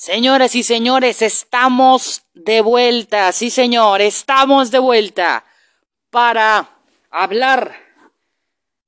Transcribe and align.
Señoras 0.00 0.54
y 0.54 0.62
señores, 0.62 1.20
estamos 1.20 2.22
de 2.32 2.62
vuelta, 2.62 3.30
sí 3.32 3.50
señor, 3.50 4.00
estamos 4.00 4.70
de 4.70 4.78
vuelta 4.78 5.44
para 6.08 6.70
hablar 7.10 7.76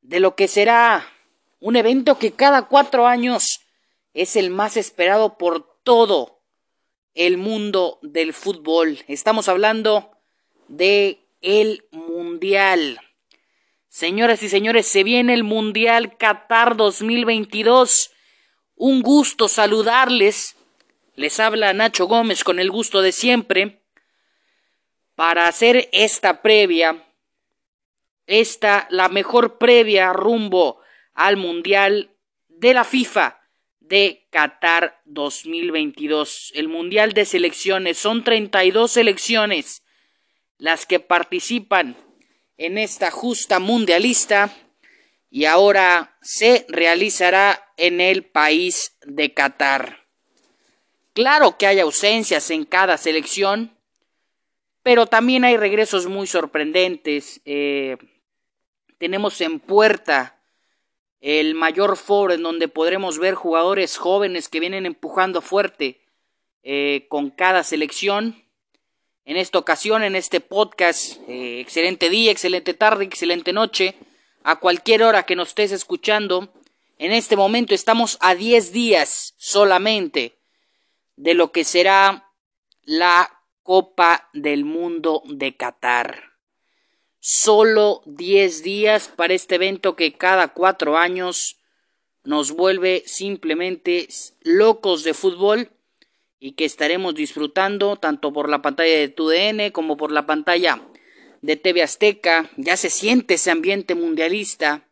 de 0.01 0.21
lo 0.21 0.35
que 0.35 0.49
será 0.49 1.07
un 1.61 1.77
evento 1.77 2.19
que 2.19 2.33
cada 2.33 2.63
cuatro 2.63 3.07
años 3.07 3.61
es 4.15 4.37
el 4.37 4.49
más 4.49 4.79
esperado 4.79 5.37
por 5.37 5.77
todo 5.83 6.41
el 7.13 7.37
mundo 7.37 7.99
del 8.01 8.33
fútbol. 8.33 9.05
Estamos 9.07 9.51
hablando 9.51 10.13
de 10.69 11.27
el 11.43 11.85
Mundial. 11.91 12.99
Señoras 13.91 14.43
y 14.43 14.49
señores, 14.49 14.87
se 14.87 15.05
viene 15.05 15.35
el 15.35 15.45
Mundial 15.45 16.17
Qatar 16.17 16.75
2022. 16.75 18.13
Un 18.77 19.03
gusto 19.03 19.49
saludarles 19.49 20.57
les 21.23 21.39
habla 21.39 21.73
Nacho 21.73 22.07
Gómez 22.07 22.43
con 22.43 22.59
el 22.59 22.69
gusto 22.69 23.01
de 23.01 23.13
siempre 23.13 23.85
para 25.15 25.47
hacer 25.47 25.89
esta 25.93 26.43
previa, 26.43 27.07
esta 28.27 28.89
la 28.91 29.09
mejor 29.09 29.57
previa 29.57 30.13
rumbo 30.13 30.81
al 31.15 31.37
Mundial 31.37 32.11
de 32.49 32.75
la 32.75 32.83
FIFA 32.83 33.41
de 33.79 34.27
Qatar 34.31 35.01
2022. 35.05 36.51
El 36.57 36.67
Mundial 36.67 37.13
de 37.13 37.25
Selecciones 37.25 37.99
son 37.99 38.25
32 38.25 38.91
selecciones 38.91 39.85
las 40.59 40.87
que 40.87 40.99
participan 40.99 41.97
en 42.57 42.79
esta 42.79 43.13
justa 43.13 43.61
mundialista 43.61 44.53
y 45.31 45.45
ahora 45.45 46.19
se 46.21 46.67
realizará 46.69 47.73
en 47.77 48.01
el 48.01 48.25
país 48.25 48.97
de 49.07 49.33
Qatar. 49.33 50.02
Claro 51.15 51.59
que 51.59 51.67
hay 51.67 51.79
ausencias 51.79 52.51
en 52.51 52.65
cada 52.65 52.97
selección, 52.97 53.77
pero 54.83 55.07
también 55.07 55.45
hay 55.45 55.59
regresos 55.59 56.07
muy 56.07 56.27
sorprendentes. 56.27 57.43
Eh, 57.45 57.99
tenemos 58.97 59.41
en 59.43 59.61
puerta 59.61 60.41
el 61.21 61.55
mayor 61.55 61.99
foro 61.99 62.33
en 62.33 62.43
donde 62.43 62.67
podremos 62.67 63.19
ver 63.19 63.35
jugadores 63.35 63.99
jóvenes 63.99 64.49
que 64.49 64.59
vienen 64.59 64.87
empujando 64.87 65.43
fuerte 65.43 66.01
eh, 66.63 67.07
con 67.11 67.31
cada 67.31 67.63
selección. 67.63 68.43
En 69.27 69.37
esta 69.37 69.59
ocasión, 69.59 70.03
en 70.03 70.17
este 70.17 70.41
podcast, 70.41 71.19
eh, 71.29 71.61
excelente 71.61 72.09
día, 72.09 72.33
excelente 72.33 72.73
tarde, 72.73 73.05
excelente 73.05 73.53
noche, 73.53 73.97
a 74.45 74.59
cualquier 74.59 75.03
hora 75.03 75.25
que 75.25 75.37
nos 75.37 75.49
estés 75.49 75.73
escuchando. 75.73 76.53
En 76.99 77.13
este 77.13 77.37
momento 77.37 77.75
estamos 77.75 78.17
a 78.21 78.35
10 78.35 78.73
días 78.73 79.35
solamente 79.37 80.42
de 81.23 81.35
lo 81.35 81.53
que 81.53 81.63
será 81.63 82.33
la 82.83 83.45
Copa 83.63 84.29
del 84.33 84.65
Mundo 84.65 85.23
de 85.25 85.57
Qatar. 85.57 86.33
Solo 87.21 88.03
10 88.07 88.65
días 88.65 89.07
para 89.07 89.33
este 89.33 89.55
evento 89.55 89.95
que 89.95 90.15
cada 90.15 90.49
cuatro 90.49 90.99
años 90.99 91.61
nos 92.25 92.51
vuelve 92.51 93.05
simplemente 93.07 94.09
locos 94.41 95.05
de 95.05 95.15
fútbol 95.15 95.71
y 96.41 96.53
que 96.53 96.65
estaremos 96.65 97.15
disfrutando 97.15 97.95
tanto 97.95 98.33
por 98.33 98.49
la 98.49 98.61
pantalla 98.61 98.97
de 98.97 99.09
TUDN 99.09 99.71
como 99.71 99.97
por 99.97 100.11
la 100.11 100.27
pantalla 100.27 100.83
de 101.41 101.55
TV 101.55 101.85
Azteca. 101.85 102.51
Ya 102.57 102.77
se 102.77 102.91
siente 102.91 103.35
ese 103.35 103.53
ambiente 103.53 103.95
mundialista. 103.95 104.89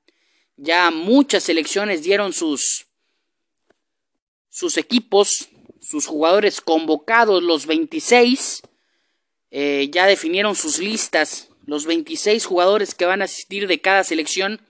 Ya 0.57 0.93
muchas 0.93 1.43
selecciones 1.43 2.05
dieron 2.05 2.33
sus 2.33 2.87
sus 4.49 4.77
equipos 4.77 5.49
sus 5.91 6.07
jugadores 6.07 6.61
convocados, 6.61 7.43
los 7.43 7.67
26, 7.67 8.63
eh, 9.51 9.89
ya 9.91 10.07
definieron 10.07 10.55
sus 10.55 10.79
listas. 10.79 11.49
Los 11.67 11.85
26 11.85 12.47
jugadores 12.47 12.95
que 12.95 13.07
van 13.07 13.23
a 13.23 13.25
asistir 13.25 13.67
de 13.67 13.81
cada 13.81 14.05
selección 14.05 14.61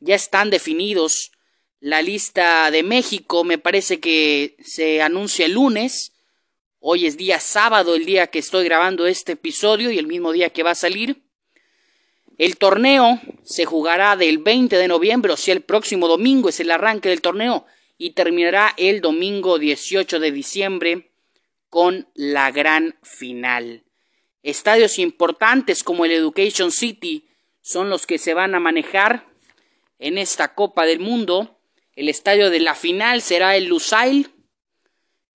ya 0.00 0.14
están 0.14 0.50
definidos. 0.50 1.32
La 1.80 2.02
lista 2.02 2.70
de 2.70 2.82
México 2.82 3.42
me 3.42 3.56
parece 3.56 4.00
que 4.00 4.54
se 4.62 5.00
anuncia 5.00 5.46
el 5.46 5.52
lunes. 5.52 6.12
Hoy 6.78 7.06
es 7.06 7.16
día 7.16 7.40
sábado, 7.40 7.94
el 7.94 8.04
día 8.04 8.26
que 8.26 8.38
estoy 8.38 8.66
grabando 8.66 9.06
este 9.06 9.32
episodio 9.32 9.90
y 9.90 9.96
el 9.98 10.06
mismo 10.06 10.30
día 10.30 10.50
que 10.50 10.62
va 10.62 10.72
a 10.72 10.74
salir. 10.74 11.22
El 12.36 12.58
torneo 12.58 13.18
se 13.44 13.64
jugará 13.64 14.14
del 14.14 14.36
20 14.36 14.76
de 14.76 14.88
noviembre, 14.88 15.32
o 15.32 15.38
sea, 15.38 15.54
el 15.54 15.62
próximo 15.62 16.06
domingo 16.06 16.50
es 16.50 16.60
el 16.60 16.70
arranque 16.70 17.08
del 17.08 17.22
torneo 17.22 17.64
y 18.00 18.12
terminará 18.12 18.72
el 18.78 19.02
domingo 19.02 19.58
18 19.58 20.20
de 20.20 20.32
diciembre 20.32 21.10
con 21.68 22.08
la 22.14 22.50
gran 22.50 22.96
final. 23.02 23.84
Estadios 24.42 24.98
importantes 24.98 25.84
como 25.84 26.06
el 26.06 26.12
Education 26.12 26.72
City 26.72 27.28
son 27.60 27.90
los 27.90 28.06
que 28.06 28.16
se 28.16 28.32
van 28.32 28.54
a 28.54 28.58
manejar 28.58 29.26
en 29.98 30.16
esta 30.16 30.54
Copa 30.54 30.86
del 30.86 31.00
Mundo. 31.00 31.60
El 31.94 32.08
estadio 32.08 32.48
de 32.48 32.60
la 32.60 32.74
final 32.74 33.20
será 33.20 33.54
el 33.54 33.66
Lusail, 33.66 34.30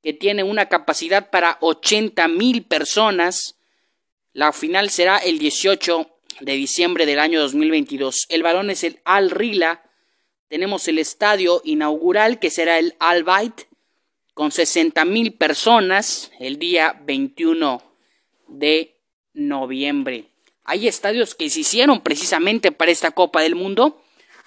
que 0.02 0.14
tiene 0.14 0.42
una 0.42 0.68
capacidad 0.68 1.30
para 1.30 1.59
80 1.62 2.28
mil 2.30 2.64
personas. 2.64 3.59
La 4.34 4.52
final 4.52 4.90
será 4.90 5.20
el 5.20 5.38
18 5.38 6.09
de 6.40 6.53
diciembre 6.53 7.06
del 7.06 7.20
año 7.20 7.40
2022. 7.42 8.26
El 8.30 8.42
balón 8.42 8.72
es 8.72 8.84
el 8.84 9.02
Al 9.06 9.30
Rila 9.30 9.84
tenemos 10.48 10.88
el 10.88 11.00
estadio 11.00 11.62
inaugural 11.64 12.40
que 12.40 12.50
será 12.50 12.78
el 12.80 12.96
Al 13.00 13.26
con 14.34 14.52
60 14.52 15.06
mil 15.06 15.34
personas 15.34 16.32
el 16.40 16.60
día 16.60 17.02
21 17.06 17.82
de 18.48 18.96
noviembre. 19.34 20.26
Hay 20.64 20.88
estadios 20.88 21.36
que 21.36 21.50
se 21.50 21.62
hicieron 21.62 22.02
precisamente 22.02 22.72
para 22.72 22.92
esta 22.92 23.12
Copa 23.12 23.42
del 23.42 23.56
Mundo, 23.56 24.02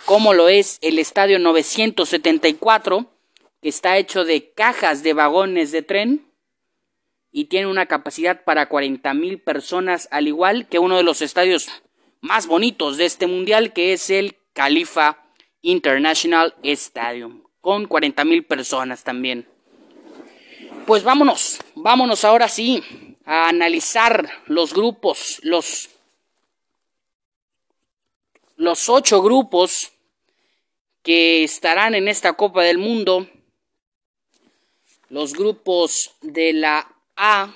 como 0.04 0.34
lo 0.34 0.48
es 0.48 0.78
el 0.82 0.98
Estadio 0.98 1.38
974, 1.38 3.06
que 3.62 3.68
está 3.68 3.98
hecho 3.98 4.24
de 4.24 4.50
cajas 4.52 5.02
de 5.02 5.12
vagones 5.14 5.72
de 5.72 5.82
tren 5.82 6.26
y 7.30 7.44
tiene 7.44 7.66
una 7.66 7.86
capacidad 7.86 8.44
para 8.44 8.68
40 8.68 9.14
mil 9.14 9.40
personas, 9.40 10.08
al 10.10 10.28
igual 10.28 10.68
que 10.68 10.78
uno 10.78 10.96
de 10.96 11.02
los 11.02 11.22
estadios 11.22 11.68
más 12.20 12.46
bonitos 12.46 12.96
de 12.96 13.04
este 13.06 13.26
mundial, 13.26 13.72
que 13.72 13.92
es 13.92 14.10
el 14.10 14.36
Califa 14.52 15.27
International 15.62 16.54
Stadium, 16.62 17.42
con 17.60 17.86
40 17.86 18.24
mil 18.24 18.44
personas 18.44 19.04
también. 19.04 19.46
Pues 20.86 21.02
vámonos, 21.02 21.58
vámonos 21.74 22.24
ahora 22.24 22.48
sí 22.48 22.82
a 23.24 23.48
analizar 23.48 24.28
los 24.46 24.72
grupos, 24.72 25.38
los, 25.42 25.90
los 28.56 28.88
ocho 28.88 29.20
grupos 29.20 29.92
que 31.02 31.44
estarán 31.44 31.94
en 31.94 32.08
esta 32.08 32.32
Copa 32.34 32.62
del 32.62 32.78
Mundo. 32.78 33.28
Los 35.10 35.32
grupos 35.32 36.12
de 36.22 36.52
la 36.52 36.94
A, 37.16 37.54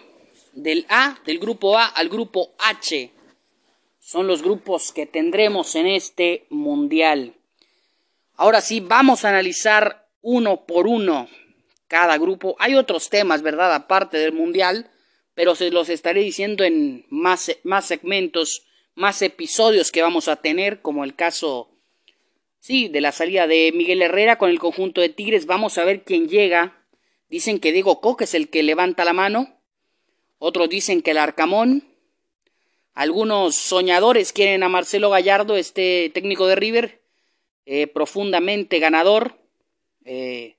del 0.53 0.87
A, 0.89 1.19
del 1.25 1.39
grupo 1.39 1.79
A 1.79 1.87
al 1.87 2.09
grupo 2.09 2.53
H, 2.59 3.11
son 3.99 4.27
los 4.27 4.43
grupos 4.43 4.93
que 4.93 5.07
tendremos 5.07 5.75
en 5.75 5.87
este 5.87 6.47
Mundial. 6.51 7.35
Ahora 8.37 8.61
sí, 8.61 8.81
vamos 8.81 9.25
a 9.25 9.29
analizar 9.29 10.09
uno 10.21 10.65
por 10.67 10.87
uno 10.87 11.29
cada 11.89 12.17
grupo. 12.17 12.57
Hay 12.59 12.75
otros 12.75 13.11
temas, 13.11 13.43
¿verdad? 13.43 13.75
Aparte 13.75 14.17
del 14.17 14.33
Mundial, 14.33 14.91
pero 15.35 15.55
se 15.55 15.71
los 15.71 15.91
estaré 15.91 16.23
diciendo 16.23 16.65
en 16.65 17.05
más, 17.11 17.55
más 17.65 17.87
segmentos, 17.87 18.65
más 18.95 19.21
episodios 19.21 19.93
que 19.93 20.01
vamos 20.01 20.29
a 20.29 20.37
tener, 20.37 20.81
como 20.81 21.05
el 21.05 21.15
caso, 21.15 21.71
sí, 22.61 22.89
de 22.89 23.03
la 23.03 23.13
salida 23.13 23.47
de 23.47 23.73
Miguel 23.75 24.01
Herrera 24.01 24.39
con 24.39 24.49
el 24.49 24.59
conjunto 24.59 25.03
de 25.03 25.11
Tigres. 25.11 25.45
Vamos 25.45 25.77
a 25.77 25.85
ver 25.85 26.03
quién 26.03 26.29
llega. 26.29 26.83
Dicen 27.29 27.61
que 27.61 27.73
Diego 27.73 28.01
Coque 28.01 28.25
es 28.25 28.33
el 28.33 28.49
que 28.49 28.63
levanta 28.63 29.05
la 29.05 29.13
mano. 29.13 29.61
Otros 30.39 30.71
dicen 30.71 31.03
que 31.03 31.11
el 31.11 31.19
Arcamón. 31.19 31.85
Algunos 32.95 33.55
soñadores 33.55 34.33
quieren 34.33 34.63
a 34.63 34.69
Marcelo 34.69 35.11
Gallardo, 35.11 35.57
este 35.57 36.11
técnico 36.15 36.47
de 36.47 36.57
River. 36.57 37.02
Eh, 37.65 37.87
profundamente 37.87 38.81
ganador, 38.81 39.39
eh, 40.05 40.57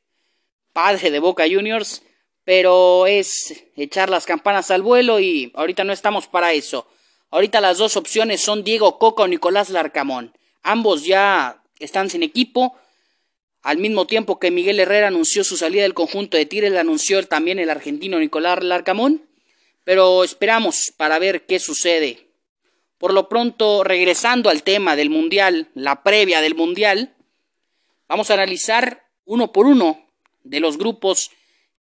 padre 0.72 1.12
de 1.12 1.20
Boca 1.20 1.44
Juniors, 1.50 2.02
pero 2.46 3.08
es 3.08 3.66
echar 3.76 4.10
las 4.10 4.26
campanas 4.26 4.72
al 4.72 4.82
vuelo 4.82 5.20
y 5.20 5.52
ahorita 5.56 5.84
no 5.84 5.92
estamos 5.92 6.28
para 6.28 6.54
eso. 6.54 6.88
Ahorita 7.30 7.62
las 7.62 7.78
dos 7.78 7.98
opciones 7.98 8.42
son 8.42 8.64
Diego 8.64 9.00
Coca 9.00 9.24
o 9.24 9.28
Nicolás 9.28 9.70
Larcamón. 9.70 10.34
Ambos 10.62 11.04
ya 11.06 11.62
están 11.80 12.10
sin 12.10 12.24
equipo. 12.24 12.76
Al 13.62 13.78
mismo 13.78 14.08
tiempo 14.08 14.40
que 14.40 14.52
Miguel 14.52 14.80
Herrera 14.80 15.08
anunció 15.08 15.44
su 15.44 15.58
salida 15.58 15.84
del 15.84 15.94
conjunto 15.94 16.38
de 16.38 16.46
Tigres, 16.46 16.76
anunció 16.76 17.26
también 17.28 17.60
el 17.60 17.70
argentino 17.70 18.20
Nicolás 18.20 18.64
Larcamón. 18.64 19.26
Pero 19.84 20.24
esperamos 20.24 20.94
para 20.96 21.20
ver 21.20 21.46
qué 21.46 21.60
sucede. 21.60 22.23
Por 22.98 23.14
lo 23.14 23.28
pronto, 23.28 23.84
regresando 23.84 24.50
al 24.50 24.64
tema 24.64 24.96
del 24.96 25.10
Mundial, 25.10 25.70
la 25.74 26.04
previa 26.04 26.42
del 26.42 26.56
Mundial, 26.56 27.14
vamos 28.08 28.30
a 28.30 28.36
analizar 28.36 29.08
uno 29.26 29.52
por 29.52 29.66
uno 29.66 30.08
de 30.44 30.60
los 30.60 30.78
grupos 30.78 31.32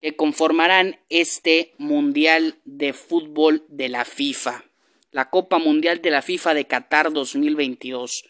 que 0.00 0.16
conformarán 0.16 0.98
este 1.08 1.74
Mundial 1.78 2.58
de 2.64 2.92
Fútbol 2.92 3.64
de 3.68 3.88
la 3.88 4.04
FIFA, 4.04 4.64
la 5.12 5.30
Copa 5.30 5.58
Mundial 5.58 6.02
de 6.02 6.10
la 6.10 6.22
FIFA 6.22 6.54
de 6.54 6.66
Qatar 6.66 7.12
2022. 7.12 8.24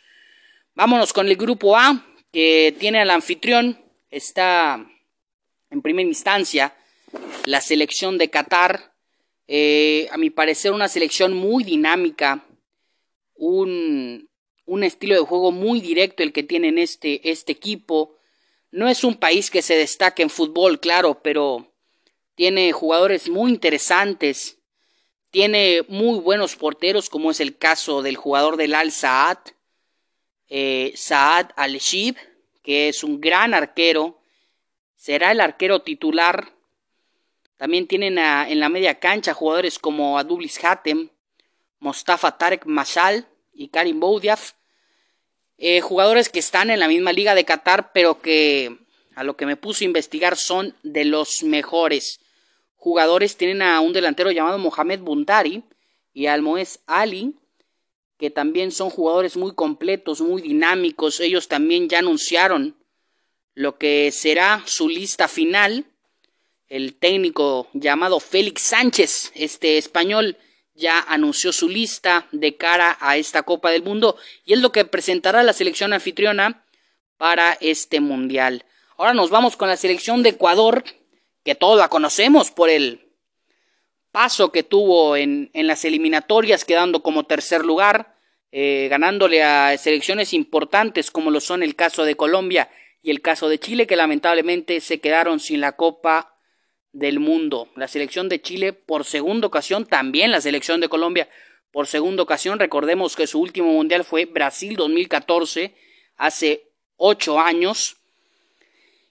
Vámonos 0.75 1.13
con 1.13 1.29
el 1.29 1.37
grupo 1.37 1.77
A, 1.77 2.07
que 2.31 2.75
tiene 2.79 3.01
al 3.01 3.11
anfitrión, 3.11 3.79
está 4.11 4.87
en 5.71 5.83
primera 5.83 6.09
instancia 6.09 6.75
la 7.45 7.61
selección 7.61 8.19
de 8.19 8.31
Qatar, 8.31 8.93
eh, 9.49 10.09
a 10.13 10.19
mi 10.19 10.31
parecer 10.31 10.73
una 10.73 10.89
selección 10.89 11.35
muy 11.35 11.65
dinámica, 11.65 12.45
un, 13.35 14.29
un, 14.65 14.85
estilo 14.85 15.15
de 15.15 15.21
juego 15.21 15.53
muy 15.53 15.81
directo 15.81 16.23
el 16.23 16.33
que 16.33 16.43
tienen 16.43 16.79
este, 16.79 17.31
este 17.31 17.53
equipo, 17.53 18.17
no 18.71 18.89
es 18.89 19.05
un 19.05 19.17
país 19.17 19.51
que 19.51 19.63
se 19.63 19.77
destaque 19.77 20.23
en 20.23 20.31
fútbol, 20.31 20.81
claro, 20.81 21.21
pero 21.23 21.73
tiene 22.35 22.73
jugadores 22.73 23.29
muy 23.29 23.51
interesantes. 23.51 24.59
Tiene 25.31 25.83
muy 25.89 26.19
buenos 26.19 26.57
porteros, 26.57 27.09
como 27.09 27.31
es 27.31 27.41
el 27.41 27.57
caso 27.57 28.03
del 28.03 28.17
jugador 28.17 28.57
del 28.57 28.75
Al 28.75 28.93
Saad, 28.93 29.39
eh, 30.49 30.93
Saad 30.95 31.51
Al-Shib, 31.57 32.17
que 32.63 32.89
es 32.89 33.05
un 33.05 33.21
gran 33.21 33.55
arquero. 33.55 34.21
Será 34.97 35.33
el 35.33 35.41
arquero 35.41 35.83
titular. 35.83 36.53
También 37.57 37.87
tienen 37.87 38.19
en 38.19 38.61
la 38.61 38.69
media 38.69 38.99
cancha 38.99 39.35
jugadores 39.35 39.79
como 39.79 40.19
Adublis 40.19 40.63
Hatem, 40.65 41.11
Mostafa 41.83 42.39
Tarek 42.39 42.65
Mashal 42.65 43.27
y 43.53 43.69
Karim 43.69 43.99
Boudiaf. 43.99 44.53
Eh, 45.59 45.81
jugadores 45.81 46.29
que 46.29 46.39
están 46.39 46.71
en 46.71 46.79
la 46.79 46.87
misma 46.87 47.13
liga 47.13 47.35
de 47.35 47.45
Qatar, 47.45 47.93
pero 47.93 48.23
que 48.23 48.79
a 49.17 49.25
lo 49.25 49.37
que 49.37 49.47
me 49.47 49.57
puse 49.57 49.85
a 49.85 49.87
investigar 49.87 50.37
son 50.37 50.77
de 50.85 51.05
los 51.05 51.43
mejores 51.43 52.21
jugadores. 52.77 53.37
Tienen 53.37 53.63
a 53.63 53.81
un 53.81 53.93
delantero 53.93 54.31
llamado 54.31 54.59
Mohamed 54.59 55.01
Buntari 55.01 55.65
y 56.15 56.27
al 56.27 56.41
Moez 56.41 56.79
Ali, 56.87 57.35
que 58.17 58.31
también 58.31 58.71
son 58.71 58.89
jugadores 58.89 59.37
muy 59.37 59.53
completos, 59.53 60.21
muy 60.21 60.41
dinámicos. 60.41 61.19
Ellos 61.19 61.49
también 61.49 61.89
ya 61.89 61.99
anunciaron 61.99 62.77
lo 63.55 63.77
que 63.77 64.13
será 64.13 64.63
su 64.67 64.89
lista 64.89 65.27
final. 65.27 65.87
El 66.69 66.95
técnico 66.95 67.67
llamado 67.73 68.21
Félix 68.21 68.63
Sánchez, 68.63 69.33
este 69.35 69.79
español, 69.79 70.39
ya 70.75 71.01
anunció 71.01 71.53
su 71.53 71.69
lista 71.69 72.27
de 72.33 72.57
cara 72.57 72.97
a 73.01 73.17
esta 73.17 73.43
Copa 73.43 73.71
del 73.71 73.83
Mundo 73.83 74.17
y 74.45 74.55
es 74.55 74.61
lo 74.61 74.73
que 74.73 74.85
presentará 74.85 75.43
la 75.43 75.53
selección 75.53 75.93
anfitriona 75.93 76.65
para 77.17 77.53
este 77.61 78.01
Mundial. 78.01 78.65
Ahora 78.97 79.15
nos 79.15 79.31
vamos 79.31 79.57
con 79.57 79.69
la 79.69 79.77
selección 79.77 80.23
de 80.23 80.31
Ecuador, 80.31 80.85
que 81.45 81.55
todos 81.55 81.79
la 81.79 81.89
conocemos 81.89 82.51
por 82.51 82.71
el 82.71 83.13
paso 84.11 84.53
que 84.53 84.63
tuvo 84.63 85.17
en, 85.17 85.51
en 85.55 85.67
las 85.67 85.85
eliminatorias, 85.85 86.65
quedando 86.65 87.03
como 87.03 87.25
tercer 87.25 87.65
lugar, 87.65 88.15
eh, 88.53 88.89
ganándole 88.91 89.43
a 89.43 89.77
selecciones 89.79 90.35
importantes 90.35 91.11
como 91.11 91.31
lo 91.31 91.41
son 91.41 91.63
el 91.63 91.75
caso 91.75 92.05
de 92.05 92.17
Colombia 92.17 92.71
y 93.01 93.11
el 93.11 93.23
caso 93.23 93.49
de 93.49 93.59
Chile, 93.59 93.87
que 93.87 93.97
lamentablemente 93.97 94.81
se 94.81 95.01
quedaron 95.01 95.41
sin 95.41 95.61
la 95.61 95.73
Copa 95.73 96.32
del 96.93 97.21
mundo. 97.21 97.71
La 97.77 97.89
selección 97.89 98.29
de 98.29 98.41
Chile 98.41 98.73
por 98.73 99.05
segunda 99.05 99.47
ocasión, 99.47 99.87
también 99.87 100.31
la 100.31 100.41
selección 100.41 100.81
de 100.81 100.89
Colombia 100.89 101.29
por 101.71 101.87
segunda 101.87 102.23
ocasión. 102.23 102.59
Recordemos 102.59 103.17
que 103.17 103.27
su 103.27 103.41
último 103.41 103.73
mundial 103.73 104.05
fue 104.05 104.27
Brasil 104.27 104.77
2014, 104.77 105.75
hace 106.17 106.71
ocho 106.97 107.41
años. 107.41 107.97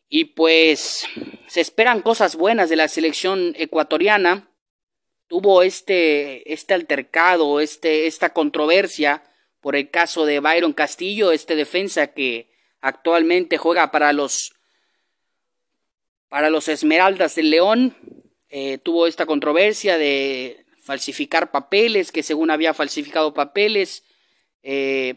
Y 0.07 0.25
pues 0.25 1.05
se 1.47 1.61
esperan 1.61 2.01
cosas 2.01 2.35
buenas 2.35 2.69
de 2.69 2.75
la 2.75 2.87
selección 2.87 3.53
ecuatoriana. 3.57 4.49
Tuvo 5.27 5.63
este, 5.63 6.51
este 6.51 6.73
altercado, 6.73 7.61
este, 7.61 8.07
esta 8.07 8.33
controversia 8.33 9.23
por 9.61 9.75
el 9.75 9.89
caso 9.89 10.25
de 10.25 10.39
Byron 10.39 10.73
Castillo, 10.73 11.31
este 11.31 11.55
defensa 11.55 12.07
que 12.07 12.51
actualmente 12.81 13.57
juega 13.57 13.91
para 13.91 14.11
los 14.11 14.53
para 16.31 16.49
los 16.49 16.69
Esmeraldas 16.69 17.35
del 17.35 17.49
León 17.49 17.93
eh, 18.49 18.77
tuvo 18.77 19.05
esta 19.05 19.25
controversia 19.25 19.97
de 19.97 20.65
falsificar 20.81 21.51
papeles, 21.51 22.13
que 22.13 22.23
según 22.23 22.51
había 22.51 22.73
falsificado 22.73 23.33
papeles, 23.33 24.05
eh, 24.63 25.15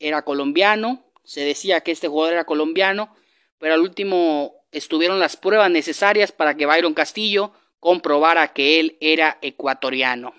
era 0.00 0.22
colombiano, 0.22 1.04
se 1.22 1.42
decía 1.42 1.82
que 1.82 1.92
este 1.92 2.08
jugador 2.08 2.32
era 2.32 2.46
colombiano, 2.46 3.14
pero 3.60 3.74
al 3.74 3.80
último 3.80 4.56
estuvieron 4.72 5.20
las 5.20 5.36
pruebas 5.36 5.70
necesarias 5.70 6.32
para 6.32 6.56
que 6.56 6.66
Byron 6.66 6.94
Castillo 6.94 7.52
comprobara 7.78 8.52
que 8.52 8.80
él 8.80 8.96
era 9.00 9.38
ecuatoriano. 9.42 10.34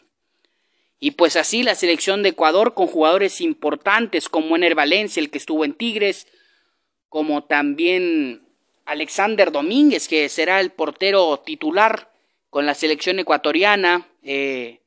Y 1.00 1.12
pues 1.12 1.38
así 1.38 1.63
la 1.63 1.75
selección 1.75 2.22
de 2.22 2.30
Ecuador 2.30 2.74
con 2.74 2.88
jugadores 2.88 3.40
importantes 3.40 4.28
como 4.28 4.58
Ener 4.58 4.75
Valencia, 4.75 5.22
el 5.22 5.30
que 5.30 5.38
estuvo 5.38 5.63
en 5.63 5.74
Tigres, 5.74 6.28
como 7.08 7.46
también 7.46 8.50
Alexander 8.86 9.51
Domínguez, 9.51 10.07
que 10.07 10.28
será 10.30 10.60
el 10.60 10.72
portero 10.72 11.39
titular 11.45 12.12
con 12.50 12.66
la 12.66 12.75
selección 12.75 13.19
ecuatoriana. 13.19 14.07
Eh, 14.24 14.81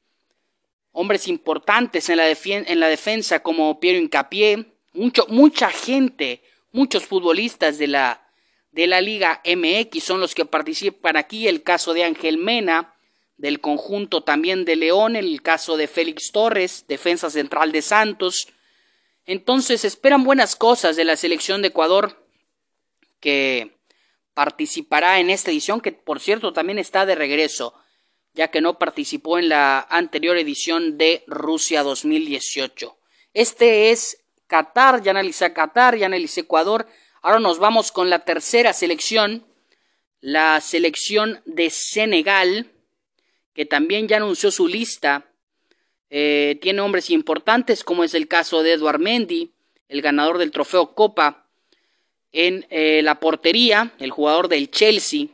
hombres 0.92 1.26
importantes 1.26 2.08
en 2.08 2.18
la, 2.18 2.28
en 2.30 2.80
la, 2.80 2.88
defensa 2.88 3.42
como 3.42 3.80
Piero 3.80 3.98
Incapié. 3.98 4.66
Mucho, 4.92 5.26
mucha 5.28 5.70
gente, 5.70 6.42
muchos 6.70 7.04
futbolistas 7.04 7.78
de 7.78 7.88
la, 7.88 8.28
de 8.70 8.86
la 8.86 9.00
Liga 9.00 9.42
MX 9.44 10.04
son 10.04 10.20
los 10.20 10.34
que 10.34 10.44
participan 10.44 11.16
aquí. 11.16 11.48
El 11.48 11.62
caso 11.62 11.94
de 11.94 12.04
Ángel 12.04 12.38
Mena, 12.38 12.94
del 13.36 13.60
conjunto 13.60 14.22
también 14.22 14.64
de 14.64 14.76
León, 14.76 15.16
el 15.16 15.42
caso 15.42 15.76
de 15.76 15.88
Félix 15.88 16.30
Torres, 16.30 16.84
defensa 16.86 17.28
central 17.28 17.72
de 17.72 17.82
Santos. 17.82 18.48
Entonces 19.26 19.84
esperan 19.84 20.22
buenas 20.22 20.54
cosas 20.54 20.96
de 20.96 21.04
la 21.04 21.16
selección 21.16 21.62
de 21.62 21.68
Ecuador 21.68 22.24
que 23.18 23.73
participará 24.34 25.20
en 25.20 25.30
esta 25.30 25.50
edición, 25.50 25.80
que 25.80 25.92
por 25.92 26.20
cierto 26.20 26.52
también 26.52 26.78
está 26.78 27.06
de 27.06 27.14
regreso, 27.14 27.74
ya 28.34 28.48
que 28.48 28.60
no 28.60 28.78
participó 28.78 29.38
en 29.38 29.48
la 29.48 29.80
anterior 29.88 30.36
edición 30.36 30.98
de 30.98 31.22
Rusia 31.26 31.82
2018. 31.82 32.98
Este 33.32 33.90
es 33.90 34.18
Qatar, 34.48 35.02
ya 35.02 35.12
analicé 35.12 35.52
Qatar, 35.52 35.96
ya 35.96 36.06
analicé 36.06 36.40
Ecuador. 36.40 36.86
Ahora 37.22 37.38
nos 37.38 37.58
vamos 37.58 37.92
con 37.92 38.10
la 38.10 38.20
tercera 38.20 38.72
selección, 38.72 39.46
la 40.20 40.60
selección 40.60 41.40
de 41.46 41.70
Senegal, 41.70 42.72
que 43.54 43.66
también 43.66 44.08
ya 44.08 44.16
anunció 44.16 44.50
su 44.50 44.66
lista. 44.66 45.30
Eh, 46.10 46.58
tiene 46.60 46.80
hombres 46.80 47.10
importantes, 47.10 47.84
como 47.84 48.04
es 48.04 48.14
el 48.14 48.26
caso 48.26 48.62
de 48.62 48.72
Eduard 48.72 48.98
Mendy, 48.98 49.52
el 49.88 50.02
ganador 50.02 50.38
del 50.38 50.50
trofeo 50.50 50.94
Copa 50.94 51.43
en 52.34 52.66
eh, 52.68 53.00
la 53.02 53.20
portería, 53.20 53.94
el 54.00 54.10
jugador 54.10 54.48
del 54.48 54.68
Chelsea. 54.70 55.28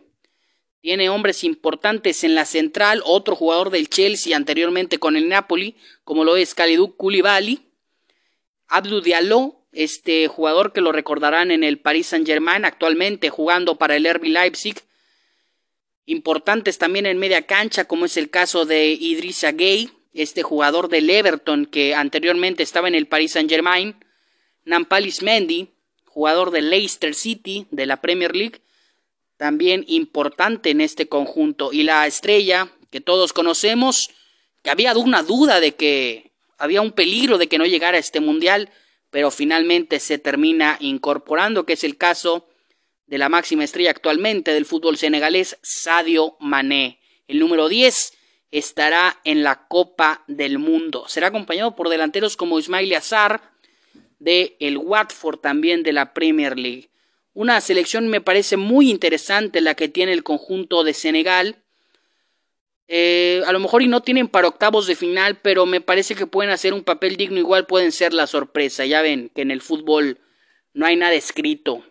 Tiene 0.83 1.09
hombres 1.09 1.45
importantes 1.45 2.23
en 2.25 2.35
la 2.35 2.45
central, 2.45 3.03
otro 3.05 3.35
jugador 3.35 3.71
del 3.71 3.89
Chelsea 3.89 4.37
anteriormente 4.37 4.99
con 4.99 5.17
el 5.17 5.29
Napoli, 5.29 5.77
como 6.05 6.25
lo 6.25 6.37
es 6.37 6.55
Kalidou 6.55 6.97
Koulibaly. 6.97 7.63
Abdou 8.69 9.01
Diallo, 9.01 9.57
este 9.73 10.29
jugador 10.29 10.73
que 10.73 10.83
lo 10.83 10.93
recordarán 10.93 11.51
en 11.51 11.65
el 11.65 11.79
Paris 11.79 12.09
Saint-Germain, 12.09 12.67
actualmente 12.67 13.31
jugando 13.31 13.77
para 13.77 13.97
el 13.97 14.05
RB 14.05 14.25
Leipzig. 14.25 14.77
Importantes 16.05 16.77
también 16.77 17.07
en 17.07 17.19
media 17.19 17.47
cancha, 17.47 17.87
como 17.87 18.05
es 18.05 18.19
el 18.19 18.29
caso 18.29 18.67
de 18.67 18.89
Idrissa 18.89 19.53
Gay, 19.53 19.91
este 20.13 20.43
jugador 20.43 20.89
del 20.89 21.09
Everton 21.09 21.65
que 21.65 21.95
anteriormente 21.95 22.63
estaba 22.63 22.89
en 22.89 22.95
el 22.95 23.07
Paris 23.07 23.33
Saint-Germain. 23.33 23.97
Nampalis 24.65 25.23
Mendy, 25.23 25.71
jugador 26.11 26.51
de 26.51 26.61
Leicester 26.61 27.15
City 27.15 27.67
de 27.71 27.87
la 27.87 28.01
Premier 28.01 28.35
League, 28.35 28.61
también 29.37 29.85
importante 29.89 30.71
en 30.71 30.81
este 30.81 31.09
conjunto. 31.09 31.73
Y 31.73 31.85
la 31.85 32.07
estrella 32.07 32.69
que 32.91 33.01
todos 33.01 33.33
conocemos, 33.33 34.11
que 34.63 34.71
había 34.71 34.93
una 34.95 35.23
duda 35.23 35.61
de 35.61 35.77
que 35.77 36.33
había 36.59 36.83
un 36.83 36.93
peligro 36.93 37.39
de 37.39 37.47
que 37.47 37.59
no 37.59 37.65
llegara 37.65 37.97
a 37.97 38.01
este 38.01 38.21
mundial, 38.21 38.71
pero 39.11 39.31
finalmente 39.31 40.01
se 40.01 40.19
termina 40.19 40.77
incorporando, 40.81 41.65
que 41.65 41.73
es 41.75 41.85
el 41.85 41.97
caso 41.97 42.49
de 43.07 43.19
la 43.19 43.29
máxima 43.29 43.65
estrella 43.65 43.91
actualmente 43.91 44.53
del 44.53 44.67
fútbol 44.67 44.97
senegalés, 44.97 45.59
Sadio 45.63 46.37
Mané. 46.41 47.01
El 47.29 47.39
número 47.39 47.69
10 47.69 48.13
estará 48.51 49.21
en 49.25 49.43
la 49.43 49.69
Copa 49.69 50.25
del 50.27 50.59
Mundo. 50.59 51.05
Será 51.09 51.29
acompañado 51.29 51.77
por 51.77 51.89
delanteros 51.89 52.37
como 52.37 52.59
Ismail 52.59 52.95
Azar, 52.95 53.53
de 54.21 54.57
el 54.61 54.79
Watford 54.79 55.41
también 55.41 55.83
de 55.83 55.93
la 55.93 56.15
Premier 56.15 56.57
League. 56.57 56.91
Una 57.35 57.61
selección 57.61 58.07
me 58.07 58.21
parece 58.21 58.57
muy 58.57 58.91
interesante 58.91 59.61
la 59.61 59.75
que 59.75 59.89
tiene 59.89 60.13
el 60.13 60.23
conjunto 60.23 60.85
de 60.85 60.95
Senegal. 60.95 61.57
Eh, 62.87 63.43
a 63.47 63.53
lo 63.53 63.59
mejor 63.59 63.83
y 63.83 63.89
no 63.89 64.03
tienen 64.03 64.29
para 64.29 64.47
octavos 64.47 64.87
de 64.87 64.95
final, 64.95 65.41
pero 65.41 65.67
me 65.67 65.81
parece 65.81 66.15
que 66.15 66.27
pueden 66.27 66.53
hacer 66.53 66.75
un 66.75 66.85
papel 66.85 67.17
digno, 67.17 67.39
igual 67.39 67.67
pueden 67.67 67.91
ser 67.91 68.15
la 68.15 68.29
sorpresa. 68.29 68.87
Ya 68.87 69.03
ven 69.03 69.31
que 69.35 69.43
en 69.43 69.51
el 69.51 69.61
fútbol 69.61 70.21
no 70.75 70.87
hay 70.87 70.95
nada 70.95 71.15
escrito. 71.15 71.85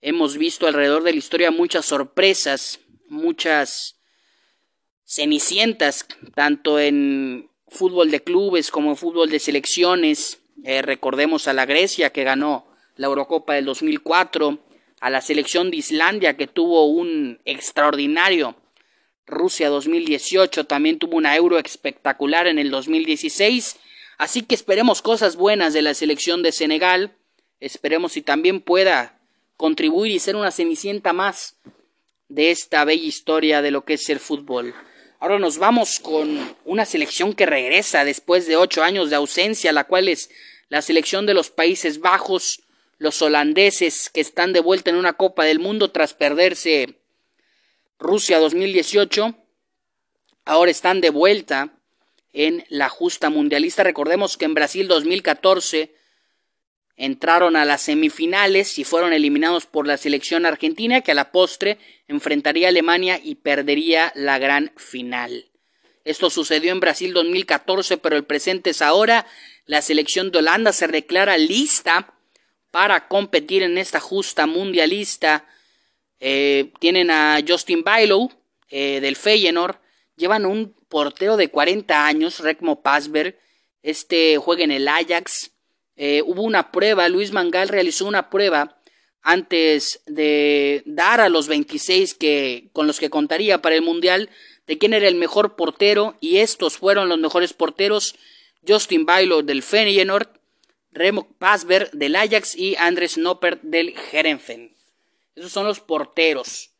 Hemos 0.00 0.38
visto 0.38 0.68
alrededor 0.68 1.02
de 1.02 1.10
la 1.10 1.18
historia 1.18 1.50
muchas 1.50 1.86
sorpresas 1.86 2.78
muchas 3.08 3.96
cenicientas, 5.04 6.06
tanto 6.34 6.78
en 6.78 7.50
fútbol 7.68 8.10
de 8.10 8.22
clubes 8.22 8.70
como 8.70 8.90
en 8.90 8.96
fútbol 8.96 9.30
de 9.30 9.38
selecciones. 9.38 10.40
Eh, 10.64 10.82
recordemos 10.82 11.48
a 11.48 11.52
la 11.52 11.66
Grecia 11.66 12.10
que 12.10 12.24
ganó 12.24 12.66
la 12.96 13.06
Eurocopa 13.06 13.54
del 13.54 13.64
2004, 13.64 14.58
a 15.00 15.10
la 15.10 15.20
selección 15.20 15.70
de 15.70 15.76
Islandia 15.76 16.36
que 16.36 16.46
tuvo 16.46 16.86
un 16.86 17.40
extraordinario 17.44 18.56
Rusia 19.26 19.68
2018, 19.68 20.64
también 20.64 20.98
tuvo 20.98 21.16
una 21.16 21.36
Euro 21.36 21.58
espectacular 21.58 22.46
en 22.46 22.58
el 22.58 22.70
2016, 22.70 23.76
así 24.16 24.42
que 24.42 24.54
esperemos 24.54 25.02
cosas 25.02 25.36
buenas 25.36 25.74
de 25.74 25.82
la 25.82 25.94
selección 25.94 26.42
de 26.42 26.50
Senegal, 26.50 27.14
esperemos 27.60 28.12
si 28.12 28.22
también 28.22 28.60
pueda 28.60 29.20
contribuir 29.56 30.12
y 30.12 30.18
ser 30.18 30.34
una 30.34 30.50
cenicienta 30.50 31.12
más 31.12 31.56
de 32.28 32.50
esta 32.50 32.84
bella 32.84 33.04
historia 33.04 33.62
de 33.62 33.70
lo 33.70 33.84
que 33.84 33.94
es 33.94 34.08
el 34.08 34.18
fútbol. 34.18 34.74
Ahora 35.20 35.40
nos 35.40 35.58
vamos 35.58 35.98
con 35.98 36.54
una 36.64 36.84
selección 36.84 37.32
que 37.32 37.44
regresa 37.44 38.04
después 38.04 38.46
de 38.46 38.56
ocho 38.56 38.84
años 38.84 39.10
de 39.10 39.16
ausencia, 39.16 39.72
la 39.72 39.82
cual 39.82 40.06
es 40.06 40.30
la 40.68 40.80
selección 40.80 41.26
de 41.26 41.34
los 41.34 41.50
Países 41.50 41.98
Bajos, 41.98 42.62
los 42.98 43.20
holandeses 43.20 44.10
que 44.10 44.20
están 44.20 44.52
de 44.52 44.60
vuelta 44.60 44.90
en 44.90 44.96
una 44.96 45.14
Copa 45.14 45.44
del 45.44 45.58
Mundo 45.58 45.90
tras 45.90 46.14
perderse 46.14 47.00
Rusia 47.98 48.38
2018. 48.38 49.34
Ahora 50.44 50.70
están 50.70 51.00
de 51.00 51.10
vuelta 51.10 51.72
en 52.32 52.64
la 52.68 52.88
justa 52.88 53.28
mundialista. 53.28 53.82
Recordemos 53.82 54.36
que 54.36 54.44
en 54.44 54.54
Brasil 54.54 54.86
2014 54.86 55.96
entraron 56.98 57.56
a 57.56 57.64
las 57.64 57.82
semifinales 57.82 58.78
y 58.78 58.84
fueron 58.84 59.12
eliminados 59.12 59.66
por 59.66 59.86
la 59.86 59.96
selección 59.96 60.44
argentina 60.44 61.00
que 61.00 61.12
a 61.12 61.14
la 61.14 61.30
postre 61.30 61.78
enfrentaría 62.08 62.66
a 62.66 62.70
Alemania 62.70 63.20
y 63.22 63.36
perdería 63.36 64.12
la 64.16 64.38
gran 64.38 64.72
final. 64.76 65.46
Esto 66.04 66.28
sucedió 66.28 66.72
en 66.72 66.80
Brasil 66.80 67.12
2014, 67.12 67.98
pero 67.98 68.16
el 68.16 68.24
presente 68.24 68.70
es 68.70 68.82
ahora. 68.82 69.26
La 69.64 69.80
selección 69.80 70.32
de 70.32 70.38
Holanda 70.38 70.72
se 70.72 70.88
declara 70.88 71.38
lista 71.38 72.14
para 72.70 73.06
competir 73.08 73.62
en 73.62 73.78
esta 73.78 74.00
justa 74.00 74.46
mundialista. 74.46 75.46
Eh, 76.18 76.72
tienen 76.80 77.10
a 77.10 77.38
Justin 77.46 77.84
Bailo 77.84 78.30
eh, 78.70 79.00
del 79.00 79.16
Feyenoord. 79.16 79.76
Llevan 80.16 80.46
un 80.46 80.74
portero 80.88 81.36
de 81.36 81.50
40 81.50 82.06
años, 82.06 82.40
Rekmo 82.40 82.82
Pasberg. 82.82 83.38
Este 83.82 84.36
juega 84.38 84.64
en 84.64 84.72
el 84.72 84.88
Ajax. 84.88 85.52
Eh, 86.00 86.22
hubo 86.24 86.42
una 86.42 86.70
prueba, 86.70 87.08
Luis 87.08 87.32
Mangal 87.32 87.68
realizó 87.68 88.06
una 88.06 88.30
prueba 88.30 88.78
antes 89.20 90.00
de 90.06 90.84
dar 90.86 91.20
a 91.20 91.28
los 91.28 91.48
26 91.48 92.14
que, 92.14 92.68
con 92.72 92.86
los 92.86 93.00
que 93.00 93.10
contaría 93.10 93.60
para 93.60 93.74
el 93.74 93.82
Mundial 93.82 94.30
de 94.68 94.78
quién 94.78 94.94
era 94.94 95.08
el 95.08 95.16
mejor 95.16 95.56
portero 95.56 96.16
y 96.20 96.36
estos 96.36 96.78
fueron 96.78 97.08
los 97.08 97.18
mejores 97.18 97.52
porteros 97.52 98.14
Justin 98.66 99.06
Bailo 99.06 99.42
del 99.42 99.64
Feyenoord, 99.64 100.28
Remo 100.92 101.26
Pasberg 101.36 101.90
del 101.90 102.14
Ajax 102.14 102.54
y 102.54 102.76
Andres 102.76 103.18
Nopper 103.18 103.60
del 103.62 103.92
Herenfen. 104.12 104.76
Esos 105.34 105.50
son 105.50 105.66
los 105.66 105.80
porteros. 105.80 106.70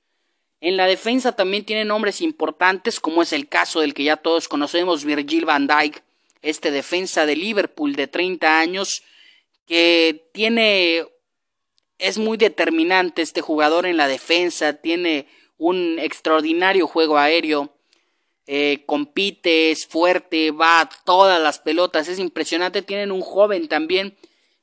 En 0.60 0.76
la 0.76 0.86
defensa 0.86 1.32
también 1.32 1.64
tienen 1.64 1.88
nombres 1.88 2.20
importantes 2.20 3.00
como 3.00 3.22
es 3.22 3.32
el 3.32 3.48
caso 3.48 3.80
del 3.80 3.94
que 3.94 4.04
ya 4.04 4.16
todos 4.16 4.46
conocemos 4.46 5.04
Virgil 5.04 5.44
van 5.44 5.66
Dijk, 5.66 6.04
este 6.42 6.70
defensa 6.70 7.26
de 7.26 7.36
Liverpool 7.36 7.96
de 7.96 8.06
30 8.06 8.58
años 8.58 9.02
que 9.66 10.30
tiene 10.32 11.04
es 11.98 12.18
muy 12.18 12.36
determinante 12.36 13.22
este 13.22 13.40
jugador 13.40 13.86
en 13.86 13.96
la 13.96 14.08
defensa, 14.08 14.74
tiene 14.74 15.26
un 15.58 15.98
extraordinario 15.98 16.86
juego 16.86 17.18
aéreo, 17.18 17.74
eh, 18.46 18.84
compite, 18.86 19.70
es 19.70 19.86
fuerte, 19.86 20.52
va 20.52 20.80
a 20.80 20.88
todas 21.04 21.40
las 21.42 21.58
pelotas, 21.58 22.08
es 22.08 22.18
impresionante. 22.18 22.80
Tienen 22.80 23.12
un 23.12 23.20
joven 23.20 23.68
también 23.68 24.16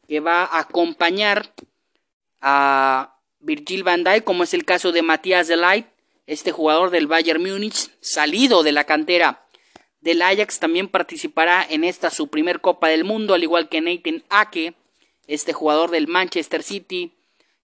que 0.08 0.22
va 0.22 0.44
a 0.44 0.62
acompañar 0.62 1.54
a 2.42 3.20
Virgil 3.40 3.84
van 3.84 4.04
Dijk, 4.04 4.24
como 4.24 4.44
es 4.44 4.56
el 4.56 4.66
caso 4.66 4.92
de 4.92 5.04
Matías 5.04 5.50
Light, 5.50 5.86
este 6.26 6.52
jugador 6.52 6.90
del 6.90 7.06
Bayern 7.06 7.44
Múnich, 7.44 7.92
salido 8.00 8.64
de 8.64 8.72
la 8.72 8.86
cantera 8.86 9.45
del 10.06 10.22
Ajax, 10.22 10.60
también 10.60 10.88
participará 10.88 11.66
en 11.68 11.84
esta 11.84 12.12
su 12.12 12.28
primer 12.28 12.62
Copa 12.62 12.90
del 12.90 13.04
Mundo, 13.04 13.34
al 13.34 13.42
igual 13.42 13.70
que 13.70 13.82
Nathan 13.82 14.24
Ake, 14.30 14.76
este 15.26 15.52
jugador 15.52 15.90
del 15.90 16.08
Manchester 16.08 16.62
City, 16.62 17.12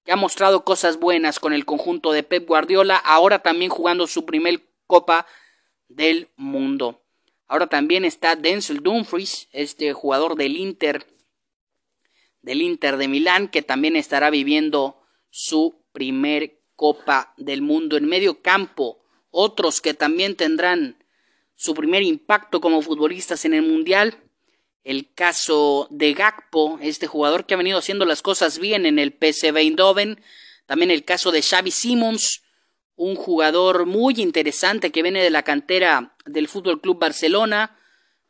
que 0.03 0.12
ha 0.12 0.15
mostrado 0.15 0.65
cosas 0.65 1.00
buenas 1.00 1.39
con 1.39 1.53
el 1.53 1.65
conjunto 1.65 2.12
de 2.12 2.24
Pep 2.24 2.48
Guardiola, 2.48 2.98
ahora 2.98 3.43
también 3.43 3.69
jugando 3.69 4.07
su 4.07 4.25
primer 4.25 4.63
Copa 4.88 5.27
del 5.88 6.29
Mundo. 6.36 7.03
Ahora 7.48 7.67
también 7.67 8.05
está 8.05 8.36
Denzel 8.36 8.81
Dumfries, 8.81 9.48
este 9.51 9.93
jugador 9.93 10.36
del 10.36 10.57
Inter, 10.57 11.05
del 12.41 12.63
Inter 12.63 12.98
de 12.98 13.07
Milán, 13.07 13.50
que 13.50 13.62
también 13.62 13.95
estará 13.95 14.31
viviendo 14.31 15.00
su 15.29 15.75
primer 15.91 16.57
Copa 16.75 17.36
del 17.38 17.62
Mundo 17.62 17.98
en 17.98 18.05
medio 18.05 18.41
campo. 18.41 18.98
Otros 19.29 19.79
que 19.79 19.93
también 19.93 20.36
tendrán 20.36 21.00
su 21.62 21.75
primer 21.75 22.01
impacto 22.01 22.60
como 22.60 22.82
futbolistas 22.82 23.46
en 23.46 23.53
el 23.53 23.62
Mundial. 23.62 24.18
El 24.84 25.13
caso 25.13 25.88
de 25.91 26.15
Gakpo, 26.15 26.80
este 26.82 27.06
jugador 27.06 27.46
que 27.46 27.53
ha 27.53 27.58
venido 27.58 27.77
haciendo 27.77 28.03
las 28.06 28.24
cosas 28.24 28.58
bien 28.58 28.88
en 28.88 28.98
el 28.98 29.12
PSV 29.12 29.56
Eindhoven. 29.56 30.20
También 30.65 30.89
el 30.89 31.06
caso 31.06 31.32
de 31.32 31.44
Xavi 31.44 31.70
Simons, 31.70 32.41
un 32.96 33.15
jugador 33.15 33.86
muy 33.86 34.15
interesante 34.18 34.91
que 34.91 35.03
viene 35.03 35.22
de 35.22 35.30
la 35.30 35.44
cantera 35.44 36.15
del 36.25 36.48
Fútbol 36.48 36.82
Club 36.82 36.98
Barcelona. 36.98 37.77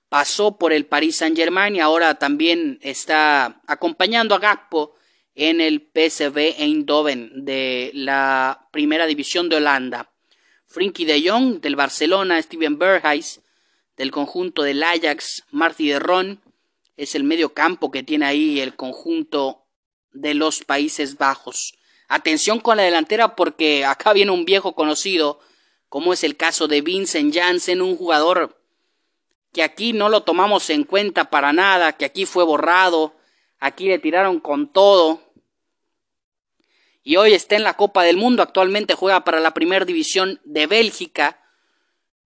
Pasó 0.09 0.57
por 0.57 0.73
el 0.73 0.85
Paris 0.85 1.15
Saint-Germain 1.15 1.77
y 1.77 1.79
ahora 1.79 2.15
también 2.15 2.79
está 2.81 3.61
acompañando 3.65 4.35
a 4.35 4.39
Gakpo 4.39 4.95
en 5.35 5.61
el 5.61 5.89
PSV 5.93 6.37
Eindhoven 6.57 7.45
de 7.45 7.91
la 7.93 8.67
Primera 8.73 9.05
División 9.05 9.47
de 9.47 9.55
Holanda. 9.55 10.10
Frenkie 10.71 11.03
de 11.05 11.29
Jong 11.29 11.59
del 11.59 11.75
Barcelona, 11.75 12.41
Steven 12.41 12.79
Berghuis 12.79 13.41
del 13.97 14.09
conjunto 14.09 14.63
del 14.63 14.81
Ajax, 14.81 15.43
Marty 15.51 15.89
de 15.89 15.99
Ron, 15.99 16.41
es 16.95 17.13
el 17.13 17.25
medio 17.25 17.53
campo 17.53 17.91
que 17.91 18.03
tiene 18.03 18.25
ahí 18.25 18.59
el 18.61 18.75
conjunto 18.75 19.65
de 20.13 20.33
los 20.33 20.63
Países 20.63 21.17
Bajos. 21.17 21.73
Atención 22.07 22.59
con 22.59 22.77
la 22.77 22.83
delantera 22.83 23.35
porque 23.35 23.85
acá 23.85 24.13
viene 24.13 24.31
un 24.31 24.45
viejo 24.45 24.73
conocido, 24.73 25.39
como 25.89 26.13
es 26.13 26.23
el 26.23 26.37
caso 26.37 26.69
de 26.69 26.81
Vincent 26.81 27.33
Janssen, 27.35 27.81
un 27.81 27.97
jugador 27.97 28.57
que 29.51 29.63
aquí 29.63 29.91
no 29.91 30.07
lo 30.07 30.23
tomamos 30.23 30.69
en 30.69 30.85
cuenta 30.85 31.29
para 31.29 31.51
nada, 31.51 31.93
que 31.93 32.05
aquí 32.05 32.25
fue 32.25 32.45
borrado, 32.45 33.13
aquí 33.59 33.89
le 33.89 33.99
tiraron 33.99 34.39
con 34.39 34.71
todo, 34.71 35.30
y 37.03 37.15
hoy 37.15 37.33
está 37.33 37.55
en 37.55 37.63
la 37.63 37.75
Copa 37.75 38.03
del 38.03 38.17
Mundo, 38.17 38.43
actualmente 38.43 38.93
juega 38.93 39.23
para 39.23 39.39
la 39.39 39.53
primera 39.53 39.85
división 39.85 40.39
de 40.43 40.67
Bélgica 40.67 41.39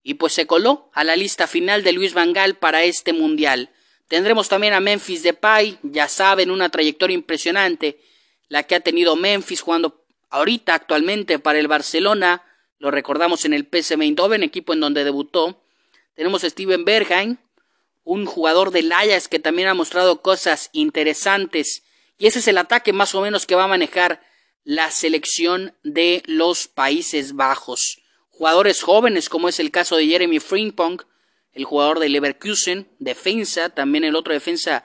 y 0.02 0.14
pues 0.14 0.32
se 0.32 0.46
coló 0.46 0.90
a 0.94 1.04
la 1.04 1.16
lista 1.16 1.46
final 1.46 1.84
de 1.84 1.92
Luis 1.92 2.14
Vangal 2.14 2.56
para 2.56 2.82
este 2.84 3.12
mundial. 3.12 3.70
Tendremos 4.08 4.48
también 4.48 4.72
a 4.72 4.80
Memphis 4.80 5.22
Depay, 5.22 5.78
ya 5.82 6.08
saben, 6.08 6.50
una 6.50 6.70
trayectoria 6.70 7.14
impresionante 7.14 8.00
la 8.48 8.64
que 8.64 8.74
ha 8.74 8.80
tenido 8.80 9.16
Memphis 9.16 9.62
jugando 9.62 10.04
ahorita 10.28 10.74
actualmente 10.74 11.38
para 11.38 11.58
el 11.58 11.68
Barcelona, 11.68 12.42
lo 12.78 12.90
recordamos 12.90 13.44
en 13.44 13.54
el 13.54 13.66
PSV 13.66 14.02
Eindhoven, 14.02 14.42
equipo 14.42 14.72
en 14.72 14.80
donde 14.80 15.04
debutó. 15.04 15.62
Tenemos 16.14 16.44
a 16.44 16.50
Steven 16.50 16.84
Bergheim, 16.84 17.36
un 18.04 18.26
jugador 18.26 18.70
del 18.70 18.90
Ajax 18.92 19.28
que 19.28 19.38
también 19.38 19.68
ha 19.68 19.74
mostrado 19.74 20.20
cosas 20.20 20.68
interesantes 20.72 21.84
y 22.18 22.26
ese 22.26 22.40
es 22.40 22.48
el 22.48 22.58
ataque 22.58 22.92
más 22.92 23.14
o 23.14 23.20
menos 23.20 23.46
que 23.46 23.54
va 23.54 23.64
a 23.64 23.68
manejar 23.68 24.20
la 24.64 24.90
selección 24.90 25.74
de 25.82 26.22
los 26.26 26.68
Países 26.68 27.34
Bajos. 27.34 28.00
Jugadores 28.30 28.82
jóvenes 28.82 29.28
como 29.28 29.48
es 29.48 29.58
el 29.60 29.70
caso 29.70 29.96
de 29.96 30.06
Jeremy 30.06 30.38
Frimpong, 30.38 31.02
el 31.52 31.64
jugador 31.64 31.98
de 31.98 32.08
Leverkusen, 32.08 32.88
defensa, 32.98 33.70
también 33.70 34.04
el 34.04 34.16
otro 34.16 34.32
defensa 34.32 34.84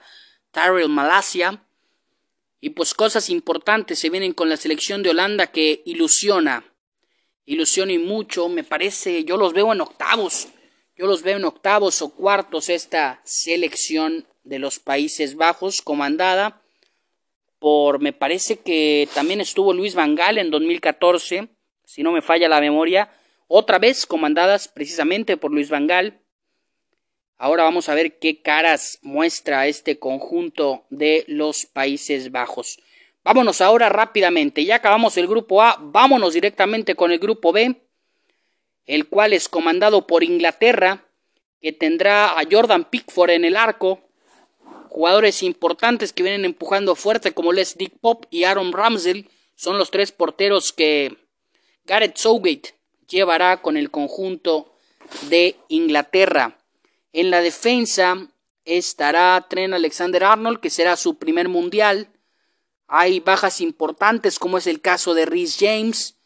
Tyrell 0.50 0.88
Malasia. 0.88 1.64
Y 2.60 2.70
pues 2.70 2.92
cosas 2.92 3.30
importantes 3.30 4.00
se 4.00 4.10
vienen 4.10 4.32
con 4.32 4.48
la 4.48 4.56
selección 4.56 5.02
de 5.02 5.10
Holanda 5.10 5.46
que 5.46 5.82
ilusiona, 5.86 6.64
ilusiona 7.46 7.92
y 7.92 7.98
mucho, 7.98 8.48
me 8.48 8.64
parece, 8.64 9.24
yo 9.24 9.36
los 9.36 9.52
veo 9.52 9.72
en 9.72 9.80
octavos, 9.80 10.48
yo 10.96 11.06
los 11.06 11.22
veo 11.22 11.36
en 11.36 11.44
octavos 11.44 12.02
o 12.02 12.08
cuartos 12.10 12.68
esta 12.68 13.20
selección 13.24 14.26
de 14.42 14.58
los 14.58 14.80
Países 14.80 15.36
Bajos 15.36 15.82
comandada 15.82 16.60
por, 17.58 18.00
me 18.00 18.12
parece 18.12 18.58
que 18.58 19.08
también 19.14 19.40
estuvo 19.40 19.72
Luis 19.72 19.94
Vangal 19.94 20.38
en 20.38 20.50
2014, 20.50 21.48
si 21.84 22.02
no 22.02 22.12
me 22.12 22.22
falla 22.22 22.48
la 22.48 22.60
memoria, 22.60 23.10
otra 23.46 23.78
vez 23.78 24.06
comandadas 24.06 24.68
precisamente 24.68 25.36
por 25.36 25.52
Luis 25.52 25.70
Vangal. 25.70 26.20
Ahora 27.36 27.62
vamos 27.64 27.88
a 27.88 27.94
ver 27.94 28.18
qué 28.18 28.42
caras 28.42 28.98
muestra 29.02 29.66
este 29.66 29.98
conjunto 29.98 30.84
de 30.90 31.24
los 31.28 31.66
Países 31.66 32.30
Bajos. 32.30 32.78
Vámonos 33.24 33.60
ahora 33.60 33.88
rápidamente, 33.88 34.64
ya 34.64 34.76
acabamos 34.76 35.16
el 35.16 35.26
grupo 35.26 35.62
A, 35.62 35.76
vámonos 35.80 36.34
directamente 36.34 36.94
con 36.94 37.10
el 37.12 37.18
grupo 37.18 37.52
B. 37.52 37.82
el 38.86 39.08
cual 39.08 39.34
es 39.34 39.48
comandado 39.48 40.06
por 40.06 40.24
Inglaterra, 40.24 41.04
que 41.60 41.72
tendrá 41.72 42.38
a 42.38 42.44
Jordan 42.50 42.84
Pickford 42.84 43.30
en 43.30 43.44
el 43.44 43.56
arco, 43.56 44.07
jugadores 44.98 45.44
importantes 45.44 46.12
que 46.12 46.24
vienen 46.24 46.44
empujando 46.44 46.96
fuerte 46.96 47.32
como 47.32 47.52
Les 47.52 47.78
Dick 47.78 47.92
Pop 48.00 48.24
y 48.30 48.42
Aaron 48.42 48.72
Ramsey, 48.72 49.28
son 49.54 49.78
los 49.78 49.92
tres 49.92 50.10
porteros 50.10 50.72
que 50.72 51.16
Gareth 51.84 52.16
Southgate 52.16 52.74
llevará 53.08 53.62
con 53.62 53.76
el 53.76 53.92
conjunto 53.92 54.74
de 55.30 55.54
Inglaterra. 55.68 56.58
En 57.12 57.30
la 57.30 57.40
defensa 57.42 58.26
estará 58.64 59.46
Trent 59.48 59.72
Alexander 59.72 60.24
Arnold, 60.24 60.58
que 60.58 60.68
será 60.68 60.96
su 60.96 61.16
primer 61.16 61.48
mundial. 61.48 62.08
Hay 62.88 63.20
bajas 63.20 63.60
importantes, 63.60 64.40
como 64.40 64.58
es 64.58 64.66
el 64.66 64.80
caso 64.80 65.14
de 65.14 65.26
Rhys 65.26 65.58
James, 65.60 66.16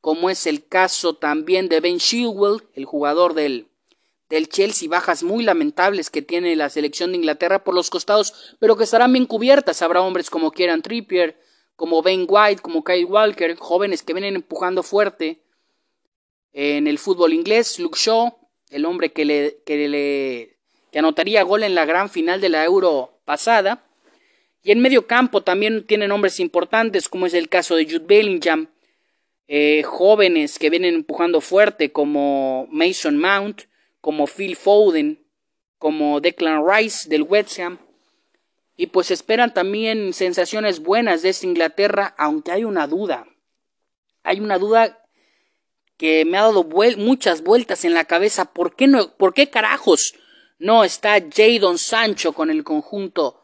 como 0.00 0.30
es 0.30 0.48
el 0.48 0.66
caso 0.66 1.14
también 1.14 1.68
de 1.68 1.78
Ben 1.78 2.00
Chilwell, 2.00 2.64
el 2.74 2.86
jugador 2.86 3.34
del, 3.34 3.68
del 4.28 4.48
Chelsea, 4.48 4.88
bajas 4.88 5.22
muy 5.22 5.44
lamentables 5.44 6.10
que 6.10 6.22
tiene 6.22 6.56
la 6.56 6.68
selección 6.68 7.12
de 7.12 7.18
Inglaterra 7.18 7.62
por 7.62 7.74
los 7.74 7.90
costados, 7.90 8.56
pero 8.58 8.76
que 8.76 8.84
estarán 8.84 9.12
bien 9.12 9.26
cubiertas. 9.26 9.82
Habrá 9.82 10.02
hombres 10.02 10.30
como 10.30 10.50
Kieran 10.50 10.82
Trippier, 10.82 11.38
como 11.76 12.02
Ben 12.02 12.26
White, 12.28 12.62
como 12.62 12.82
Kyle 12.82 13.04
Walker, 13.04 13.54
jóvenes 13.56 14.02
que 14.02 14.14
vienen 14.14 14.34
empujando 14.34 14.82
fuerte 14.82 15.42
en 16.52 16.86
el 16.86 16.98
fútbol 16.98 17.32
inglés. 17.32 17.78
Luke 17.78 17.98
Shaw, 18.00 18.36
el 18.70 18.84
hombre 18.84 19.12
que 19.12 19.24
le, 19.24 19.58
que 19.64 19.88
le 19.88 20.56
que 20.90 20.98
anotaría 20.98 21.42
gol 21.42 21.62
en 21.62 21.74
la 21.74 21.84
gran 21.84 22.08
final 22.08 22.40
de 22.40 22.48
la 22.48 22.64
Euro 22.64 23.20
pasada. 23.24 23.84
Y 24.62 24.72
en 24.72 24.80
medio 24.80 25.06
campo 25.06 25.42
también 25.42 25.86
tienen 25.86 26.08
nombres 26.08 26.40
importantes, 26.40 27.08
como 27.08 27.26
es 27.26 27.34
el 27.34 27.48
caso 27.48 27.76
de 27.76 27.84
Jude 27.84 28.06
Bellingham, 28.06 28.68
eh, 29.46 29.84
jóvenes 29.84 30.58
que 30.58 30.70
vienen 30.70 30.94
empujando 30.94 31.40
fuerte, 31.40 31.92
como 31.92 32.66
Mason 32.70 33.18
Mount, 33.18 33.62
como 34.06 34.28
Phil 34.28 34.54
Foden, 34.54 35.26
como 35.78 36.20
Declan 36.20 36.62
Rice 36.64 37.08
del 37.08 37.22
West 37.22 37.58
Ham. 37.58 37.80
Y 38.76 38.86
pues 38.86 39.10
esperan 39.10 39.52
también 39.52 40.12
sensaciones 40.12 40.78
buenas 40.78 41.22
de 41.22 41.30
esta 41.30 41.44
Inglaterra, 41.44 42.14
aunque 42.16 42.52
hay 42.52 42.62
una 42.62 42.86
duda. 42.86 43.26
Hay 44.22 44.38
una 44.38 44.58
duda 44.58 45.02
que 45.96 46.24
me 46.24 46.38
ha 46.38 46.42
dado 46.42 46.62
muchas 46.98 47.42
vueltas 47.42 47.84
en 47.84 47.94
la 47.94 48.04
cabeza. 48.04 48.52
¿Por 48.52 48.76
qué, 48.76 48.86
no, 48.86 49.12
¿Por 49.16 49.34
qué 49.34 49.50
carajos 49.50 50.14
no 50.60 50.84
está 50.84 51.18
Jadon 51.20 51.76
Sancho 51.76 52.32
con 52.32 52.48
el 52.48 52.62
conjunto 52.62 53.42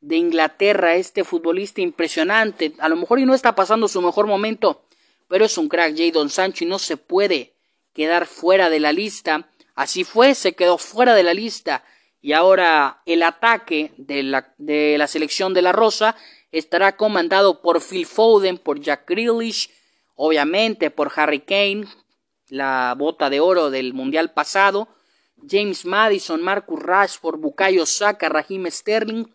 de 0.00 0.16
Inglaterra? 0.16 0.96
Este 0.96 1.22
futbolista 1.22 1.82
impresionante. 1.82 2.72
A 2.80 2.88
lo 2.88 2.96
mejor 2.96 3.20
y 3.20 3.26
no 3.26 3.34
está 3.34 3.54
pasando 3.54 3.86
su 3.86 4.02
mejor 4.02 4.26
momento, 4.26 4.82
pero 5.28 5.44
es 5.44 5.56
un 5.56 5.68
crack 5.68 5.96
Jadon 5.96 6.30
Sancho 6.30 6.64
y 6.64 6.66
no 6.66 6.80
se 6.80 6.96
puede 6.96 7.54
quedar 7.92 8.26
fuera 8.26 8.70
de 8.70 8.80
la 8.80 8.92
lista. 8.92 9.49
Así 9.80 10.04
fue, 10.04 10.34
se 10.34 10.52
quedó 10.52 10.76
fuera 10.76 11.14
de 11.14 11.22
la 11.22 11.32
lista. 11.32 11.82
Y 12.20 12.34
ahora 12.34 13.00
el 13.06 13.22
ataque 13.22 13.92
de 13.96 14.22
la, 14.22 14.52
de 14.58 14.98
la 14.98 15.06
selección 15.06 15.54
de 15.54 15.62
la 15.62 15.72
Rosa 15.72 16.16
estará 16.52 16.98
comandado 16.98 17.62
por 17.62 17.80
Phil 17.80 18.04
Foden, 18.04 18.58
por 18.58 18.78
Jack 18.82 19.08
Grealish, 19.08 19.70
obviamente 20.16 20.90
por 20.90 21.10
Harry 21.16 21.40
Kane, 21.40 21.86
la 22.48 22.94
bota 22.98 23.30
de 23.30 23.40
oro 23.40 23.70
del 23.70 23.94
mundial 23.94 24.34
pasado, 24.34 24.86
James 25.48 25.86
Madison, 25.86 26.42
Marcus 26.42 26.82
Rashford, 26.82 27.40
Bukayo 27.40 27.86
Saka, 27.86 28.28
Raheem 28.28 28.70
Sterling 28.70 29.32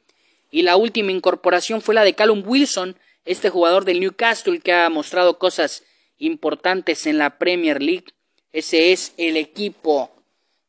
y 0.52 0.62
la 0.62 0.78
última 0.78 1.12
incorporación 1.12 1.82
fue 1.82 1.96
la 1.96 2.04
de 2.04 2.14
Callum 2.14 2.44
Wilson, 2.46 2.96
este 3.26 3.50
jugador 3.50 3.84
del 3.84 4.00
Newcastle 4.00 4.60
que 4.60 4.74
ha 4.74 4.92
mostrado 4.92 5.40
cosas 5.40 5.82
importantes 6.20 7.08
en 7.08 7.18
la 7.18 7.40
Premier 7.40 7.82
League. 7.82 8.14
Ese 8.52 8.92
es 8.92 9.16
el 9.18 9.38
equipo 9.38 10.15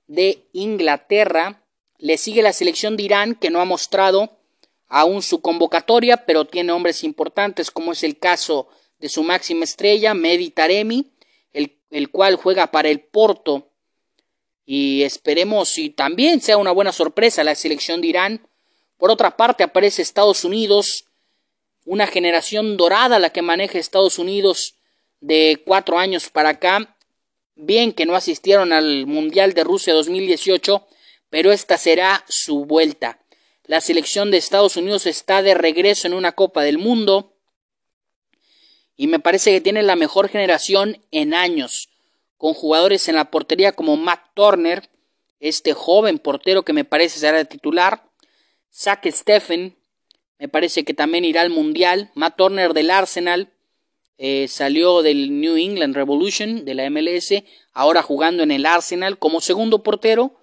de 0.06 0.46
Inglaterra. 0.52 1.62
Le 1.98 2.18
sigue 2.18 2.42
la 2.42 2.52
selección 2.52 2.96
de 2.96 3.04
Irán 3.04 3.34
que 3.34 3.50
no 3.50 3.60
ha 3.60 3.64
mostrado 3.64 4.38
aún 4.88 5.22
su 5.22 5.40
convocatoria, 5.40 6.26
pero 6.26 6.44
tiene 6.44 6.72
hombres 6.72 7.04
importantes 7.04 7.70
como 7.70 7.92
es 7.92 8.02
el 8.02 8.18
caso 8.18 8.68
de 8.98 9.08
su 9.08 9.22
máxima 9.22 9.64
estrella, 9.64 10.14
Mehdi 10.14 10.50
Taremi, 10.50 11.12
el, 11.52 11.78
el 11.90 12.10
cual 12.10 12.36
juega 12.36 12.70
para 12.70 12.88
el 12.88 13.00
Porto. 13.00 13.70
Y 14.64 15.02
esperemos 15.02 15.78
y 15.78 15.90
también 15.90 16.40
sea 16.40 16.56
una 16.56 16.72
buena 16.72 16.92
sorpresa 16.92 17.44
la 17.44 17.54
selección 17.54 18.00
de 18.00 18.08
Irán. 18.08 18.48
Por 18.96 19.10
otra 19.10 19.36
parte 19.36 19.62
aparece 19.62 20.02
Estados 20.02 20.44
Unidos, 20.44 21.04
una 21.84 22.06
generación 22.06 22.76
dorada 22.76 23.18
la 23.18 23.30
que 23.30 23.42
maneja 23.42 23.78
Estados 23.78 24.18
Unidos 24.18 24.74
de 25.20 25.62
cuatro 25.64 25.98
años 25.98 26.30
para 26.30 26.50
acá. 26.50 26.95
Bien 27.58 27.94
que 27.94 28.04
no 28.04 28.14
asistieron 28.14 28.74
al 28.74 29.06
Mundial 29.06 29.54
de 29.54 29.64
Rusia 29.64 29.94
2018, 29.94 30.86
pero 31.30 31.52
esta 31.52 31.78
será 31.78 32.22
su 32.28 32.66
vuelta. 32.66 33.18
La 33.64 33.80
selección 33.80 34.30
de 34.30 34.36
Estados 34.36 34.76
Unidos 34.76 35.06
está 35.06 35.40
de 35.40 35.54
regreso 35.54 36.06
en 36.06 36.12
una 36.12 36.32
Copa 36.32 36.62
del 36.62 36.76
Mundo 36.76 37.32
y 38.94 39.06
me 39.06 39.20
parece 39.20 39.52
que 39.52 39.62
tiene 39.62 39.82
la 39.82 39.96
mejor 39.96 40.28
generación 40.28 41.02
en 41.10 41.32
años, 41.32 41.88
con 42.36 42.52
jugadores 42.52 43.08
en 43.08 43.14
la 43.16 43.30
portería 43.30 43.72
como 43.72 43.96
Matt 43.96 44.34
Turner, 44.34 44.90
este 45.40 45.72
joven 45.72 46.18
portero 46.18 46.62
que 46.62 46.74
me 46.74 46.84
parece 46.84 47.18
será 47.18 47.40
el 47.40 47.48
titular, 47.48 48.02
Zach 48.70 49.06
Steffen, 49.06 49.76
me 50.38 50.48
parece 50.48 50.84
que 50.84 50.92
también 50.92 51.24
irá 51.24 51.40
al 51.40 51.50
Mundial, 51.50 52.10
Matt 52.14 52.36
Turner 52.36 52.74
del 52.74 52.90
Arsenal, 52.90 53.50
eh, 54.18 54.48
salió 54.48 55.02
del 55.02 55.40
New 55.40 55.56
England 55.56 55.94
Revolution, 55.94 56.64
de 56.64 56.74
la 56.74 56.88
MLS, 56.90 57.42
ahora 57.72 58.02
jugando 58.02 58.42
en 58.42 58.50
el 58.50 58.66
Arsenal 58.66 59.18
como 59.18 59.40
segundo 59.40 59.82
portero, 59.82 60.40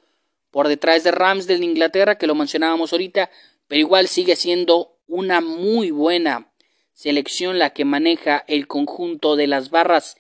por 0.52 0.68
detrás 0.68 1.04
de 1.04 1.12
Rams 1.12 1.48
de 1.48 1.56
Inglaterra, 1.56 2.18
que 2.18 2.28
lo 2.28 2.36
mencionábamos 2.36 2.92
ahorita, 2.94 3.32
pero 3.68 3.80
igual 3.80 4.08
sigue 4.08 4.36
siendo 4.36 4.98
una 5.08 5.42
muy 5.42 5.92
buena 5.92 6.54
selección 6.94 7.58
la 7.58 7.72
que 7.72 7.86
maneja 7.86 8.44
el 8.48 8.68
conjunto 8.68 9.36
de 9.36 9.48
las 9.48 9.72
barras 9.72 10.16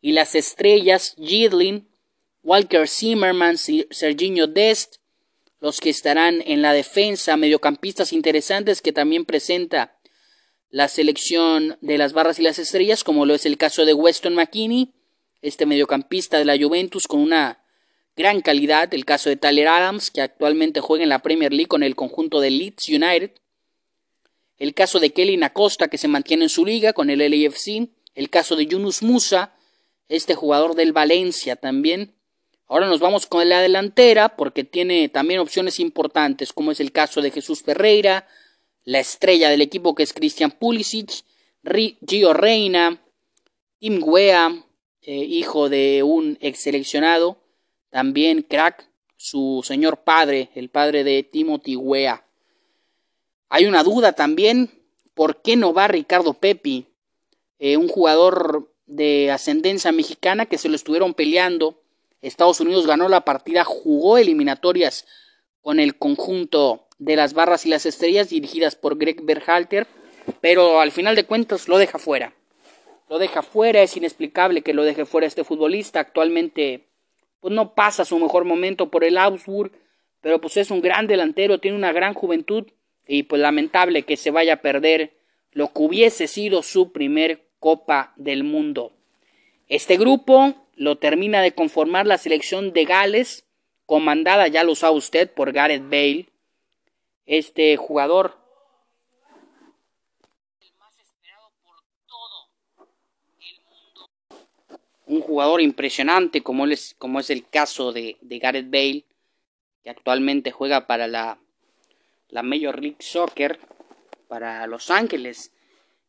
y 0.00 0.12
las 0.12 0.34
estrellas, 0.34 1.14
Gidlin, 1.18 1.88
Walker 2.42 2.86
Zimmerman, 2.86 3.56
Serginho 3.58 4.46
Dest, 4.46 4.96
los 5.60 5.80
que 5.80 5.90
estarán 5.90 6.42
en 6.46 6.62
la 6.62 6.72
defensa, 6.72 7.36
mediocampistas 7.36 8.12
interesantes 8.12 8.80
que 8.80 8.92
también 8.92 9.24
presenta 9.24 9.97
la 10.70 10.88
selección 10.88 11.78
de 11.80 11.98
las 11.98 12.12
barras 12.12 12.38
y 12.38 12.42
las 12.42 12.58
estrellas, 12.58 13.04
como 13.04 13.26
lo 13.26 13.34
es 13.34 13.46
el 13.46 13.56
caso 13.56 13.84
de 13.84 13.94
Weston 13.94 14.34
McKinney, 14.34 14.92
este 15.40 15.66
mediocampista 15.66 16.38
de 16.38 16.44
la 16.44 16.58
Juventus 16.58 17.06
con 17.06 17.20
una 17.20 17.62
gran 18.16 18.40
calidad, 18.40 18.92
el 18.92 19.04
caso 19.04 19.30
de 19.30 19.36
Tyler 19.36 19.68
Adams, 19.68 20.10
que 20.10 20.20
actualmente 20.20 20.80
juega 20.80 21.04
en 21.04 21.08
la 21.08 21.20
Premier 21.20 21.52
League 21.52 21.68
con 21.68 21.82
el 21.82 21.94
conjunto 21.94 22.40
de 22.40 22.50
Leeds 22.50 22.88
United, 22.88 23.30
el 24.58 24.74
caso 24.74 24.98
de 24.98 25.10
Kelly 25.10 25.40
Acosta, 25.42 25.88
que 25.88 25.98
se 25.98 26.08
mantiene 26.08 26.44
en 26.44 26.48
su 26.48 26.66
liga 26.66 26.92
con 26.92 27.10
el 27.10 27.20
LAFC, 27.20 27.88
el 28.14 28.28
caso 28.28 28.56
de 28.56 28.66
Yunus 28.66 29.02
Musa, 29.02 29.54
este 30.08 30.34
jugador 30.34 30.74
del 30.74 30.92
Valencia 30.92 31.54
también. 31.54 32.14
Ahora 32.66 32.88
nos 32.88 32.98
vamos 32.98 33.26
con 33.26 33.48
la 33.48 33.60
delantera 33.60 34.36
porque 34.36 34.64
tiene 34.64 35.08
también 35.08 35.40
opciones 35.40 35.78
importantes, 35.78 36.52
como 36.52 36.72
es 36.72 36.80
el 36.80 36.90
caso 36.90 37.22
de 37.22 37.30
Jesús 37.30 37.62
Ferreira, 37.62 38.26
la 38.88 39.00
estrella 39.00 39.50
del 39.50 39.60
equipo 39.60 39.94
que 39.94 40.02
es 40.02 40.14
Christian 40.14 40.50
Pulisic, 40.50 41.22
Gio 42.06 42.32
Reina, 42.32 42.98
Tim 43.78 44.00
Wea, 44.02 44.64
eh, 45.02 45.14
hijo 45.14 45.68
de 45.68 46.02
un 46.02 46.38
ex 46.40 46.60
seleccionado, 46.60 47.36
también 47.90 48.40
crack, 48.40 48.88
su 49.18 49.60
señor 49.62 50.04
padre, 50.04 50.48
el 50.54 50.70
padre 50.70 51.04
de 51.04 51.22
Timothy 51.22 51.76
Wea. 51.76 52.24
Hay 53.50 53.66
una 53.66 53.82
duda 53.82 54.14
también, 54.14 54.70
¿por 55.12 55.42
qué 55.42 55.56
no 55.56 55.74
va 55.74 55.88
Ricardo 55.88 56.32
Pepi? 56.32 56.86
Eh, 57.58 57.76
un 57.76 57.88
jugador 57.88 58.72
de 58.86 59.30
ascendencia 59.30 59.92
mexicana 59.92 60.46
que 60.46 60.56
se 60.56 60.70
lo 60.70 60.76
estuvieron 60.76 61.12
peleando. 61.12 61.82
Estados 62.22 62.58
Unidos 62.60 62.86
ganó 62.86 63.10
la 63.10 63.26
partida, 63.26 63.64
jugó 63.64 64.16
eliminatorias 64.16 65.04
con 65.60 65.78
el 65.78 65.98
conjunto 65.98 66.87
de 66.98 67.16
las 67.16 67.34
barras 67.34 67.66
y 67.66 67.68
las 67.68 67.86
estrellas 67.86 68.30
dirigidas 68.30 68.74
por 68.74 68.98
Greg 68.98 69.22
Berhalter, 69.22 69.86
pero 70.40 70.80
al 70.80 70.92
final 70.92 71.16
de 71.16 71.24
cuentas 71.24 71.68
lo 71.68 71.78
deja 71.78 71.98
fuera. 71.98 72.34
Lo 73.08 73.18
deja 73.18 73.42
fuera, 73.42 73.82
es 73.82 73.96
inexplicable 73.96 74.62
que 74.62 74.74
lo 74.74 74.84
deje 74.84 75.06
fuera 75.06 75.26
este 75.26 75.44
futbolista. 75.44 76.00
Actualmente 76.00 76.88
pues 77.40 77.54
no 77.54 77.74
pasa 77.74 78.04
su 78.04 78.18
mejor 78.18 78.44
momento 78.44 78.90
por 78.90 79.04
el 79.04 79.16
Augsburg, 79.16 79.72
pero 80.20 80.40
pues 80.40 80.56
es 80.56 80.70
un 80.70 80.80
gran 80.80 81.06
delantero, 81.06 81.58
tiene 81.58 81.76
una 81.76 81.92
gran 81.92 82.14
juventud 82.14 82.66
y 83.06 83.22
pues 83.22 83.40
lamentable 83.40 84.02
que 84.02 84.16
se 84.16 84.30
vaya 84.30 84.54
a 84.54 84.62
perder 84.62 85.12
lo 85.52 85.72
que 85.72 85.82
hubiese 85.82 86.26
sido 86.26 86.62
su 86.62 86.92
primer 86.92 87.46
Copa 87.60 88.12
del 88.16 88.44
Mundo. 88.44 88.92
Este 89.68 89.96
grupo 89.96 90.54
lo 90.76 90.98
termina 90.98 91.42
de 91.42 91.52
conformar 91.52 92.06
la 92.06 92.18
selección 92.18 92.72
de 92.72 92.84
Gales, 92.84 93.44
comandada, 93.86 94.48
ya 94.48 94.64
lo 94.64 94.74
sabe 94.74 94.96
usted, 94.96 95.30
por 95.30 95.52
Gareth 95.52 95.84
Bale, 95.84 96.28
este 97.28 97.76
jugador. 97.76 98.36
Un 105.06 105.20
jugador 105.20 105.60
impresionante 105.60 106.42
como 106.42 106.66
es, 106.66 106.96
como 106.98 107.20
es 107.20 107.30
el 107.30 107.46
caso 107.46 107.92
de, 107.92 108.16
de 108.20 108.38
Gareth 108.38 108.70
Bale, 108.70 109.04
que 109.84 109.90
actualmente 109.90 110.50
juega 110.50 110.86
para 110.86 111.06
la, 111.06 111.38
la 112.30 112.42
Major 112.42 112.80
League 112.80 112.96
Soccer, 113.00 113.58
para 114.26 114.66
Los 114.66 114.90
Ángeles 114.90 115.52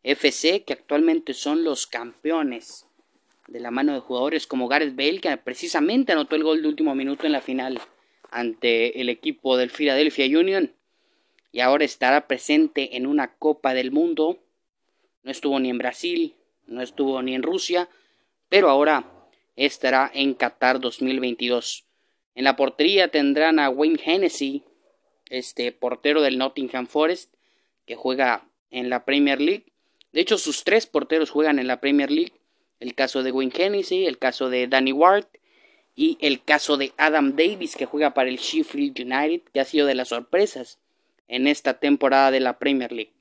FC, 0.04 0.64
que 0.64 0.74
actualmente 0.74 1.34
son 1.34 1.64
los 1.64 1.86
campeones 1.86 2.86
de 3.48 3.60
la 3.60 3.72
mano 3.72 3.94
de 3.94 4.00
jugadores 4.00 4.48
como 4.48 4.68
Gareth 4.68 4.96
Bale, 4.96 5.20
que 5.20 5.36
precisamente 5.38 6.14
anotó 6.14 6.36
el 6.36 6.44
gol 6.44 6.62
de 6.62 6.68
último 6.68 6.96
minuto 6.96 7.26
en 7.26 7.34
la 7.34 7.42
final 7.42 7.80
ante 8.32 9.02
el 9.02 9.10
equipo 9.10 9.58
del 9.58 9.70
Philadelphia 9.70 10.40
Union 10.40 10.74
y 11.52 11.62
ahora 11.62 11.86
estará 11.86 12.28
presente 12.28 12.98
en 12.98 13.08
una 13.08 13.36
Copa 13.36 13.74
del 13.74 13.92
Mundo. 13.92 14.40
No 15.24 15.32
estuvo 15.32 15.60
ni 15.60 15.70
en 15.70 15.78
Brasil, 15.78 16.36
no 16.68 16.82
estuvo 16.82 17.22
ni 17.22 17.36
en 17.36 17.44
Rusia, 17.44 17.90
pero 18.50 18.70
ahora 18.70 19.12
estará 19.56 20.10
en 20.14 20.34
Qatar 20.34 20.80
2022. 20.80 21.86
En 22.36 22.44
la 22.44 22.56
portería 22.56 23.10
tendrán 23.10 23.60
a 23.60 23.70
Wayne 23.70 24.00
Hennessy, 24.04 24.64
este 25.30 25.72
portero 25.72 26.22
del 26.22 26.38
Nottingham 26.38 26.88
Forest, 26.88 27.34
que 27.86 27.96
juega 27.96 28.48
en 28.72 28.90
la 28.90 29.06
Premier 29.06 29.42
League. 29.42 29.66
De 30.12 30.22
hecho, 30.22 30.38
sus 30.38 30.64
tres 30.64 30.86
porteros 30.86 31.30
juegan 31.30 31.60
en 31.60 31.68
la 31.68 31.82
Premier 31.82 32.12
League 32.12 32.34
el 32.80 32.96
caso 32.96 33.24
de 33.24 33.32
Wayne 33.32 33.52
Hennessy, 33.56 34.06
el 34.06 34.18
caso 34.18 34.50
de 34.50 34.68
Danny 34.68 34.94
Ward 34.94 35.26
y 35.96 36.18
el 36.22 36.44
caso 36.44 36.78
de 36.78 36.94
Adam 36.98 37.36
Davis 37.36 37.76
que 37.76 37.86
juega 37.86 38.14
para 38.14 38.30
el 38.30 38.38
Sheffield 38.38 38.98
United, 39.00 39.42
que 39.52 39.60
ha 39.60 39.66
sido 39.66 39.86
de 39.86 39.96
las 39.96 40.10
sorpresas 40.10 40.80
en 41.30 41.48
esta 41.48 41.80
temporada 41.80 42.32
de 42.32 42.42
la 42.42 42.60
Premier 42.60 42.92
League. 42.92 43.14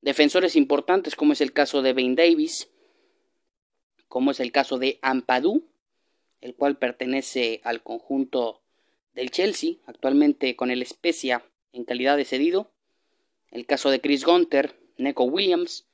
Defensores 0.00 0.56
importantes 0.56 1.16
como 1.16 1.34
es 1.34 1.40
el 1.42 1.52
caso 1.52 1.82
de 1.82 1.92
Ben 1.92 2.14
Davis, 2.14 2.70
como 4.06 4.30
es 4.30 4.40
el 4.40 4.52
caso 4.52 4.78
de 4.78 4.98
Ampadu, 5.02 5.68
el 6.40 6.54
cual 6.54 6.78
pertenece 6.78 7.60
al 7.64 7.82
conjunto 7.82 8.62
del 9.12 9.30
Chelsea, 9.30 9.74
actualmente 9.86 10.54
con 10.54 10.70
el 10.70 10.86
Spezia 10.86 11.44
en 11.72 11.84
calidad 11.84 12.16
de 12.16 12.24
cedido, 12.24 12.70
el 13.50 13.66
caso 13.66 13.90
de 13.90 14.00
Chris 14.00 14.24
Gunter, 14.24 14.78
Neko 14.96 15.24
Williams 15.24 15.86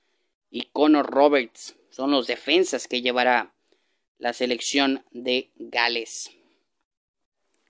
y 0.51 0.69
Connor 0.73 1.07
Roberts, 1.07 1.77
son 1.89 2.11
los 2.11 2.27
defensas 2.27 2.87
que 2.87 3.01
llevará 3.01 3.55
la 4.19 4.35
selección 4.35 5.05
de 5.11 5.51
Gales. 5.57 6.31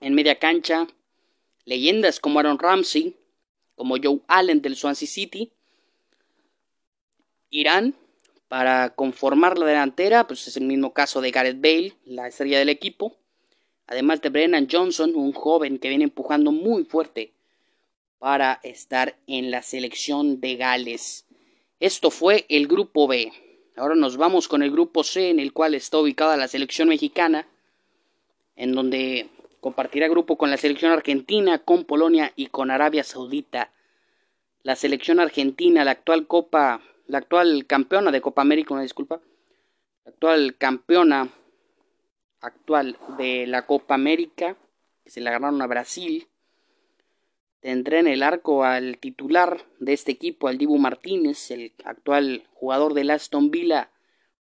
En 0.01 0.13
media 0.13 0.39
cancha, 0.39 0.87
leyendas 1.63 2.19
como 2.19 2.39
Aaron 2.39 2.59
Ramsey, 2.59 3.15
como 3.75 3.95
Joe 4.01 4.21
Allen 4.27 4.61
del 4.61 4.75
Swansea 4.75 5.07
City, 5.07 5.51
irán 7.49 7.95
para 8.47 8.91
conformar 8.95 9.57
la 9.57 9.65
delantera, 9.65 10.27
pues 10.27 10.47
es 10.47 10.57
el 10.57 10.65
mismo 10.65 10.93
caso 10.93 11.21
de 11.21 11.31
Gareth 11.31 11.61
Bale, 11.61 11.93
la 12.05 12.27
estrella 12.27 12.59
del 12.59 12.69
equipo, 12.69 13.15
además 13.87 14.21
de 14.21 14.29
Brennan 14.29 14.67
Johnson, 14.71 15.13
un 15.15 15.33
joven 15.33 15.79
que 15.79 15.89
viene 15.89 16.05
empujando 16.05 16.51
muy 16.51 16.83
fuerte 16.85 17.33
para 18.19 18.59
estar 18.63 19.17
en 19.27 19.51
la 19.51 19.61
selección 19.61 20.39
de 20.39 20.55
Gales. 20.55 21.25
Esto 21.79 22.09
fue 22.09 22.45
el 22.49 22.67
grupo 22.67 23.07
B. 23.07 23.31
Ahora 23.75 23.95
nos 23.95 24.17
vamos 24.17 24.47
con 24.47 24.63
el 24.63 24.71
grupo 24.71 25.03
C 25.03 25.29
en 25.29 25.39
el 25.39 25.51
cual 25.51 25.75
está 25.75 25.99
ubicada 25.99 26.37
la 26.37 26.47
selección 26.47 26.87
mexicana, 26.87 27.47
en 28.55 28.71
donde 28.71 29.29
compartirá 29.65 30.07
grupo 30.07 30.37
con 30.37 30.51
la 30.51 30.57
selección 30.57 30.91
argentina, 30.91 31.57
con 31.57 31.85
Polonia 31.85 32.31
y 32.35 32.49
con 32.49 32.69
Arabia 32.69 33.03
Saudita. 33.03 33.71
La 34.61 34.75
selección 34.75 35.19
argentina, 35.19 35.83
la 35.83 35.89
actual 35.89 36.27
Copa, 36.27 36.81
la 37.07 37.17
actual 37.17 37.65
campeona 37.65 38.11
de 38.11 38.21
Copa 38.21 38.43
América, 38.43 38.75
una 38.75 38.83
disculpa, 38.83 39.21
la 40.03 40.11
actual 40.11 40.55
campeona 40.59 41.29
actual 42.41 42.99
de 43.17 43.47
la 43.47 43.65
Copa 43.65 43.95
América, 43.95 44.55
que 45.03 45.09
se 45.09 45.19
la 45.19 45.31
ganaron 45.31 45.59
a 45.63 45.65
Brasil, 45.65 46.27
tendrá 47.59 47.97
en 47.97 48.05
el 48.05 48.21
arco 48.21 48.65
al 48.65 48.99
titular 48.99 49.65
de 49.79 49.93
este 49.93 50.11
equipo, 50.11 50.47
al 50.47 50.59
Dibu 50.59 50.77
Martínez, 50.77 51.49
el 51.49 51.73
actual 51.85 52.43
jugador 52.53 52.93
del 52.93 53.09
Aston 53.09 53.49
Villa, 53.49 53.89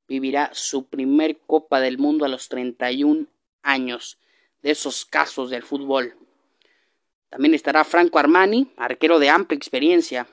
vivirá 0.07 0.51
su 0.53 0.85
primer 0.85 1.39
Copa 1.39 1.81
del 1.81 1.97
Mundo 1.97 2.27
a 2.27 2.29
los 2.29 2.51
31 2.51 3.27
años 3.63 4.19
de 4.65 4.71
esos 4.71 5.05
casos 5.05 5.51
del 5.51 5.63
fútbol. 5.63 6.17
También 7.29 7.53
estará 7.53 7.85
Franco 7.85 8.19
Armani, 8.19 8.73
arquero 8.79 9.19
de 9.19 9.29
amplia 9.29 9.59
experiencia 9.59 10.27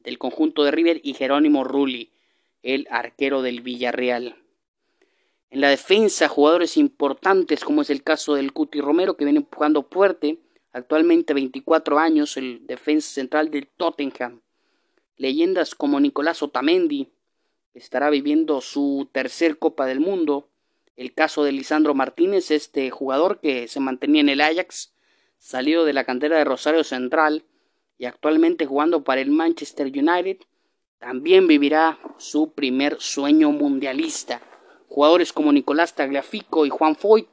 del 0.00 0.16
conjunto 0.16 0.64
de 0.64 0.70
River, 0.70 1.00
y 1.04 1.12
Jerónimo 1.12 1.62
Rulli, 1.62 2.10
el 2.62 2.88
arquero 2.90 3.42
del 3.42 3.60
Villarreal. 3.60 4.34
En 5.50 5.60
la 5.60 5.68
defensa, 5.68 6.26
jugadores 6.26 6.78
importantes 6.78 7.64
como 7.64 7.82
es 7.82 7.90
el 7.90 8.02
caso 8.02 8.34
del 8.34 8.54
Cuti 8.54 8.80
Romero, 8.80 9.18
que 9.18 9.26
viene 9.26 9.40
empujando 9.40 9.82
fuerte, 9.82 10.38
actualmente 10.72 11.34
24 11.34 11.98
años, 11.98 12.38
el 12.38 12.66
defensa 12.66 13.10
central 13.10 13.50
del 13.50 13.68
Tottenham. 13.68 14.40
Leyendas 15.18 15.74
como 15.74 16.00
Nicolás 16.00 16.42
Otamendi, 16.42 17.10
estará 17.74 18.08
viviendo 18.08 18.62
su 18.62 19.06
tercer 19.12 19.58
Copa 19.58 19.84
del 19.84 20.00
Mundo. 20.00 20.48
El 20.96 21.12
caso 21.12 21.44
de 21.44 21.52
Lisandro 21.52 21.94
Martínez, 21.94 22.50
este 22.50 22.90
jugador 22.90 23.38
que 23.40 23.68
se 23.68 23.80
mantenía 23.80 24.22
en 24.22 24.30
el 24.30 24.40
Ajax, 24.40 24.94
salió 25.38 25.84
de 25.84 25.92
la 25.92 26.04
cantera 26.04 26.38
de 26.38 26.44
Rosario 26.44 26.84
Central 26.84 27.44
y 27.98 28.06
actualmente 28.06 28.64
jugando 28.64 29.04
para 29.04 29.20
el 29.20 29.30
Manchester 29.30 29.86
United, 29.86 30.38
también 30.98 31.46
vivirá 31.46 31.98
su 32.16 32.52
primer 32.52 32.96
sueño 32.98 33.52
mundialista. 33.52 34.40
Jugadores 34.88 35.32
como 35.34 35.52
Nicolás 35.52 35.94
Tagliafico 35.94 36.64
y 36.64 36.70
Juan 36.70 36.96
Foyt, 36.96 37.28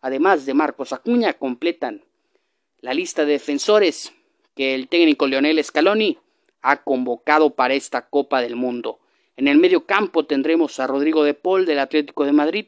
además 0.00 0.44
de 0.44 0.54
Marcos 0.54 0.92
Acuña, 0.92 1.34
completan 1.34 2.02
la 2.80 2.94
lista 2.94 3.24
de 3.24 3.32
defensores 3.32 4.12
que 4.56 4.74
el 4.74 4.88
técnico 4.88 5.26
Leonel 5.26 5.62
Scaloni 5.62 6.18
ha 6.62 6.82
convocado 6.82 7.50
para 7.50 7.74
esta 7.74 8.08
Copa 8.08 8.40
del 8.40 8.56
Mundo. 8.56 8.98
En 9.36 9.48
el 9.48 9.58
medio 9.58 9.86
campo 9.86 10.26
tendremos 10.26 10.80
a 10.80 10.86
Rodrigo 10.86 11.24
de 11.24 11.34
Paul 11.34 11.66
del 11.66 11.78
Atlético 11.78 12.24
de 12.24 12.32
Madrid, 12.32 12.66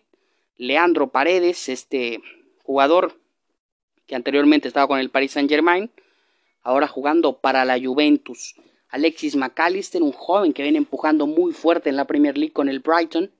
Leandro 0.59 1.09
Paredes, 1.09 1.69
este 1.69 2.21
jugador 2.63 3.21
que 4.07 4.15
anteriormente 4.15 4.69
estaba 4.69 4.89
con 4.89 4.99
el 4.99 5.11
Paris 5.11 5.33
Saint 5.33 5.51
Germain, 5.51 5.91
ahora 6.63 6.89
jugando 6.89 7.39
para 7.39 7.65
la 7.65 7.79
Juventus. 7.79 8.55
Alexis 8.89 9.37
McAllister, 9.37 10.03
un 10.03 10.13
joven 10.13 10.53
que 10.53 10.63
viene 10.63 10.79
empujando 10.79 11.27
muy 11.27 11.53
fuerte 11.53 11.91
en 11.91 11.97
la 11.97 12.07
Premier 12.07 12.39
League 12.39 12.53
con 12.53 12.69
el 12.69 12.81
Brighton. 12.81 13.33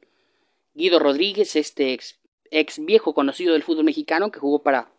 Guido 0.75 0.99
Rodríguez, 0.99 1.57
este 1.57 1.93
ex, 1.93 2.19
ex 2.51 2.85
viejo 2.85 3.15
conocido 3.15 3.53
del 3.53 3.63
fútbol 3.63 3.85
mexicano 3.85 4.31
que 4.31 4.41
jugó 4.41 4.63
para 4.63 4.91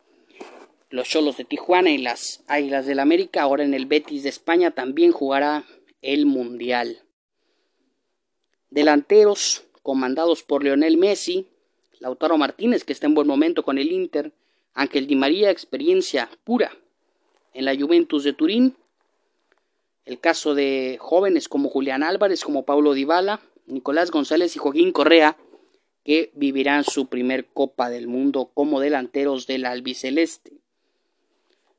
los 0.89 1.07
Cholos 1.07 1.37
de 1.37 1.45
Tijuana 1.45 1.91
y 1.91 1.97
las 1.97 2.43
Águilas 2.47 2.85
del 2.85 2.99
América. 2.99 3.43
Ahora 3.43 3.63
en 3.63 3.73
el 3.73 3.85
Betis 3.85 4.23
de 4.23 4.29
España 4.29 4.71
también 4.71 5.11
jugará 5.11 5.65
el 6.01 6.25
Mundial. 6.25 7.03
Delanteros 8.69 9.65
comandados 9.83 10.43
por 10.43 10.63
Leonel 10.63 10.97
Messi, 10.97 11.47
Lautaro 11.99 12.37
Martínez 12.37 12.83
que 12.83 12.93
está 12.93 13.07
en 13.07 13.15
buen 13.15 13.27
momento 13.27 13.63
con 13.63 13.77
el 13.77 13.91
Inter, 13.91 14.31
Ángel 14.73 15.07
Di 15.07 15.15
María, 15.15 15.49
experiencia 15.49 16.29
pura 16.43 16.71
en 17.53 17.65
la 17.65 17.75
Juventus 17.75 18.23
de 18.23 18.33
Turín. 18.33 18.75
El 20.05 20.19
caso 20.19 20.53
de 20.53 20.97
jóvenes 20.99 21.49
como 21.49 21.69
Julián 21.69 22.03
Álvarez, 22.03 22.43
como 22.43 22.63
Pablo 22.63 22.93
Dybala, 22.93 23.41
Nicolás 23.65 24.11
González 24.11 24.55
y 24.55 24.59
Joaquín 24.59 24.91
Correa, 24.91 25.37
que 26.03 26.31
vivirán 26.35 26.85
su 26.85 27.07
primer 27.07 27.47
Copa 27.47 27.89
del 27.89 28.07
Mundo 28.07 28.51
como 28.53 28.79
delanteros 28.79 29.47
del 29.47 29.65
albiceleste. 29.65 30.53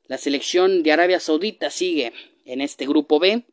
La 0.07 0.19
selección 0.19 0.83
de 0.83 0.93
Arabia 0.93 1.21
Saudita 1.21 1.71
sigue 1.71 2.13
en 2.45 2.61
este 2.61 2.87
grupo 2.87 3.19
B. 3.19 3.45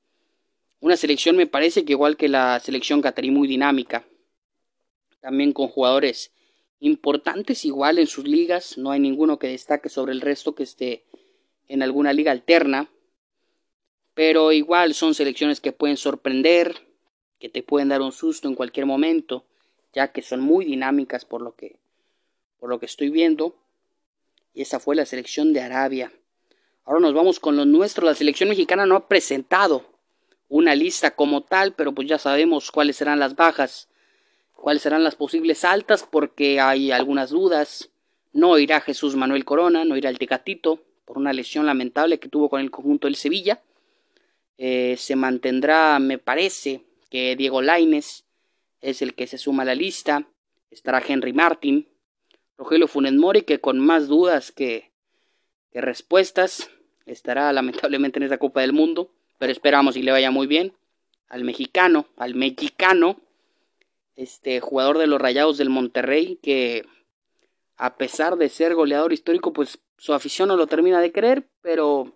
Una 0.82 0.98
selección 0.98 1.38
me 1.38 1.48
parece 1.48 1.86
que 1.86 1.94
igual 1.94 2.18
que 2.18 2.28
la 2.28 2.60
selección 2.60 3.02
catarí 3.02 3.32
muy 3.32 3.48
dinámica. 3.48 4.06
También 5.22 5.54
con 5.54 5.68
jugadores 5.68 6.32
importantes 6.80 7.66
igual 7.66 8.00
en 8.00 8.08
sus 8.08 8.26
ligas. 8.26 8.78
No 8.78 8.92
hay 8.92 9.00
ninguno 9.00 9.40
que 9.40 9.48
destaque 9.48 9.90
sobre 9.90 10.14
el 10.14 10.22
resto 10.22 10.56
que 10.56 10.64
esté 10.64 11.04
en 11.68 11.84
alguna 11.84 12.14
liga 12.14 12.32
alterna. 12.32 12.90
Pero 14.14 14.52
igual 14.52 14.94
son 14.94 15.14
selecciones 15.14 15.60
que 15.60 15.72
pueden 15.72 15.98
sorprender, 15.98 16.76
que 17.40 17.50
te 17.50 17.64
pueden 17.64 17.90
dar 17.90 18.02
un 18.02 18.12
susto 18.12 18.48
en 18.48 18.56
cualquier 18.56 18.86
momento, 18.86 19.46
ya 19.94 20.12
que 20.12 20.22
son 20.22 20.40
muy 20.40 20.66
dinámicas 20.66 21.26
por 21.26 21.42
lo 21.42 21.56
que, 21.56 21.78
por 22.60 22.70
lo 22.70 22.80
que 22.80 22.86
estoy 22.86 23.10
viendo. 23.10 23.56
Y 24.54 24.62
esa 24.62 24.80
fue 24.80 24.96
la 24.96 25.06
selección 25.06 25.52
de 25.52 25.62
Arabia. 25.62 26.14
Ahora 26.86 27.02
nos 27.02 27.14
vamos 27.14 27.40
con 27.40 27.58
lo 27.58 27.66
nuestro. 27.66 28.06
La 28.06 28.16
selección 28.16 28.48
mexicana 28.48 28.86
no 28.86 28.96
ha 28.96 29.08
presentado 29.08 29.86
una 30.48 30.76
lista 30.76 31.12
como 31.16 31.42
tal, 31.42 31.74
pero 31.74 31.94
pues 31.94 32.08
ya 32.08 32.18
sabemos 32.18 32.72
cuáles 32.72 32.96
serán 32.96 33.20
las 33.20 33.36
bajas, 33.36 33.90
cuáles 34.56 34.82
serán 34.82 35.04
las 35.04 35.16
posibles 35.16 35.64
altas, 35.64 36.08
porque 36.10 36.60
hay 36.60 36.92
algunas 36.92 37.30
dudas. 37.30 37.92
No 38.34 38.58
irá 38.58 38.82
Jesús 38.82 39.16
Manuel 39.16 39.46
Corona, 39.46 39.86
no 39.86 39.96
irá 39.96 40.10
el 40.10 40.18
Tecatito, 40.18 40.82
por 41.06 41.18
una 41.18 41.34
lesión 41.34 41.66
lamentable 41.66 42.20
que 42.20 42.30
tuvo 42.30 42.50
con 42.50 42.62
el 42.62 42.72
conjunto 42.72 43.08
del 43.08 43.16
Sevilla. 43.16 43.62
Eh, 44.58 44.96
se 44.98 45.16
mantendrá, 45.16 46.00
me 46.00 46.18
parece, 46.18 46.84
que 47.10 47.36
Diego 47.36 47.62
Laines 47.62 48.26
es 48.82 49.02
el 49.02 49.14
que 49.14 49.28
se 49.28 49.38
suma 49.38 49.64
a 49.64 49.68
la 49.68 49.76
lista. 49.76 50.28
estará 50.72 51.02
Henry 51.06 51.34
Martin, 51.34 51.88
Rogelio 52.58 52.88
Funes 52.88 53.14
Mori, 53.14 53.44
que 53.44 53.60
con 53.60 53.80
más 53.80 54.08
dudas 54.08 54.52
que, 54.52 54.92
que 55.72 55.82
respuestas 55.82 56.70
estará 57.06 57.52
lamentablemente 57.54 58.20
en 58.20 58.24
esa 58.24 58.38
Copa 58.38 58.62
del 58.62 58.74
Mundo, 58.74 59.12
pero 59.38 59.52
esperamos 59.52 59.96
y 59.96 60.02
le 60.02 60.12
vaya 60.12 60.32
muy 60.32 60.48
bien. 60.48 60.74
Al 61.30 61.44
mexicano, 61.44 62.08
al 62.18 62.36
mexicano, 62.36 63.20
este 64.16 64.60
jugador 64.60 64.98
de 64.98 65.08
los 65.08 65.20
Rayados 65.20 65.58
del 65.58 65.70
Monterrey, 65.70 66.40
que 66.42 66.86
a 67.78 67.98
pesar 67.98 68.38
de 68.38 68.50
ser 68.50 68.76
goleador 68.76 69.14
histórico, 69.14 69.54
pues 69.54 69.80
su 69.98 70.14
afición 70.14 70.50
no 70.50 70.58
lo 70.58 70.68
termina 70.68 71.02
de 71.02 71.12
creer, 71.12 71.48
pero 71.62 72.14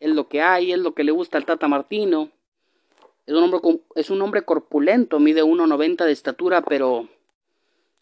es 0.00 0.10
lo 0.10 0.28
que 0.28 0.40
hay, 0.40 0.72
es 0.72 0.78
lo 0.78 0.94
que 0.94 1.04
le 1.04 1.12
gusta 1.12 1.38
al 1.38 1.44
Tata 1.44 1.68
Martino. 1.68 2.30
Es 3.26 3.34
un 3.34 3.44
hombre, 3.44 3.60
es 3.94 4.10
un 4.10 4.22
hombre 4.22 4.42
corpulento, 4.42 5.20
mide 5.20 5.44
1,90 5.44 6.04
de 6.04 6.12
estatura, 6.12 6.62
pero 6.62 7.08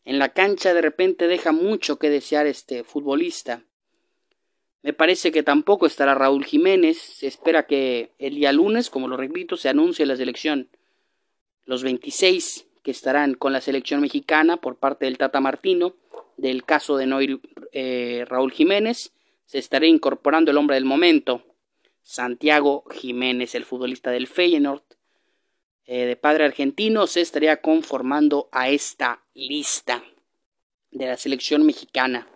en 0.05 0.19
la 0.19 0.31
cancha 0.31 0.73
de 0.73 0.81
repente 0.81 1.27
deja 1.27 1.53
mucho 1.53 1.99
que 1.99 2.09
desear 2.09 2.47
este 2.47 2.85
futbolista. 2.85 3.63
Me 4.83 4.93
parece 4.93 5.33
que 5.33 5.43
tampoco 5.43 5.87
estará 5.87 6.15
Raúl 6.15 6.45
Jiménez. 6.45 6.99
Se 6.99 7.27
espera 7.27 7.67
que 7.67 8.13
el 8.19 8.37
día 8.37 8.53
lunes, 8.53 8.91
como 8.91 9.09
lo 9.09 9.17
repito, 9.17 9.57
se 9.57 9.69
anuncie 9.69 10.07
la 10.07 10.17
selección. 10.17 10.71
Los 11.65 11.83
26 11.83 12.68
que 12.89 12.93
estarán 12.93 13.35
con 13.35 13.53
la 13.53 13.61
selección 13.61 14.01
mexicana 14.01 14.57
por 14.57 14.77
parte 14.77 15.05
del 15.05 15.19
Tata 15.19 15.43
Martino. 15.43 15.95
Del 16.39 16.65
caso 16.65 16.97
de 16.97 17.05
Noir 17.05 17.39
eh, 17.73 18.25
Raúl 18.27 18.51
Jiménez, 18.51 19.13
se 19.45 19.59
estará 19.59 19.87
incorporando 19.87 20.51
el 20.51 20.57
hombre 20.57 20.77
del 20.77 20.87
momento, 20.87 21.43
Santiago 22.01 22.85
Jiménez, 22.91 23.55
el 23.55 23.67
futbolista 23.67 24.11
del 24.11 24.27
Feyenoord. 24.27 24.81
Eh, 25.85 26.07
de 26.07 26.17
padre 26.17 26.47
argentino, 26.47 27.07
se 27.07 27.21
estaría 27.21 27.61
conformando 27.61 28.49
a 28.53 28.71
esta 28.71 29.23
lista 29.35 30.03
de 30.91 31.09
la 31.09 31.19
selección 31.19 31.67
mexicana. 31.67 32.27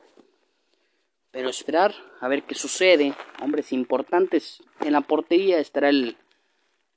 Pero 1.31 1.49
esperar 1.49 1.95
a 2.21 2.29
ver 2.29 2.43
qué 2.43 2.55
sucede. 2.55 3.15
Hombres 3.41 3.73
importantes 3.73 4.63
en 4.83 4.93
la 4.93 5.01
portería 5.01 5.61
estará 5.61 5.89
el 5.89 6.19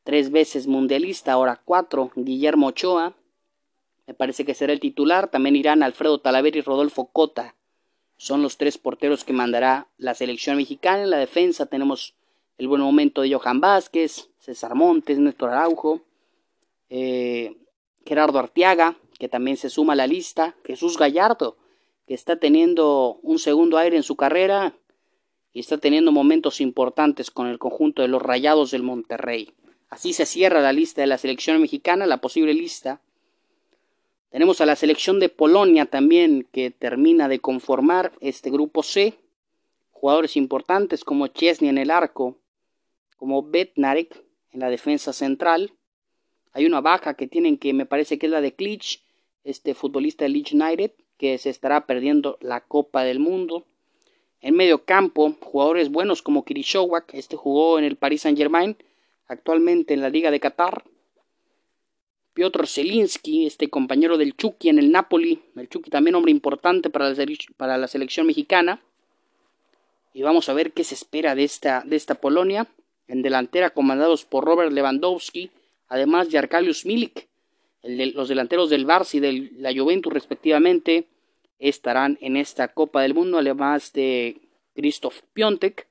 tres 0.04 0.30
veces 0.30 0.68
mundialista, 0.68 1.32
ahora 1.32 1.62
cuatro, 1.64 2.12
Guillermo 2.18 2.68
Ochoa. 2.68 3.16
Me 4.08 4.14
parece 4.14 4.46
que 4.46 4.54
será 4.54 4.74
el 4.74 4.80
titular. 4.80 5.30
También 5.30 5.56
irán 5.56 5.84
Alfredo 5.84 6.20
Talavera 6.20 6.58
y 6.58 6.62
Rodolfo 6.62 7.08
Cota. 7.08 7.56
Son 8.18 8.42
los 8.42 8.58
tres 8.58 8.78
porteros 8.78 9.24
que 9.24 9.34
mandará 9.34 9.88
la 9.98 10.14
selección 10.14 10.58
mexicana. 10.58 11.04
En 11.04 11.10
la 11.10 11.18
defensa 11.18 11.66
tenemos 11.66 12.16
el 12.58 12.68
buen 12.68 12.82
momento 12.82 13.22
de 13.22 13.34
Johan 13.34 13.60
Vázquez, 13.60 14.30
César 14.40 14.76
Montes, 14.76 15.20
Néstor 15.20 15.50
Araujo, 15.50 16.02
eh, 16.90 17.58
Gerardo 18.06 18.40
Arteaga, 18.40 18.96
que 19.20 19.28
también 19.28 19.58
se 19.58 19.70
suma 19.70 19.94
a 19.94 19.98
la 19.98 20.08
lista, 20.08 20.56
Jesús 20.64 20.98
Gallardo, 20.98 21.58
que 22.08 22.14
está 22.14 22.38
teniendo 22.38 23.20
un 23.24 23.40
segundo 23.40 23.78
aire 23.78 23.98
en 23.98 24.04
su 24.04 24.16
carrera 24.16 24.76
y 25.54 25.60
está 25.60 25.78
teniendo 25.78 26.12
momentos 26.12 26.62
importantes 26.62 27.32
con 27.32 27.48
el 27.48 27.60
conjunto 27.60 28.02
de 28.02 28.08
los 28.08 28.22
Rayados 28.22 28.72
del 28.72 28.84
Monterrey. 28.84 29.54
Así 29.90 30.14
se 30.14 30.26
cierra 30.26 30.62
la 30.62 30.74
lista 30.74 31.02
de 31.02 31.08
la 31.08 31.18
selección 31.18 31.62
mexicana, 31.62 32.06
la 32.06 32.22
posible 32.22 32.54
lista. 32.54 33.02
Tenemos 34.36 34.60
a 34.60 34.66
la 34.66 34.76
selección 34.76 35.22
de 35.22 35.30
Polonia 35.30 35.86
también 35.86 36.46
que 36.52 36.70
termina 36.70 37.30
de 37.30 37.40
conformar 37.40 38.12
este 38.20 38.52
grupo 38.52 38.84
C. 38.84 39.14
Jugadores 39.92 40.36
importantes 40.36 41.06
como 41.06 41.28
Chesney 41.28 41.70
en 41.70 41.78
el 41.78 41.90
arco, 41.90 42.38
como 43.16 43.44
Betnarek 43.44 44.26
en 44.52 44.60
la 44.60 44.70
defensa 44.70 45.14
central. 45.14 45.72
Hay 46.52 46.66
una 46.66 46.82
baja 46.82 47.14
que 47.14 47.28
tienen 47.28 47.58
que 47.58 47.72
me 47.74 47.86
parece 47.86 48.20
que 48.20 48.26
es 48.26 48.32
la 48.34 48.42
de 48.42 48.54
Klitsch, 48.54 49.04
este 49.46 49.74
futbolista 49.74 50.26
de 50.26 50.32
Leeds 50.32 50.52
United, 50.52 50.92
que 51.18 51.38
se 51.38 51.50
estará 51.50 51.86
perdiendo 51.86 52.38
la 52.42 52.60
Copa 52.60 53.06
del 53.06 53.20
Mundo. 53.20 53.64
En 54.42 54.58
medio 54.58 54.84
campo, 54.84 55.34
jugadores 55.40 55.90
buenos 55.90 56.22
como 56.22 56.44
Kirishowak, 56.44 57.14
este 57.14 57.38
jugó 57.38 57.80
en 57.80 57.86
el 57.86 57.96
Paris 57.96 58.24
Saint 58.24 58.38
Germain, 58.38 58.76
actualmente 59.28 59.94
en 59.94 60.02
la 60.02 60.10
Liga 60.10 60.30
de 60.30 60.42
Qatar. 60.42 60.84
Piotr 62.36 62.68
Zelinsky, 62.68 63.46
este 63.46 63.70
compañero 63.70 64.18
del 64.18 64.36
Chucky 64.36 64.68
en 64.68 64.78
el 64.78 64.92
Napoli, 64.92 65.42
el 65.56 65.70
Chucky 65.70 65.90
también 65.90 66.16
hombre 66.16 66.32
importante 66.32 66.90
para 66.90 67.10
la, 67.78 67.88
selección 67.88 68.28
mexicana. 68.28 68.82
Y 70.14 70.22
vamos 70.22 70.50
a 70.50 70.54
ver 70.54 70.74
qué 70.74 70.84
se 70.84 70.96
espera 70.96 71.34
de 71.34 71.46
esta, 71.46 72.16
Polonia. 72.20 72.68
En 73.08 73.22
delantera 73.22 73.70
comandados 73.70 74.26
por 74.26 74.44
Robert 74.44 74.74
Lewandowski, 74.74 75.50
además 75.88 76.30
de 76.30 76.38
Arkalius 76.38 76.86
Milik, 76.86 77.28
los 77.84 78.28
delanteros 78.28 78.70
del 78.70 78.86
Barça 78.86 79.16
y 79.16 79.20
de 79.22 79.52
la 79.58 79.74
Juventus 79.74 80.12
respectivamente 80.12 81.06
estarán 81.60 82.18
en 82.20 82.36
esta 82.36 82.68
Copa 82.68 83.02
del 83.02 83.14
Mundo, 83.14 83.38
además 83.38 83.94
de 83.94 84.42
Christoph 84.76 85.22
Piontek, 85.32 85.88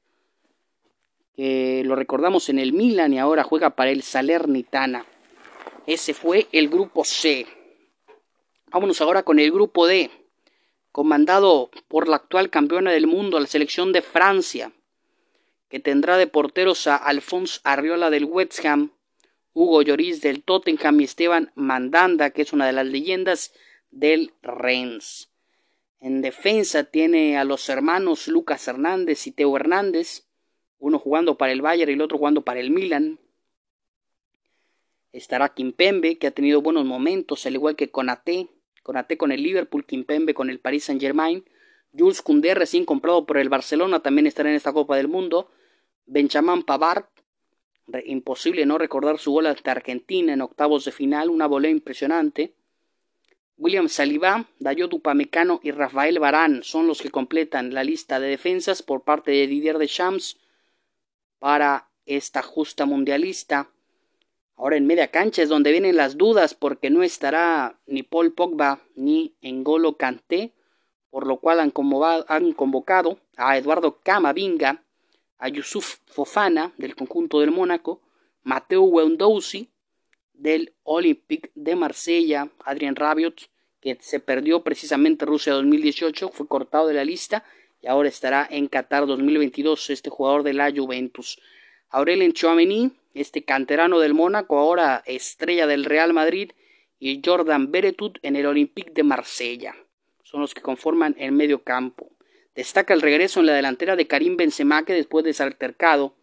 que 1.37 1.83
lo 1.87 1.97
recordamos 1.97 2.51
en 2.51 2.59
el 2.59 2.75
Milan 2.75 3.15
y 3.15 3.19
ahora 3.19 3.45
juega 3.45 3.71
para 3.71 3.91
el 3.91 4.03
Salernitana. 4.03 5.07
Ese 5.87 6.15
fue 6.15 6.49
el 6.53 6.71
grupo 6.71 7.05
C. 7.05 7.47
Vámonos 8.71 9.03
ahora 9.03 9.23
con 9.23 9.39
el 9.39 9.53
grupo 9.53 9.87
D, 9.87 10.11
comandado 10.93 11.71
por 11.89 12.09
la 12.09 12.17
actual 12.17 12.49
campeona 12.49 12.91
del 12.91 13.07
mundo, 13.07 13.39
la 13.39 13.47
selección 13.47 13.93
de 13.93 14.01
Francia, 14.01 14.73
que 15.69 15.81
tendrá 15.81 16.17
de 16.17 16.27
porteros 16.27 16.87
a 16.87 16.97
Alphonse 16.97 17.61
Arriola 17.65 18.09
del 18.09 18.25
West 18.25 18.65
Ham, 18.65 18.93
Hugo 19.53 19.83
Lloris 19.83 20.23
del 20.23 20.43
Tottenham 20.43 21.01
y 21.01 21.05
Esteban 21.05 21.53
Mandanda, 21.55 22.31
que 22.31 22.43
es 22.43 22.55
una 22.55 22.67
de 22.67 22.73
las 22.73 22.87
leyendas 22.87 23.53
del 23.91 24.33
Rennes. 24.43 25.31
En 26.01 26.23
defensa 26.23 26.85
tiene 26.85 27.37
a 27.37 27.45
los 27.45 27.69
hermanos 27.69 28.27
Lucas 28.27 28.67
Hernández 28.67 29.27
y 29.27 29.33
Teo 29.33 29.55
Hernández, 29.57 30.27
uno 30.79 30.99
jugando 30.99 31.37
para 31.37 31.53
el 31.53 31.61
Bayern 31.61 31.91
y 31.91 31.95
el 31.95 32.01
otro 32.01 32.19
jugando 32.19 32.43
para 32.43 32.61
el 32.61 32.71
Milan. 32.71 33.19
Estará 35.15 35.55
Kimpembe, 35.55 36.19
que 36.19 36.27
ha 36.27 36.33
tenido 36.33 36.61
buenos 36.61 36.85
momentos, 36.85 37.47
al 37.47 37.55
igual 37.55 37.77
que 37.77 37.89
Conate, 37.89 38.49
Conate 38.83 39.17
con 39.17 39.31
el 39.31 39.45
Liverpool, 39.45 39.87
Kimpembe 39.87 40.35
con 40.35 40.51
el 40.51 40.59
Paris 40.59 40.85
Saint 40.85 41.01
Germain. 41.01 41.45
Jules 41.97 42.21
Koundé, 42.21 42.57
recién 42.57 42.85
comprado 42.85 43.25
por 43.25 43.39
el 43.39 43.49
Barcelona, 43.49 44.01
también 44.01 44.27
estará 44.27 44.51
en 44.51 44.57
esta 44.57 44.73
Copa 44.73 44.97
del 44.97 45.07
Mundo. 45.07 45.53
Benjamin 46.07 46.65
Pavard, 46.65 47.05
imposible 48.05 48.67
no 48.67 48.77
recordar 48.77 49.21
su 49.21 49.31
gol 49.31 49.47
ante 49.47 49.71
Argentina 49.71 50.33
en 50.33 50.43
octavos 50.43 50.85
de 50.85 50.91
final, 50.91 51.31
una 51.31 51.47
volea 51.47 51.71
impresionante. 51.71 52.57
William 53.57 53.89
Saliba, 53.89 54.49
Dayot 54.59 54.93
Upamecano 54.95 55.61
y 55.63 55.71
Rafael 55.71 56.19
Barán 56.19 56.65
son 56.65 56.89
los 56.89 57.01
que 57.01 57.11
completan 57.11 57.73
la 57.73 57.85
lista 57.85 58.19
de 58.19 58.27
defensas 58.27 58.83
por 58.83 59.05
parte 59.05 59.31
de 59.31 59.47
Didier 59.47 59.79
Deschamps 59.79 60.41
para 61.39 61.89
esta 62.05 62.43
justa 62.43 62.85
mundialista. 62.85 63.71
Ahora 64.57 64.77
en 64.77 64.87
media 64.87 65.09
cancha 65.09 65.43
es 65.43 65.49
donde 65.49 65.73
vienen 65.73 65.97
las 65.97 66.17
dudas 66.17 66.55
porque 66.55 66.91
no 66.91 67.03
estará 67.03 67.79
ni 67.87 68.03
Paul 68.03 68.33
Pogba 68.33 68.81
ni 68.95 69.35
Engolo 69.41 69.97
Kanté, 69.97 70.53
por 71.11 71.27
lo 71.27 71.39
cual 71.39 71.61
han 71.61 71.71
convocado, 71.71 72.25
han 72.29 72.53
convocado 72.53 73.19
a 73.37 73.57
Eduardo 73.59 74.01
Camavinga 74.03 74.85
a 75.39 75.49
Yusuf 75.49 75.99
Fofana 76.07 76.73
del 76.79 76.95
conjunto 76.95 77.41
del 77.41 77.51
Mónaco, 77.51 78.01
Mateo 78.43 78.83
Wendouzi 78.83 79.71
del 80.33 80.75
Olympique 80.83 81.51
de 81.55 81.77
Marsella, 81.77 82.51
Adrien 82.65 82.97
Rabiot, 82.97 83.49
que 83.81 83.99
se 84.01 84.21
perdió 84.21 84.63
precisamente 84.63 85.27
Rusia 85.27 85.53
2018, 85.55 86.31
fue 86.31 86.49
cortado 86.49 86.89
de 86.89 86.95
la 86.95 87.05
lista 87.05 87.45
y 87.81 87.87
ahora 87.87 88.09
estará 88.09 88.49
en 88.51 88.67
Qatar 88.69 89.07
2022 89.07 89.91
este 89.91 90.11
jugador 90.11 90.43
de 90.43 90.55
la 90.55 90.73
Juventus. 90.75 91.39
Aurelien 91.91 92.33
Chouameni, 92.33 92.93
este 93.15 93.45
canterano 93.45 94.01
del 94.01 94.15
Mónaco, 94.15 94.59
ahora 94.59 95.03
estrella 95.07 95.67
del 95.67 95.85
Real 95.85 96.13
Madrid, 96.13 96.53
y 96.99 97.21
Jordan 97.25 97.71
Beretut 97.71 98.19
en 98.23 98.37
el 98.37 98.47
Olympique 98.47 98.93
de 98.93 99.03
Marsella. 99.03 99.75
Son 100.23 100.41
los 100.41 100.55
que 100.55 100.63
conforman 100.63 101.15
el 101.19 101.33
medio 101.33 101.63
campo. 101.63 102.11
Destaca 102.55 102.95
el 102.95 103.03
regreso 103.03 103.41
en 103.41 103.47
la 103.47 103.55
delantera 103.55 103.97
de 103.97 104.07
Karim 104.07 104.37
Benzema 104.37 104.85
que 104.85 104.95
después 104.95 105.25
de 105.25 105.31
ese 105.31 105.43
altercado 105.43 106.15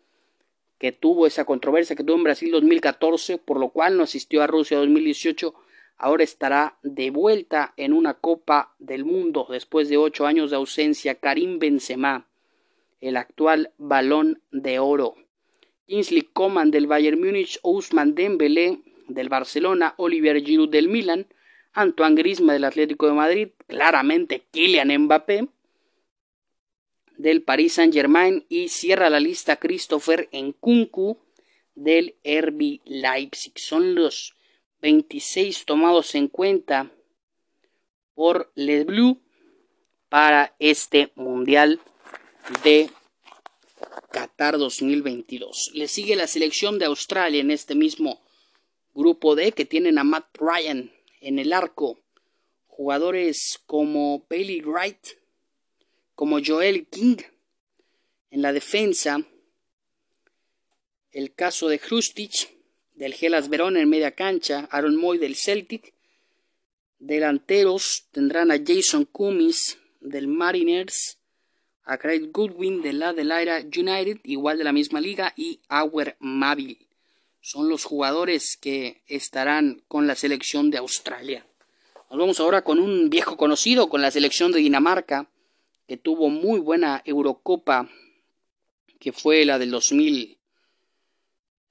que 0.81 0.91
tuvo 0.91 1.27
esa 1.27 1.45
controversia 1.45 1.95
que 1.95 2.03
tuvo 2.03 2.17
en 2.17 2.23
Brasil 2.23 2.49
2014, 2.49 3.37
por 3.37 3.59
lo 3.59 3.69
cual 3.69 3.97
no 3.97 4.03
asistió 4.03 4.41
a 4.41 4.47
Rusia 4.47 4.79
2018, 4.79 5.53
ahora 5.97 6.23
estará 6.23 6.79
de 6.81 7.11
vuelta 7.11 7.75
en 7.77 7.93
una 7.93 8.15
Copa 8.15 8.73
del 8.79 9.05
Mundo 9.05 9.45
después 9.51 9.89
de 9.89 9.97
ocho 9.97 10.25
años 10.25 10.49
de 10.49 10.55
ausencia. 10.55 11.13
Karim 11.13 11.59
Benzema, 11.59 12.27
el 12.99 13.17
actual 13.17 13.73
balón 13.77 14.41
de 14.51 14.79
oro. 14.79 15.15
Kingsley 15.91 16.21
Coman 16.21 16.71
del 16.71 16.87
Bayern 16.87 17.19
Múnich, 17.19 17.59
Ousmane 17.63 18.13
Dembélé 18.13 18.79
del 19.09 19.27
Barcelona, 19.27 19.93
Olivier 19.97 20.41
Giroud 20.41 20.69
del 20.69 20.87
Milan, 20.87 21.27
Antoine 21.73 22.15
Griezmann 22.15 22.55
del 22.55 22.63
Atlético 22.63 23.07
de 23.07 23.13
Madrid, 23.13 23.49
claramente 23.67 24.45
Kylian 24.51 24.97
Mbappé, 24.97 25.49
del 27.17 27.43
Paris 27.43 27.73
Saint-Germain 27.73 28.45
y 28.47 28.69
cierra 28.69 29.09
la 29.09 29.19
lista 29.19 29.57
Christopher 29.57 30.29
Nkunku 30.31 31.17
del 31.75 32.15
RB 32.23 32.79
Leipzig. 32.85 33.51
Son 33.57 33.93
los 33.93 34.37
26 34.81 35.65
tomados 35.65 36.15
en 36.15 36.29
cuenta 36.29 36.89
por 38.15 38.49
Les 38.55 38.85
Blue 38.85 39.19
para 40.07 40.55
este 40.57 41.11
Mundial 41.15 41.81
de 42.63 42.89
Qatar 44.11 44.57
2022. 44.57 45.71
Le 45.73 45.87
sigue 45.87 46.15
la 46.15 46.27
selección 46.27 46.77
de 46.77 46.85
Australia 46.85 47.41
en 47.41 47.51
este 47.51 47.75
mismo 47.75 48.21
grupo 48.93 49.35
D 49.35 49.53
que 49.53 49.65
tienen 49.65 49.97
a 49.97 50.03
Matt 50.03 50.37
Ryan 50.37 50.91
en 51.21 51.39
el 51.39 51.53
arco. 51.53 51.99
Jugadores 52.67 53.61
como 53.65 54.25
Bailey 54.29 54.61
Wright, 54.61 55.07
como 56.15 56.39
Joel 56.43 56.87
King 56.87 57.17
en 58.31 58.41
la 58.41 58.53
defensa. 58.53 59.25
El 61.11 61.33
caso 61.33 61.67
de 61.67 61.79
Hrustich 61.79 62.49
del 62.95 63.13
Gelas 63.13 63.49
Verón 63.49 63.77
en 63.77 63.89
media 63.89 64.11
cancha, 64.11 64.67
Aaron 64.71 64.95
Moy 64.95 65.17
del 65.17 65.35
Celtic. 65.35 65.93
Delanteros 66.99 68.07
tendrán 68.11 68.51
a 68.51 68.59
Jason 68.63 69.05
Cummins 69.05 69.77
del 70.01 70.27
Mariners, 70.27 71.17
a 71.91 71.97
Craig 71.97 72.31
Goodwin 72.31 72.81
de 72.81 72.93
la 72.93 73.09
Adelaide 73.09 73.67
United, 73.77 74.21
igual 74.23 74.57
de 74.57 74.63
la 74.63 74.71
misma 74.71 75.01
liga, 75.01 75.33
y 75.35 75.59
Auer 75.67 76.15
Mavil. 76.21 76.87
Son 77.41 77.67
los 77.67 77.83
jugadores 77.83 78.55
que 78.55 79.01
estarán 79.07 79.83
con 79.89 80.07
la 80.07 80.15
selección 80.15 80.71
de 80.71 80.77
Australia. 80.77 81.45
Nos 82.09 82.17
vamos 82.17 82.39
ahora 82.39 82.63
con 82.63 82.79
un 82.79 83.09
viejo 83.09 83.35
conocido, 83.35 83.89
con 83.89 84.01
la 84.01 84.09
selección 84.09 84.53
de 84.53 84.59
Dinamarca, 84.59 85.29
que 85.85 85.97
tuvo 85.97 86.29
muy 86.29 86.61
buena 86.61 87.01
Eurocopa, 87.03 87.89
que 88.97 89.11
fue 89.11 89.43
la 89.43 89.59
del 89.59 89.71
2000 89.71 90.37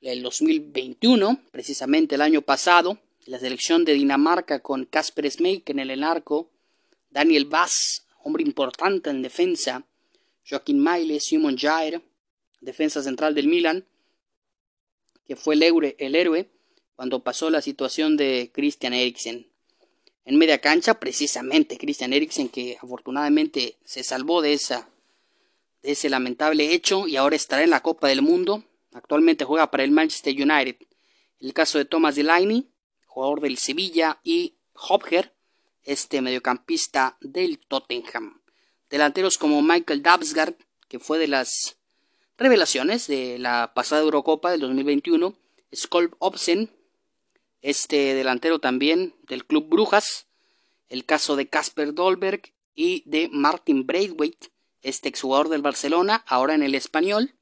el 0.03 0.23
2021, 0.23 1.41
precisamente 1.51 2.17
el 2.17 2.21
año 2.21 2.43
pasado, 2.43 2.99
la 3.25 3.39
selección 3.39 3.87
de 3.87 3.95
Dinamarca 3.95 4.61
con 4.61 4.85
Kasper 4.85 5.31
Schmeichel 5.31 5.79
en 5.79 5.91
el 5.91 6.05
arco, 6.05 6.51
Daniel 7.09 7.47
Bass, 7.47 8.07
hombre 8.23 8.43
importante 8.43 9.09
en 9.09 9.23
defensa, 9.23 9.87
Joaquín 10.51 10.81
Maile, 10.81 11.21
Simon 11.21 11.57
Jair, 11.57 12.03
defensa 12.61 13.03
central 13.03 13.35
del 13.35 13.47
Milan, 13.47 13.87
que 15.27 15.37
fue 15.37 15.55
el, 15.55 15.63
héroe, 15.63 16.51
cuando 16.97 17.23
pasó 17.23 17.49
la 17.49 17.63
situación 17.63 18.17
de 18.17 18.51
Christian 18.53 18.93
Eriksen. 18.93 19.47
En 20.25 20.37
media 20.37 20.61
cancha, 20.61 20.99
precisamente 20.99 21.79
Christian 21.79 22.13
Eriksen, 22.13 22.49
que 22.49 22.77
afortunadamente 22.83 23.79
se 23.85 24.03
salvó 24.03 24.43
de 24.43 24.59
ese 25.83 26.11
lamentable 26.11 26.75
hecho 26.75 27.07
y 27.07 27.17
ahora 27.17 27.37
estará 27.37 27.63
en 27.63 27.71
la 27.71 27.81
Copa 27.81 28.09
del 28.09 28.23
Mundo 28.23 28.65
Actualmente 28.93 29.45
juega 29.45 29.71
para 29.71 29.85
el 29.85 29.93
Manchester 29.93 30.35
United. 30.35 30.77
El 31.39 31.55
caso 31.55 31.79
de 31.79 31.85
Thomas 31.85 32.17
Delaney, 32.17 32.69
jugador 33.07 33.41
del 33.41 33.57
Sevilla, 33.57 34.21
y 34.25 34.57
Hopger, 34.75 35.33
este 35.85 36.21
mediocampista 36.21 37.17
del 37.21 37.59
Tottenham. 37.59 38.40
Delanteros 38.91 39.39
como 39.39 39.63
Michael 39.63 40.03
Dabsgaard, 40.03 40.55
que 40.89 40.99
fue 40.99 41.19
de 41.19 41.29
las 41.29 41.77
revelaciones 42.37 43.07
de 43.07 43.39
la 43.39 43.73
pasada 43.75 44.03
Eurocopa 44.03 44.51
del 44.51 44.61
2021. 44.61 45.35
Skolp 45.75 46.15
Obsen, 46.19 46.71
este 47.63 48.15
delantero 48.15 48.59
también 48.59 49.15
del 49.29 49.47
Club 49.47 49.69
Brujas. 49.69 50.27
El 50.89 51.05
caso 51.05 51.37
de 51.37 51.47
Casper 51.47 51.95
Dolberg 51.95 52.43
y 52.75 53.05
de 53.07 53.29
Martin 53.33 53.87
Braithwaite, 53.87 54.49
este 54.83 55.09
exjugador 55.09 55.49
del 55.49 55.63
Barcelona, 55.63 56.25
ahora 56.27 56.55
en 56.55 56.65
el 56.65 56.75
español 56.75 57.35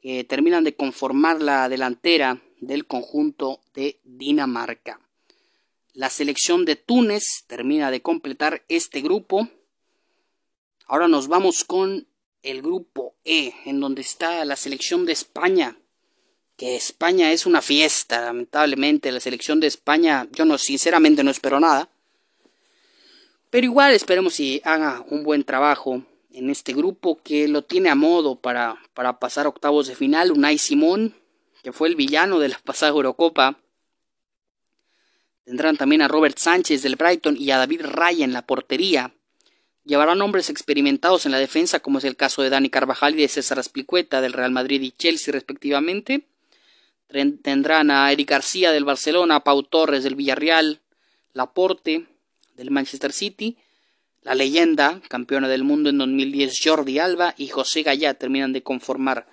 que 0.00 0.24
terminan 0.24 0.64
de 0.64 0.74
conformar 0.74 1.42
la 1.42 1.68
delantera 1.68 2.40
del 2.60 2.86
conjunto 2.86 3.60
de 3.74 4.00
Dinamarca. 4.04 5.00
La 5.92 6.08
selección 6.08 6.64
de 6.64 6.76
Túnez 6.76 7.44
termina 7.46 7.90
de 7.90 8.00
completar 8.00 8.64
este 8.68 9.00
grupo. 9.00 9.48
Ahora 10.90 11.06
nos 11.06 11.28
vamos 11.28 11.62
con 11.62 12.08
el 12.42 12.62
grupo 12.62 13.14
E, 13.24 13.54
en 13.64 13.78
donde 13.78 14.00
está 14.00 14.44
la 14.44 14.56
selección 14.56 15.06
de 15.06 15.12
España. 15.12 15.76
Que 16.56 16.74
España 16.74 17.30
es 17.30 17.46
una 17.46 17.62
fiesta, 17.62 18.20
lamentablemente. 18.20 19.12
La 19.12 19.20
selección 19.20 19.60
de 19.60 19.68
España, 19.68 20.26
yo 20.32 20.44
no, 20.44 20.58
sinceramente 20.58 21.22
no 21.22 21.30
espero 21.30 21.60
nada. 21.60 21.88
Pero 23.50 23.66
igual 23.66 23.92
esperemos 23.92 24.34
si 24.34 24.60
haga 24.64 25.04
un 25.08 25.22
buen 25.22 25.44
trabajo 25.44 26.02
en 26.32 26.50
este 26.50 26.72
grupo 26.72 27.22
que 27.22 27.46
lo 27.46 27.62
tiene 27.62 27.88
a 27.88 27.94
modo 27.94 28.40
para, 28.40 28.82
para 28.92 29.20
pasar 29.20 29.46
octavos 29.46 29.86
de 29.86 29.94
final. 29.94 30.32
Unai 30.32 30.58
Simón, 30.58 31.14
que 31.62 31.70
fue 31.72 31.86
el 31.86 31.94
villano 31.94 32.40
de 32.40 32.48
la 32.48 32.58
pasada 32.64 32.90
Eurocopa. 32.90 33.60
Tendrán 35.44 35.76
también 35.76 36.02
a 36.02 36.08
Robert 36.08 36.36
Sánchez 36.36 36.82
del 36.82 36.96
Brighton 36.96 37.36
y 37.36 37.52
a 37.52 37.58
David 37.58 37.82
Raya 37.84 38.24
en 38.24 38.32
la 38.32 38.44
portería. 38.44 39.14
Llevarán 39.90 40.22
hombres 40.22 40.50
experimentados 40.50 41.26
en 41.26 41.32
la 41.32 41.38
defensa, 41.38 41.80
como 41.80 41.98
es 41.98 42.04
el 42.04 42.14
caso 42.14 42.42
de 42.42 42.48
Dani 42.48 42.70
Carvajal 42.70 43.14
y 43.14 43.22
de 43.22 43.28
César 43.28 43.58
Asplicueta 43.58 44.20
del 44.20 44.32
Real 44.32 44.52
Madrid 44.52 44.80
y 44.80 44.92
Chelsea, 44.92 45.32
respectivamente. 45.32 46.28
Tendrán 47.42 47.90
a 47.90 48.10
Eric 48.12 48.30
García 48.30 48.70
del 48.70 48.84
Barcelona, 48.84 49.36
a 49.36 49.44
Pau 49.44 49.64
Torres 49.64 50.04
del 50.04 50.14
Villarreal, 50.14 50.80
Laporte 51.32 52.06
del 52.54 52.70
Manchester 52.70 53.12
City 53.12 53.56
la 54.22 54.34
leyenda, 54.34 55.00
campeona 55.08 55.48
del 55.48 55.64
mundo 55.64 55.88
en 55.88 55.96
2010 55.96 56.60
Jordi 56.62 56.98
Alba 56.98 57.34
y 57.38 57.48
José 57.48 57.82
Gallá 57.82 58.14
terminan 58.14 58.52
de 58.52 58.62
conformar 58.62 59.26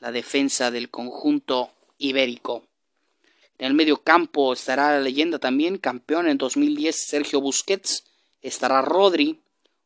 la 0.00 0.12
defensa 0.12 0.70
del 0.70 0.90
conjunto 0.90 1.70
ibérico. 1.96 2.64
En 3.58 3.68
el 3.68 3.74
medio 3.74 4.02
campo 4.02 4.52
estará 4.52 4.92
la 4.92 5.00
leyenda 5.00 5.38
también, 5.38 5.78
campeón 5.78 6.28
en 6.28 6.36
2010 6.36 7.06
Sergio 7.08 7.40
Busquets, 7.40 8.04
estará 8.42 8.82
Rodri, 8.82 9.40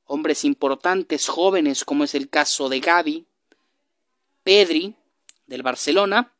hombres 0.06 0.44
importantes 0.44 1.28
jóvenes 1.28 1.84
como 1.84 2.04
es 2.04 2.14
el 2.14 2.28
caso 2.28 2.68
de 2.68 2.80
Gaby, 2.80 3.26
Pedri 4.42 4.94
del 5.46 5.62
Barcelona, 5.62 6.32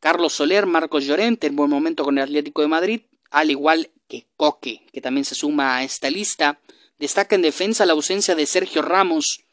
Carlos 0.00 0.32
Soler, 0.32 0.66
Marcos 0.66 1.04
Llorente 1.04 1.46
en 1.46 1.56
buen 1.56 1.70
momento 1.70 2.04
con 2.04 2.18
el 2.18 2.24
Atlético 2.24 2.62
de 2.62 2.68
Madrid, 2.68 3.00
al 3.30 3.50
igual 3.50 3.90
que 4.08 4.26
Coque, 4.36 4.86
que 4.92 5.00
también 5.00 5.24
se 5.24 5.34
suma 5.34 5.76
a 5.76 5.84
esta 5.84 6.10
lista. 6.10 6.60
Destaca 6.98 7.36
en 7.36 7.42
defensa 7.42 7.86
la 7.86 7.92
ausencia 7.92 8.34
de 8.34 8.46
Sergio 8.46 8.82
Ramos, 8.82 9.44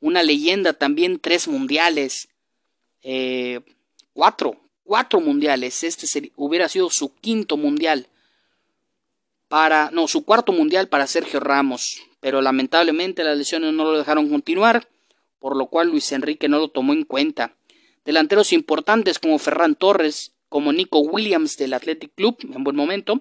una 0.00 0.22
leyenda 0.22 0.74
también, 0.74 1.18
tres 1.18 1.48
mundiales, 1.48 2.28
eh, 3.02 3.60
cuatro, 4.12 4.60
cuatro 4.84 5.20
mundiales. 5.20 5.82
Este 5.82 6.32
hubiera 6.36 6.68
sido 6.68 6.90
su 6.90 7.14
quinto 7.14 7.56
mundial 7.56 8.08
para, 9.48 9.90
no, 9.92 10.08
su 10.08 10.24
cuarto 10.24 10.52
mundial 10.52 10.88
para 10.88 11.06
Sergio 11.06 11.40
Ramos, 11.40 12.02
pero 12.24 12.40
lamentablemente 12.40 13.22
las 13.22 13.36
lesiones 13.36 13.74
no 13.74 13.84
lo 13.84 13.98
dejaron 13.98 14.30
continuar, 14.30 14.88
por 15.40 15.58
lo 15.58 15.66
cual 15.66 15.88
Luis 15.88 16.10
Enrique 16.10 16.48
no 16.48 16.58
lo 16.58 16.68
tomó 16.68 16.94
en 16.94 17.04
cuenta. 17.04 17.54
Delanteros 18.06 18.54
importantes 18.54 19.18
como 19.18 19.38
Ferran 19.38 19.74
Torres, 19.74 20.32
como 20.48 20.72
Nico 20.72 21.00
Williams 21.00 21.58
del 21.58 21.74
Athletic 21.74 22.14
Club 22.14 22.38
en 22.50 22.64
buen 22.64 22.76
momento, 22.76 23.20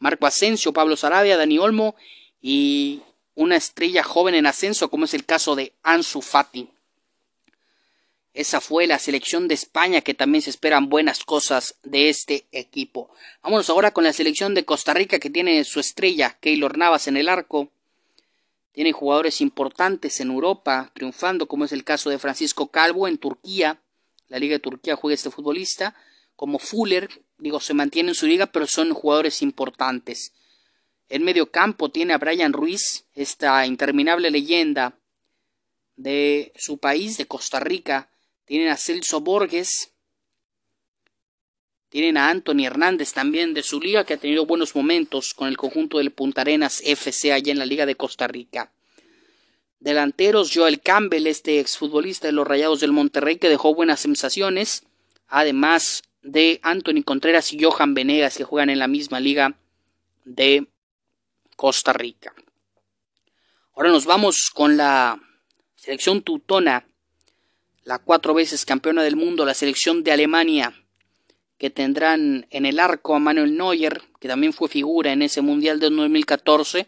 Marco 0.00 0.26
Asensio, 0.26 0.72
Pablo 0.72 0.96
Sarabia, 0.96 1.36
Dani 1.36 1.60
Olmo 1.60 1.94
y 2.42 3.02
una 3.36 3.54
estrella 3.54 4.02
joven 4.02 4.34
en 4.34 4.46
ascenso 4.46 4.90
como 4.90 5.04
es 5.04 5.14
el 5.14 5.24
caso 5.24 5.54
de 5.54 5.72
Ansu 5.84 6.20
Fati. 6.20 6.70
Esa 8.34 8.60
fue 8.60 8.88
la 8.88 8.98
selección 8.98 9.46
de 9.46 9.54
España 9.54 10.00
que 10.00 10.14
también 10.14 10.42
se 10.42 10.50
esperan 10.50 10.88
buenas 10.88 11.22
cosas 11.22 11.76
de 11.84 12.08
este 12.08 12.46
equipo. 12.50 13.12
Vámonos 13.44 13.70
ahora 13.70 13.92
con 13.92 14.02
la 14.02 14.12
selección 14.12 14.54
de 14.54 14.64
Costa 14.64 14.92
Rica 14.92 15.20
que 15.20 15.30
tiene 15.30 15.62
su 15.62 15.78
estrella 15.78 16.36
Keylor 16.40 16.76
Navas 16.76 17.06
en 17.06 17.16
el 17.16 17.28
arco. 17.28 17.70
Tiene 18.80 18.92
jugadores 18.92 19.42
importantes 19.42 20.20
en 20.20 20.30
Europa 20.30 20.90
triunfando 20.94 21.46
como 21.46 21.66
es 21.66 21.72
el 21.72 21.84
caso 21.84 22.08
de 22.08 22.18
Francisco 22.18 22.68
Calvo 22.68 23.06
en 23.06 23.18
Turquía. 23.18 23.78
La 24.28 24.38
Liga 24.38 24.54
de 24.54 24.58
Turquía 24.58 24.96
juega 24.96 25.16
este 25.16 25.30
futbolista. 25.30 25.94
Como 26.34 26.58
Fuller, 26.58 27.10
digo, 27.36 27.60
se 27.60 27.74
mantiene 27.74 28.08
en 28.08 28.14
su 28.14 28.26
liga 28.26 28.46
pero 28.46 28.66
son 28.66 28.94
jugadores 28.94 29.42
importantes. 29.42 30.32
En 31.10 31.24
medio 31.24 31.50
campo 31.50 31.90
tiene 31.90 32.14
a 32.14 32.16
Brian 32.16 32.54
Ruiz, 32.54 33.04
esta 33.14 33.66
interminable 33.66 34.30
leyenda 34.30 34.94
de 35.96 36.50
su 36.56 36.78
país, 36.78 37.18
de 37.18 37.26
Costa 37.26 37.60
Rica. 37.60 38.08
Tienen 38.46 38.68
a 38.68 38.78
Celso 38.78 39.20
Borges. 39.20 39.90
Tienen 41.90 42.16
a 42.16 42.30
Anthony 42.30 42.64
Hernández 42.64 43.12
también 43.12 43.52
de 43.52 43.64
su 43.64 43.78
liga, 43.78 44.04
que 44.04 44.14
ha 44.14 44.16
tenido 44.16 44.46
buenos 44.46 44.74
momentos 44.74 45.34
con 45.34 45.48
el 45.48 45.58
conjunto 45.58 45.98
del 45.98 46.12
Punta 46.12 46.40
Arenas 46.40 46.80
FC 46.82 47.32
allá 47.32 47.52
en 47.52 47.58
la 47.58 47.66
Liga 47.66 47.84
de 47.84 47.96
Costa 47.96 48.28
Rica. 48.28 48.72
Delanteros, 49.80 50.52
Joel 50.54 50.80
Campbell, 50.80 51.26
este 51.26 51.58
exfutbolista 51.58 52.28
de 52.28 52.32
los 52.32 52.46
Rayados 52.46 52.80
del 52.80 52.92
Monterrey, 52.92 53.38
que 53.38 53.48
dejó 53.48 53.74
buenas 53.74 54.00
sensaciones. 54.00 54.84
Además 55.26 56.02
de 56.22 56.60
Anthony 56.62 57.02
Contreras 57.02 57.52
y 57.52 57.62
Johan 57.62 57.94
Venegas, 57.94 58.36
que 58.36 58.44
juegan 58.44 58.68
en 58.68 58.78
la 58.78 58.88
misma 58.88 59.20
liga 59.20 59.56
de 60.24 60.66
Costa 61.56 61.94
Rica. 61.94 62.34
Ahora 63.74 63.90
nos 63.90 64.04
vamos 64.04 64.50
con 64.50 64.76
la 64.76 65.18
selección 65.76 66.20
tutona, 66.20 66.86
la 67.84 67.98
cuatro 67.98 68.34
veces 68.34 68.66
campeona 68.66 69.02
del 69.02 69.16
mundo, 69.16 69.46
la 69.46 69.54
selección 69.54 70.04
de 70.04 70.12
Alemania, 70.12 70.74
que 71.56 71.70
tendrán 71.70 72.46
en 72.50 72.66
el 72.66 72.78
arco 72.78 73.14
a 73.14 73.18
Manuel 73.18 73.56
Neuer, 73.56 74.02
que 74.20 74.28
también 74.28 74.52
fue 74.52 74.68
figura 74.68 75.12
en 75.12 75.22
ese 75.22 75.40
Mundial 75.40 75.80
de 75.80 75.88
2014, 75.88 76.86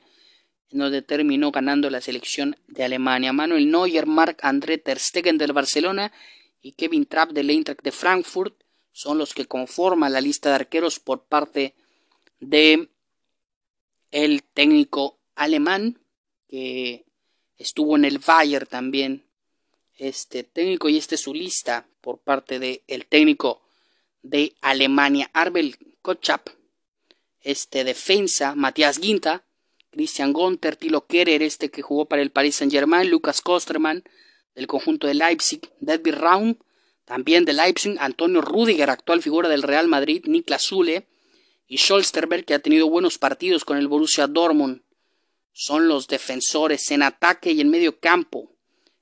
en 0.72 0.78
donde 0.78 1.02
terminó 1.02 1.50
ganando 1.50 1.90
la 1.90 2.00
selección 2.00 2.56
de 2.66 2.84
Alemania. 2.84 3.32
Manuel 3.32 3.70
Neuer, 3.70 4.06
Marc 4.06 4.44
André 4.44 4.78
Ter 4.78 4.98
Stegen 4.98 5.38
del 5.38 5.52
Barcelona 5.52 6.12
y 6.60 6.72
Kevin 6.72 7.06
Trapp 7.06 7.30
del 7.32 7.50
Eintracht 7.50 7.82
de 7.82 7.92
Frankfurt 7.92 8.54
son 8.92 9.18
los 9.18 9.34
que 9.34 9.46
conforman 9.46 10.12
la 10.12 10.20
lista 10.20 10.50
de 10.50 10.56
arqueros 10.56 11.00
por 11.00 11.24
parte 11.24 11.74
de 12.40 12.88
el 14.10 14.42
técnico 14.42 15.18
alemán 15.34 15.98
que 16.48 17.04
estuvo 17.56 17.96
en 17.96 18.04
el 18.04 18.18
Bayern 18.18 18.66
también 18.66 19.24
este 19.96 20.42
técnico 20.42 20.88
y 20.88 20.98
este 20.98 21.14
es 21.14 21.22
su 21.22 21.32
lista 21.32 21.86
por 22.00 22.18
parte 22.18 22.58
del 22.58 22.82
el 22.86 23.06
técnico 23.06 23.62
de 24.22 24.54
Alemania 24.60 25.30
Arbel 25.32 25.76
Kotschap 26.02 26.48
este 27.40 27.84
defensa 27.84 28.54
Matías 28.54 28.98
Ginta 28.98 29.44
Christian 29.92 30.32
Gonter 30.32 30.74
Tilo 30.74 31.06
Kerer 31.06 31.42
este 31.42 31.70
que 31.70 31.82
jugó 31.82 32.06
para 32.06 32.22
el 32.22 32.30
Paris 32.30 32.56
Saint 32.56 32.72
Germain 32.72 33.08
Lucas 33.08 33.40
Kosterman 33.40 34.02
del 34.56 34.66
conjunto 34.66 35.06
de 35.06 35.14
Leipzig 35.14 35.60
David 35.78 36.14
Raum 36.14 36.56
también 37.04 37.44
de 37.44 37.52
Leipzig 37.52 37.96
Antonio 38.00 38.40
Rudiger 38.40 38.90
actual 38.90 39.22
figura 39.22 39.48
del 39.48 39.62
Real 39.62 39.86
Madrid 39.86 40.24
Niklas 40.26 40.64
Zule 40.64 41.06
y 41.68 41.78
Scholsterberg 41.78 42.44
que 42.44 42.54
ha 42.54 42.58
tenido 42.58 42.88
buenos 42.88 43.18
partidos 43.18 43.64
con 43.64 43.76
el 43.76 43.86
Borussia 43.86 44.26
Dortmund 44.26 44.82
son 45.52 45.88
los 45.88 46.08
defensores 46.08 46.90
en 46.90 47.02
ataque 47.02 47.52
y 47.52 47.60
en 47.60 47.70
medio 47.70 47.98
campo. 47.98 48.50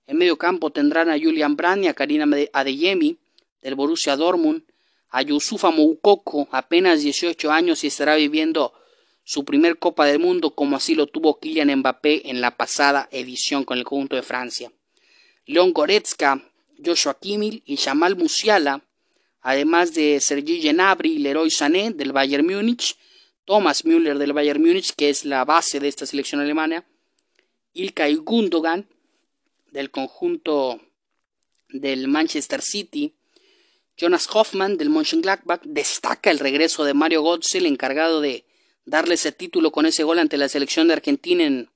En 0.06 0.18
medio 0.18 0.36
campo 0.36 0.70
tendrán 0.70 1.08
a 1.08 1.18
Julian 1.18 1.56
Brand 1.56 1.84
y 1.84 1.88
a 1.88 1.94
Karina 1.94 2.28
Adeyemi 2.52 3.18
del 3.62 3.76
Borussia 3.76 4.16
Dortmund, 4.16 4.64
a 5.10 5.22
Yusufa 5.22 5.70
Moukoko, 5.70 6.48
apenas 6.50 7.02
18 7.02 7.50
años 7.50 7.84
y 7.84 7.88
estará 7.88 8.16
viviendo 8.16 8.72
su 9.30 9.44
primer 9.44 9.78
Copa 9.78 10.06
del 10.06 10.18
Mundo 10.18 10.56
como 10.56 10.74
así 10.74 10.96
lo 10.96 11.06
tuvo 11.06 11.38
Kylian 11.38 11.72
Mbappé 11.76 12.30
en 12.30 12.40
la 12.40 12.56
pasada 12.56 13.08
edición 13.12 13.62
con 13.62 13.78
el 13.78 13.84
conjunto 13.84 14.16
de 14.16 14.24
Francia. 14.24 14.72
Leon 15.46 15.72
Goretzka, 15.72 16.42
Joshua 16.84 17.16
Kimmel 17.16 17.62
y 17.64 17.76
Jamal 17.76 18.16
Musiala, 18.16 18.82
además 19.40 19.94
de 19.94 20.20
Sergi 20.20 20.60
Gnabry 20.60 21.12
y 21.12 21.18
Leroy 21.20 21.48
Sané 21.48 21.92
del 21.92 22.10
Bayern 22.10 22.44
Múnich, 22.44 22.96
Thomas 23.44 23.84
Müller 23.84 24.18
del 24.18 24.32
Bayern 24.32 24.60
Múnich, 24.60 24.96
que 24.96 25.10
es 25.10 25.24
la 25.24 25.44
base 25.44 25.78
de 25.78 25.86
esta 25.86 26.06
selección 26.06 26.40
alemana, 26.40 26.84
Ilkay 27.74 28.16
Gundogan 28.16 28.88
del 29.70 29.92
conjunto 29.92 30.80
del 31.68 32.08
Manchester 32.08 32.62
City, 32.62 33.14
Jonas 33.96 34.28
Hoffman 34.32 34.76
del 34.76 34.90
Mönchengladbach 34.90 35.62
destaca 35.62 36.32
el 36.32 36.40
regreso 36.40 36.82
de 36.82 36.94
Mario 36.94 37.22
Götze, 37.22 37.58
el 37.58 37.66
encargado 37.66 38.20
de 38.20 38.49
darle 38.84 39.14
ese 39.14 39.32
título 39.32 39.72
con 39.72 39.86
ese 39.86 40.04
gol 40.04 40.18
ante 40.18 40.36
la 40.36 40.48
selección 40.48 40.88
de 40.88 40.94
Argentina 40.94 41.44
en, 41.44 41.70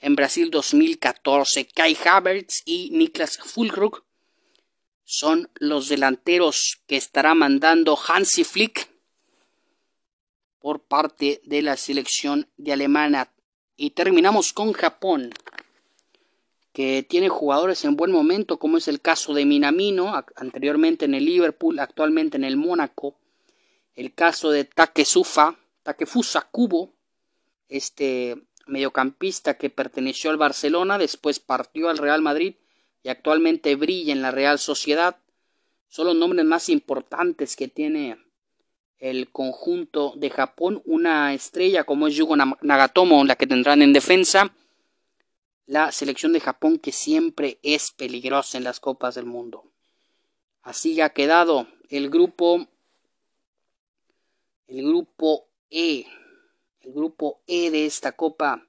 en 0.00 0.16
Brasil 0.16 0.50
2014. 0.50 1.66
Kai 1.66 1.96
Havertz 2.04 2.62
y 2.64 2.90
Niklas 2.90 3.38
Fulkrug 3.38 4.02
son 5.04 5.50
los 5.54 5.88
delanteros 5.88 6.80
que 6.86 6.96
estará 6.96 7.34
mandando 7.34 7.98
Hansi 7.98 8.44
Flick 8.44 8.88
por 10.60 10.80
parte 10.80 11.40
de 11.44 11.62
la 11.62 11.76
selección 11.76 12.48
de 12.56 12.72
Alemania. 12.72 13.32
Y 13.76 13.90
terminamos 13.90 14.52
con 14.52 14.72
Japón, 14.72 15.32
que 16.72 17.02
tiene 17.02 17.28
jugadores 17.28 17.84
en 17.84 17.96
buen 17.96 18.12
momento, 18.12 18.58
como 18.58 18.76
es 18.76 18.86
el 18.86 19.00
caso 19.00 19.34
de 19.34 19.46
Minamino, 19.46 20.12
anteriormente 20.36 21.06
en 21.06 21.14
el 21.14 21.24
Liverpool, 21.24 21.78
actualmente 21.78 22.36
en 22.36 22.44
el 22.44 22.56
Mónaco. 22.56 23.16
El 23.96 24.14
caso 24.14 24.50
de 24.50 24.64
Takesufa, 24.64 25.56
Takefusa 25.82 26.42
Kubo, 26.50 26.92
este 27.68 28.36
mediocampista 28.66 29.56
que 29.56 29.70
perteneció 29.70 30.30
al 30.30 30.36
Barcelona, 30.36 30.98
después 30.98 31.40
partió 31.40 31.88
al 31.88 31.98
Real 31.98 32.22
Madrid 32.22 32.54
y 33.02 33.08
actualmente 33.08 33.74
brilla 33.76 34.12
en 34.12 34.22
la 34.22 34.30
Real 34.30 34.58
Sociedad. 34.58 35.16
Son 35.88 36.06
los 36.06 36.16
nombres 36.16 36.44
más 36.44 36.68
importantes 36.68 37.56
que 37.56 37.68
tiene 37.68 38.18
el 38.98 39.30
conjunto 39.30 40.12
de 40.16 40.30
Japón, 40.30 40.82
una 40.84 41.32
estrella 41.32 41.84
como 41.84 42.06
es 42.06 42.14
Yugo 42.14 42.36
Nagatomo, 42.36 43.24
la 43.24 43.36
que 43.36 43.46
tendrán 43.46 43.80
en 43.82 43.92
defensa, 43.92 44.54
la 45.66 45.90
selección 45.90 46.32
de 46.32 46.40
Japón 46.40 46.78
que 46.78 46.92
siempre 46.92 47.58
es 47.62 47.92
peligrosa 47.92 48.58
en 48.58 48.64
las 48.64 48.78
copas 48.78 49.14
del 49.14 49.24
mundo. 49.24 49.64
Así 50.62 51.00
ha 51.00 51.10
quedado 51.10 51.66
el 51.88 52.10
grupo 52.10 52.68
el 54.68 54.86
grupo 54.86 55.49
E, 55.70 56.06
el 56.80 56.92
grupo 56.92 57.40
E 57.46 57.70
de 57.70 57.86
esta 57.86 58.12
copa 58.12 58.66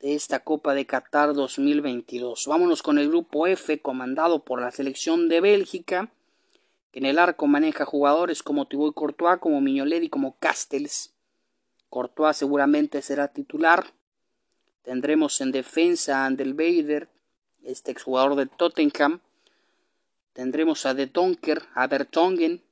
de 0.00 0.16
esta 0.16 0.40
Copa 0.40 0.74
de 0.74 0.84
Qatar 0.84 1.32
2022. 1.32 2.46
Vámonos 2.48 2.82
con 2.82 2.98
el 2.98 3.08
grupo 3.08 3.46
F 3.46 3.80
comandado 3.80 4.44
por 4.44 4.60
la 4.60 4.72
selección 4.72 5.28
de 5.28 5.40
Bélgica 5.40 6.10
que 6.90 6.98
en 6.98 7.06
el 7.06 7.18
arco 7.18 7.46
maneja 7.46 7.84
jugadores 7.84 8.42
como 8.42 8.66
Thibaut 8.66 8.94
Courtois, 8.94 9.38
como 9.38 9.60
Miñolet 9.60 10.02
y 10.02 10.08
como 10.10 10.36
Castells. 10.38 11.14
Courtois 11.88 12.36
seguramente 12.36 13.00
será 13.00 13.28
titular. 13.28 13.94
Tendremos 14.82 15.40
en 15.40 15.52
defensa 15.52 16.18
a 16.18 16.26
Andel 16.26 16.54
Bader, 16.54 17.08
este 17.62 17.92
exjugador 17.92 18.34
de 18.34 18.46
Tottenham. 18.46 19.20
Tendremos 20.32 20.84
a 20.84 20.94
De 20.94 21.06
Donker, 21.06 21.62
a 21.74 21.86
Bertongen. 21.86 22.62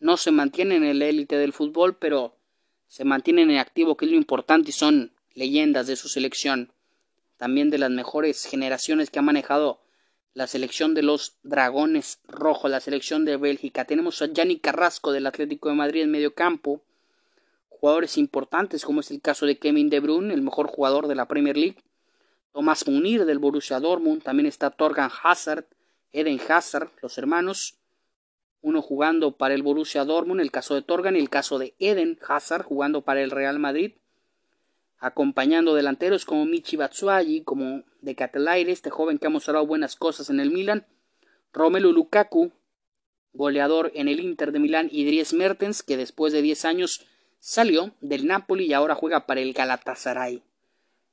No 0.00 0.16
se 0.16 0.32
mantienen 0.32 0.82
en 0.82 0.98
la 0.98 1.06
élite 1.06 1.36
del 1.36 1.52
fútbol, 1.52 1.96
pero 1.96 2.34
se 2.88 3.04
mantienen 3.04 3.50
en 3.50 3.58
activo, 3.58 3.96
que 3.96 4.06
es 4.06 4.10
lo 4.10 4.16
importante, 4.16 4.70
y 4.70 4.72
son 4.72 5.12
leyendas 5.34 5.86
de 5.86 5.96
su 5.96 6.08
selección. 6.08 6.72
También 7.36 7.70
de 7.70 7.78
las 7.78 7.90
mejores 7.90 8.44
generaciones 8.46 9.10
que 9.10 9.18
ha 9.18 9.22
manejado 9.22 9.80
la 10.32 10.46
selección 10.46 10.94
de 10.94 11.02
los 11.02 11.36
Dragones 11.42 12.20
Rojos, 12.28 12.70
la 12.70 12.80
selección 12.80 13.24
de 13.24 13.36
Bélgica. 13.36 13.84
Tenemos 13.84 14.22
a 14.22 14.26
Yanni 14.26 14.58
Carrasco 14.58 15.12
del 15.12 15.26
Atlético 15.26 15.68
de 15.68 15.74
Madrid 15.74 16.02
en 16.02 16.10
medio 16.10 16.34
campo. 16.34 16.82
Jugadores 17.68 18.16
importantes 18.16 18.84
como 18.84 19.00
es 19.00 19.10
el 19.10 19.20
caso 19.20 19.46
de 19.46 19.58
Kevin 19.58 19.90
De 19.90 20.00
Bruyne, 20.00 20.32
el 20.32 20.42
mejor 20.42 20.66
jugador 20.66 21.08
de 21.08 21.14
la 21.14 21.26
Premier 21.26 21.56
League. 21.56 21.82
Tomás 22.52 22.86
Munir 22.86 23.24
del 23.24 23.38
Borussia 23.38 23.80
Dortmund. 23.80 24.22
También 24.22 24.46
está 24.46 24.70
Torgan 24.70 25.10
Hazard, 25.22 25.66
Eden 26.12 26.40
Hazard, 26.48 26.90
los 27.02 27.18
hermanos. 27.18 27.79
Uno 28.62 28.82
jugando 28.82 29.36
para 29.36 29.54
el 29.54 29.62
Borussia 29.62 30.04
Dortmund, 30.04 30.40
el 30.40 30.50
caso 30.50 30.74
de 30.74 30.82
Torgan, 30.82 31.16
y 31.16 31.18
el 31.18 31.30
caso 31.30 31.58
de 31.58 31.74
Eden 31.78 32.18
Hazard 32.26 32.64
jugando 32.64 33.02
para 33.02 33.22
el 33.22 33.30
Real 33.30 33.58
Madrid 33.58 33.92
acompañando 35.00 35.74
delanteros 35.74 36.26
como 36.26 36.44
Michi 36.44 36.76
Batshuayi, 36.76 37.42
como 37.42 37.82
de 38.02 38.14
Catelaire, 38.14 38.70
este 38.70 38.90
joven 38.90 39.18
que 39.18 39.26
ha 39.26 39.30
mostrado 39.30 39.66
buenas 39.66 39.96
cosas 39.96 40.28
en 40.28 40.40
el 40.40 40.50
Milan, 40.50 40.86
Romelu 41.52 41.92
Lukaku, 41.92 42.52
goleador 43.32 43.90
en 43.94 44.08
el 44.08 44.20
Inter 44.20 44.52
de 44.52 44.58
Milán, 44.58 44.88
y 44.92 45.06
Dries 45.06 45.32
Mertens, 45.32 45.82
que 45.82 45.96
después 45.96 46.32
de 46.32 46.42
10 46.42 46.66
años 46.66 47.06
salió 47.38 47.92
del 48.02 48.26
Napoli 48.26 48.66
y 48.66 48.74
ahora 48.74 48.94
juega 48.94 49.26
para 49.26 49.40
el 49.40 49.54
Galatasaray. 49.54 50.42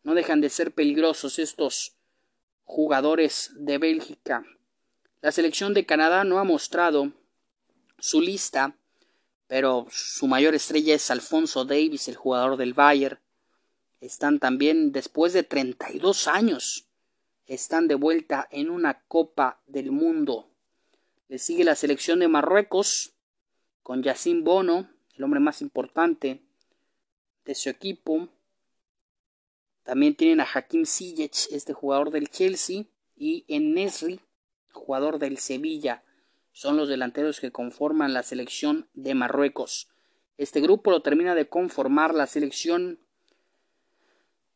No 0.03 0.13
dejan 0.13 0.41
de 0.41 0.49
ser 0.49 0.73
peligrosos 0.73 1.39
estos 1.39 1.95
jugadores 2.65 3.51
de 3.55 3.77
Bélgica. 3.77 4.45
La 5.21 5.31
selección 5.31 5.73
de 5.73 5.85
Canadá 5.85 6.25
no 6.25 6.39
ha 6.39 6.43
mostrado 6.43 7.13
su 7.99 8.21
lista, 8.21 8.75
pero 9.47 9.87
su 9.89 10.27
mayor 10.27 10.55
estrella 10.55 10.95
es 10.95 11.09
Alfonso 11.11 11.65
Davis, 11.65 12.07
el 12.07 12.15
jugador 12.15 12.57
del 12.57 12.73
Bayern 12.73 13.19
están 13.99 14.39
también 14.39 14.91
después 14.91 15.33
de 15.33 15.43
32 15.43 16.27
años, 16.27 16.87
están 17.45 17.87
de 17.87 17.95
vuelta 17.95 18.47
en 18.51 18.69
una 18.69 19.01
Copa 19.07 19.61
del 19.65 19.91
Mundo. 19.91 20.49
Le 21.27 21.39
sigue 21.39 21.63
la 21.63 21.75
selección 21.75 22.19
de 22.19 22.27
Marruecos 22.27 23.13
con 23.83 24.03
Yacine 24.03 24.41
Bono, 24.41 24.89
el 25.15 25.23
hombre 25.23 25.39
más 25.39 25.61
importante 25.61 26.41
de 27.45 27.55
su 27.55 27.69
equipo. 27.69 28.29
También 29.83 30.15
tienen 30.15 30.41
a 30.41 30.47
Hakim 30.53 30.85
Ziyech, 30.85 31.47
este 31.51 31.73
jugador 31.73 32.11
del 32.11 32.29
Chelsea, 32.29 32.83
y 33.15 33.45
en 33.47 33.73
Nesri, 33.73 34.19
jugador 34.71 35.17
del 35.17 35.37
Sevilla. 35.37 36.03
Son 36.57 36.75
los 36.75 36.89
delanteros 36.89 37.39
que 37.39 37.51
conforman 37.51 38.13
la 38.13 38.23
selección 38.23 38.87
de 38.95 39.13
Marruecos. 39.13 39.89
Este 40.39 40.59
grupo 40.59 40.89
lo 40.89 41.03
termina 41.03 41.35
de 41.35 41.47
conformar 41.47 42.15
la 42.15 42.25
selección 42.25 42.97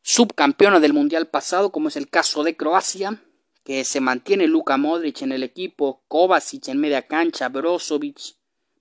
subcampeona 0.02 0.80
del 0.80 0.94
Mundial 0.94 1.28
pasado, 1.28 1.70
como 1.70 1.86
es 1.86 1.96
el 1.96 2.10
caso 2.10 2.42
de 2.42 2.56
Croacia, 2.56 3.22
que 3.62 3.84
se 3.84 4.00
mantiene 4.00 4.48
Luka 4.48 4.78
Modric 4.78 5.22
en 5.22 5.30
el 5.30 5.44
equipo, 5.44 6.02
Kovacic 6.08 6.66
en 6.66 6.78
media 6.78 7.06
cancha, 7.06 7.48
Brozovic, 7.48 8.34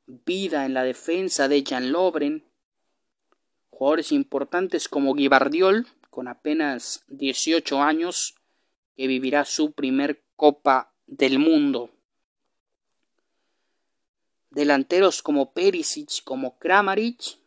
Vida 0.07 0.65
en 0.65 0.73
la 0.73 0.83
defensa 0.83 1.47
de 1.47 1.63
Jan 1.63 1.91
Lobren, 1.91 2.43
jugadores 3.69 4.11
importantes 4.11 4.89
como 4.89 5.13
Guibardiol, 5.13 5.85
con 6.09 6.27
apenas 6.27 7.03
18 7.09 7.83
años, 7.83 8.33
que 8.97 9.05
vivirá 9.05 9.45
su 9.45 9.73
primer 9.73 10.23
Copa 10.35 10.91
del 11.05 11.37
Mundo. 11.37 11.91
Delanteros 14.51 15.21
como 15.23 15.53
Perisic, 15.53 16.23
como 16.23 16.57
Kramaric, 16.59 17.37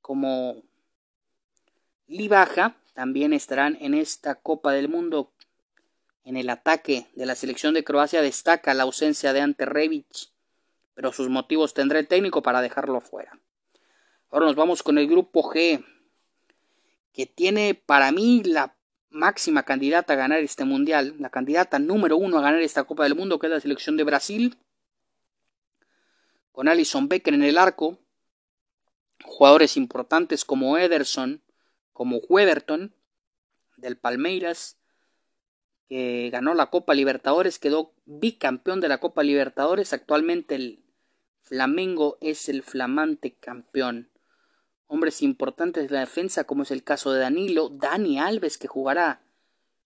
como 0.00 0.62
Libaja 2.06 2.76
también 2.94 3.32
estarán 3.32 3.76
en 3.80 3.94
esta 3.94 4.34
Copa 4.34 4.72
del 4.72 4.88
Mundo. 4.88 5.30
En 6.24 6.36
el 6.36 6.48
ataque 6.48 7.06
de 7.14 7.26
la 7.26 7.34
selección 7.34 7.74
de 7.74 7.84
Croacia 7.84 8.22
destaca 8.22 8.72
la 8.72 8.84
ausencia 8.84 9.32
de 9.32 9.42
Ante 9.42 9.66
pero 10.94 11.12
sus 11.12 11.28
motivos 11.28 11.74
tendrá 11.74 11.98
el 11.98 12.06
técnico 12.06 12.42
para 12.42 12.62
dejarlo 12.62 13.00
fuera. 13.00 13.38
Ahora 14.30 14.46
nos 14.46 14.56
vamos 14.56 14.82
con 14.82 14.96
el 14.96 15.06
grupo 15.06 15.42
G, 15.42 15.84
que 17.12 17.26
tiene 17.26 17.74
para 17.74 18.12
mí 18.12 18.42
la 18.44 18.74
máxima 19.10 19.62
candidata 19.64 20.14
a 20.14 20.16
ganar 20.16 20.40
este 20.40 20.64
mundial, 20.64 21.14
la 21.18 21.30
candidata 21.30 21.78
número 21.78 22.16
uno 22.16 22.38
a 22.38 22.42
ganar 22.42 22.62
esta 22.62 22.84
Copa 22.84 23.04
del 23.04 23.14
Mundo, 23.14 23.38
que 23.38 23.46
es 23.46 23.52
la 23.52 23.60
selección 23.60 23.96
de 23.96 24.04
Brasil, 24.04 24.56
con 26.54 26.68
Alison 26.68 27.08
Becker 27.08 27.34
en 27.34 27.42
el 27.42 27.58
arco, 27.58 27.98
jugadores 29.24 29.76
importantes 29.76 30.44
como 30.44 30.78
Ederson, 30.78 31.42
como 31.92 32.18
Weberton, 32.18 32.94
del 33.76 33.96
Palmeiras, 33.96 34.78
que 35.88 36.30
ganó 36.30 36.54
la 36.54 36.70
Copa 36.70 36.94
Libertadores, 36.94 37.58
quedó 37.58 37.92
bicampeón 38.04 38.80
de 38.80 38.86
la 38.86 38.98
Copa 38.98 39.24
Libertadores, 39.24 39.92
actualmente 39.92 40.54
el 40.54 40.84
Flamengo 41.42 42.18
es 42.20 42.48
el 42.48 42.62
flamante 42.62 43.34
campeón. 43.34 44.08
Hombres 44.86 45.22
importantes 45.22 45.88
de 45.88 45.94
la 45.94 46.00
defensa, 46.00 46.44
como 46.44 46.62
es 46.62 46.70
el 46.70 46.84
caso 46.84 47.10
de 47.10 47.18
Danilo, 47.18 47.68
Dani 47.68 48.20
Alves, 48.20 48.58
que 48.58 48.68
jugará 48.68 49.22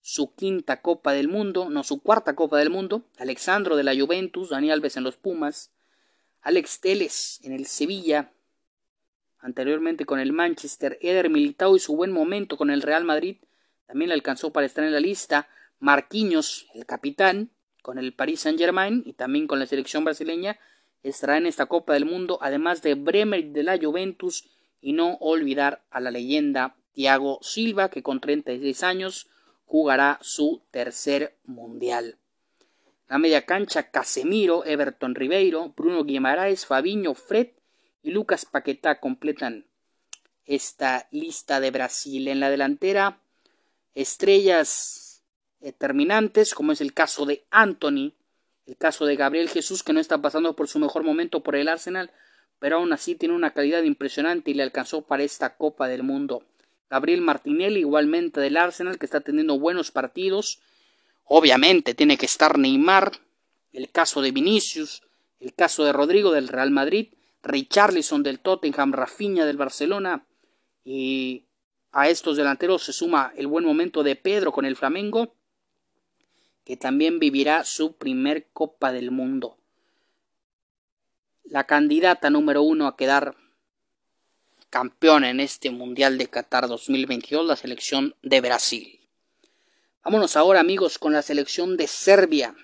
su 0.03 0.35
quinta 0.35 0.83
Copa 0.83 1.15
del 1.15 1.29
Mundo, 1.29 1.71
no 1.71 1.83
su 1.83 2.03
cuarta 2.03 2.37
Copa 2.37 2.59
del 2.59 2.69
Mundo, 2.69 3.05
Alexandro 3.17 3.75
de 3.75 3.85
la 3.85 3.99
Juventus, 3.99 4.51
Dani 4.51 4.71
Alves 4.71 4.99
en 4.99 5.05
los 5.05 5.17
Pumas, 5.17 5.73
Alex 6.43 6.81
Teles 6.81 7.41
en 7.43 7.53
el 7.53 7.67
Sevilla, 7.67 8.33
anteriormente 9.41 10.05
con 10.05 10.21
el 10.21 10.33
Manchester, 10.33 10.99
Eder 11.01 11.31
Militao 11.31 11.77
y 11.77 11.81
su 11.81 11.97
buen 11.97 12.13
momento 12.13 12.57
con 12.57 12.71
el 12.71 12.83
Real 12.83 13.05
Madrid, 13.05 13.37
también 13.87 14.09
le 14.09 14.15
alcanzó 14.15 14.53
para 14.53 14.67
estar 14.67 14.85
en 14.85 14.93
la 14.93 15.01
lista, 15.01 15.49
Marquinhos, 15.79 16.69
el 16.75 16.87
capitán, 16.87 17.51
con 17.83 17.99
el 17.99 18.13
Paris 18.13 18.41
Saint 18.41 18.59
Germain 18.59 19.03
y 19.07 19.15
también 19.15 19.47
con 19.47 19.59
la 19.59 19.67
selección 19.67 20.05
brasileña, 20.05 20.59
estará 21.03 21.39
en 21.39 21.47
esta 21.47 21.67
Copa 21.67 21.95
del 21.95 22.05
Mundo, 22.05 22.39
además 22.43 22.83
de 22.83 22.95
Bremer 22.95 23.47
de 23.47 23.63
la 23.63 23.79
Juventus, 23.79 24.49
y 24.81 24.93
no 24.93 25.15
olvidar 25.21 25.83
a 25.91 26.01
la 26.01 26.11
leyenda 26.11 26.77
Thiago 26.93 27.39
Silva, 27.43 27.89
que 27.89 28.03
con 28.03 28.21
36 28.21 28.83
años 28.83 29.29
jugará 29.65 30.19
su 30.21 30.63
tercer 30.71 31.37
mundial. 31.45 32.19
La 33.09 33.19
media 33.19 33.47
cancha 33.47 33.91
Casemiro, 33.91 34.67
Everton 34.67 35.15
Ribeiro, 35.15 35.73
Bruno 35.75 36.05
Guimaraes, 36.05 36.67
Fabiño, 36.67 37.15
Fred 37.15 37.49
y 38.03 38.11
Lucas 38.11 38.45
Paquetá 38.45 39.01
completan 39.01 39.65
esta 40.45 41.09
lista 41.11 41.59
de 41.61 41.71
Brasil. 41.71 42.29
En 42.29 42.39
la 42.39 42.51
delantera, 42.51 43.19
estrellas 43.95 45.23
determinantes, 45.61 46.55
como 46.55 46.73
es 46.73 46.83
el 46.83 46.93
caso 46.93 47.25
de 47.25 47.45
Anthony, 47.51 48.13
el 48.67 48.77
caso 48.77 49.07
de 49.07 49.17
Gabriel 49.17 49.49
Jesús, 49.49 49.83
que 49.83 49.95
no 49.95 50.01
está 50.01 50.21
pasando 50.21 50.55
por 50.55 50.69
su 50.69 50.79
mejor 50.79 51.03
momento 51.03 51.43
por 51.43 51.57
el 51.57 51.69
Arsenal, 51.69 52.11
pero 52.59 52.77
aún 52.77 52.93
así 52.93 53.15
tiene 53.15 53.35
una 53.35 53.55
calidad 53.55 53.83
impresionante 53.85 54.51
y 54.51 54.55
le 54.55 54.63
alcanzó 54.63 55.03
para 55.03 55.23
esta 55.23 55.57
Copa 55.57 55.89
del 55.89 56.03
Mundo. 56.03 56.45
Gabriel 56.91 57.23
Martinelli, 57.23 57.81
igualmente 57.81 58.41
del 58.41 58.59
Arsenal, 58.59 58.99
que 58.99 59.07
está 59.07 59.21
teniendo 59.21 59.59
buenos 59.59 59.91
partidos. 59.91 60.61
Obviamente 61.29 61.95
tiene 61.95 62.17
que 62.17 62.27
estar 62.27 62.59
Neymar, 62.59 63.13
el 63.73 63.91
caso 63.91 64.23
de 64.23 64.33
Vinicius, 64.33 65.03
el 65.41 65.55
caso 65.55 65.85
de 65.85 65.93
Rodrigo 65.93 66.33
del 66.33 66.49
Real 66.49 66.71
Madrid, 66.71 67.13
Richarlison 67.43 68.23
del 68.23 68.41
Tottenham, 68.41 68.93
Rafinha 68.93 69.45
del 69.45 69.59
Barcelona 69.59 70.27
y 70.85 71.45
a 71.93 72.09
estos 72.09 72.37
delanteros 72.37 72.83
se 72.83 72.93
suma 72.93 73.33
el 73.37 73.47
buen 73.47 73.65
momento 73.65 74.03
de 74.03 74.17
Pedro 74.17 74.53
con 74.53 74.65
el 74.65 74.77
Flamengo, 74.77 75.35
que 76.65 76.77
también 76.77 77.19
vivirá 77.19 77.65
su 77.65 77.97
primer 77.97 78.49
Copa 78.53 78.91
del 78.93 79.11
Mundo. 79.11 79.59
La 81.45 81.65
candidata 81.65 82.31
número 82.31 82.63
uno 82.63 82.87
a 82.87 82.97
quedar 82.97 83.37
campeona 84.71 85.31
en 85.31 85.41
este 85.41 85.71
Mundial 85.71 86.19
de 86.19 86.29
Qatar 86.29 86.69
2022, 86.69 87.47
la 87.47 87.57
selección 87.57 88.15
de 88.23 88.41
Brasil. 88.41 88.98
Vámonos 90.09 90.39
ahora 90.39 90.61
amigos 90.61 90.99
con 90.99 91.13
la 91.13 91.21
selección 91.21 91.77
de 91.77 91.87
Serbia, 91.87 92.55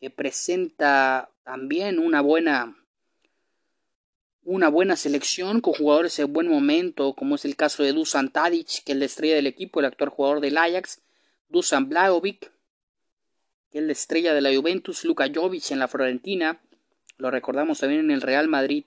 que 0.00 0.08
presenta 0.08 1.30
también 1.44 1.98
una 1.98 2.22
buena 2.22 2.74
una 4.42 4.70
buena 4.70 4.96
selección 4.96 5.60
con 5.60 5.74
jugadores 5.74 6.18
en 6.18 6.32
buen 6.32 6.48
momento, 6.48 7.12
como 7.12 7.34
es 7.34 7.44
el 7.44 7.56
caso 7.56 7.82
de 7.82 7.92
Dusan 7.92 8.30
Tadic, 8.30 8.84
que 8.84 8.92
es 8.92 8.98
la 8.98 9.04
estrella 9.04 9.34
del 9.34 9.46
equipo, 9.46 9.80
el 9.80 9.84
actual 9.84 10.08
jugador 10.08 10.40
del 10.40 10.56
Ajax, 10.56 11.02
Dusan 11.50 11.90
Blajovic, 11.90 12.50
que 13.70 13.80
es 13.80 13.84
la 13.84 13.92
estrella 13.92 14.32
de 14.32 14.40
la 14.40 14.56
Juventus, 14.56 15.04
Luka 15.04 15.28
Jovic 15.30 15.72
en 15.72 15.78
la 15.78 15.88
Florentina, 15.88 16.62
lo 17.18 17.30
recordamos 17.30 17.80
también 17.80 18.00
en 18.00 18.12
el 18.12 18.22
Real 18.22 18.48
Madrid. 18.48 18.86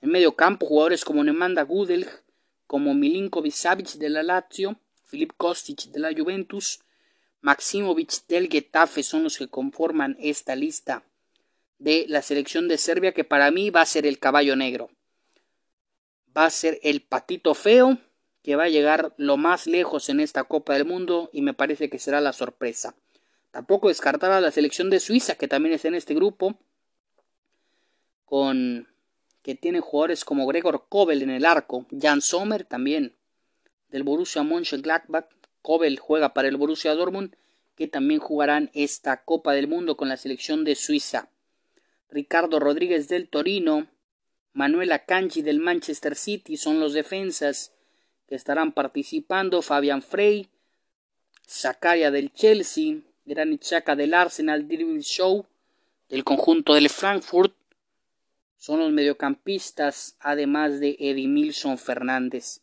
En 0.00 0.10
medio 0.10 0.34
campo, 0.34 0.66
jugadores 0.66 1.04
como 1.04 1.22
Nemanja 1.22 1.62
Gudel, 1.62 2.08
como 2.66 2.92
Milinkovic 2.92 3.52
Savic 3.52 3.92
de 3.92 4.08
la 4.08 4.24
Lazio, 4.24 4.80
Filip 5.04 5.30
Kostic 5.36 5.92
de 5.92 6.00
la 6.00 6.12
Juventus, 6.12 6.80
Maximovic 7.44 8.26
del 8.26 8.48
Getafe 8.48 9.02
son 9.02 9.22
los 9.22 9.36
que 9.36 9.48
conforman 9.48 10.16
esta 10.18 10.56
lista 10.56 11.04
de 11.78 12.06
la 12.08 12.22
selección 12.22 12.68
de 12.68 12.78
Serbia 12.78 13.12
que 13.12 13.22
para 13.22 13.50
mí 13.50 13.68
va 13.68 13.82
a 13.82 13.86
ser 13.86 14.06
el 14.06 14.18
caballo 14.18 14.56
negro. 14.56 14.88
Va 16.34 16.46
a 16.46 16.50
ser 16.50 16.80
el 16.82 17.02
patito 17.02 17.52
feo 17.52 17.98
que 18.42 18.56
va 18.56 18.64
a 18.64 18.70
llegar 18.70 19.12
lo 19.18 19.36
más 19.36 19.66
lejos 19.66 20.08
en 20.08 20.20
esta 20.20 20.44
Copa 20.44 20.72
del 20.72 20.86
Mundo 20.86 21.28
y 21.34 21.42
me 21.42 21.52
parece 21.52 21.90
que 21.90 21.98
será 21.98 22.22
la 22.22 22.32
sorpresa. 22.32 22.94
Tampoco 23.50 23.88
descartar 23.88 24.30
a 24.32 24.40
la 24.40 24.50
selección 24.50 24.88
de 24.88 24.98
Suiza 24.98 25.34
que 25.34 25.46
también 25.46 25.74
está 25.74 25.88
en 25.88 25.96
este 25.96 26.14
grupo 26.14 26.58
con 28.24 28.88
que 29.42 29.54
tiene 29.54 29.80
jugadores 29.80 30.24
como 30.24 30.46
Gregor 30.46 30.86
Kobel 30.88 31.20
en 31.20 31.28
el 31.28 31.44
arco, 31.44 31.84
Jan 31.90 32.22
Sommer 32.22 32.64
también 32.64 33.14
del 33.90 34.02
Borussia 34.02 34.42
Mönchengladbach, 34.42 35.26
Kobel 35.64 35.98
juega 35.98 36.34
para 36.34 36.48
el 36.48 36.58
Borussia 36.58 36.94
Dortmund 36.94 37.34
que 37.74 37.88
también 37.88 38.20
jugarán 38.20 38.70
esta 38.74 39.24
Copa 39.24 39.54
del 39.54 39.66
Mundo 39.66 39.96
con 39.96 40.10
la 40.10 40.18
selección 40.18 40.62
de 40.62 40.74
Suiza. 40.74 41.30
Ricardo 42.10 42.60
Rodríguez 42.60 43.08
del 43.08 43.28
Torino, 43.28 43.88
Manuel 44.52 44.92
Akanji 44.92 45.40
del 45.40 45.60
Manchester 45.60 46.16
City 46.16 46.58
son 46.58 46.80
los 46.80 46.92
defensas 46.92 47.72
que 48.28 48.34
estarán 48.34 48.72
participando, 48.72 49.62
Fabian 49.62 50.02
Frey, 50.02 50.50
Zakaria 51.48 52.10
del 52.10 52.30
Chelsea, 52.34 52.98
Granit 53.24 53.62
Xhaka 53.62 53.96
del 53.96 54.12
Arsenal, 54.12 54.68
David 54.68 55.00
Show 55.00 55.46
del 56.10 56.24
conjunto 56.24 56.74
del 56.74 56.90
Frankfurt, 56.90 57.54
son 58.58 58.80
los 58.80 58.92
mediocampistas, 58.92 60.16
además 60.20 60.78
de 60.78 60.96
Edimilson 61.00 61.78
Fernández. 61.78 62.60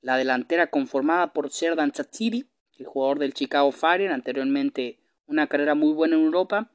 La 0.00 0.16
delantera 0.16 0.68
conformada 0.68 1.32
por 1.32 1.50
Serdan 1.50 1.92
Tsatsiri, 1.92 2.46
el 2.78 2.86
jugador 2.86 3.18
del 3.18 3.34
Chicago 3.34 3.72
Fire, 3.72 4.10
anteriormente 4.10 4.98
una 5.26 5.46
carrera 5.46 5.74
muy 5.74 5.92
buena 5.92 6.16
en 6.16 6.24
Europa, 6.24 6.70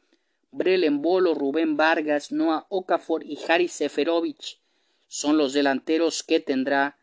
Brelen 0.52 1.02
Bolo, 1.02 1.34
Rubén 1.34 1.78
Vargas, 1.78 2.32
Noah 2.32 2.68
Okafor 2.70 3.24
y 3.26 3.40
Haris 3.48 3.72
Seferovic 3.72 4.60
son 5.14 5.38
los 5.38 5.54
delanteros 5.54 6.24
que 6.24 6.40
tendrá 6.40 6.98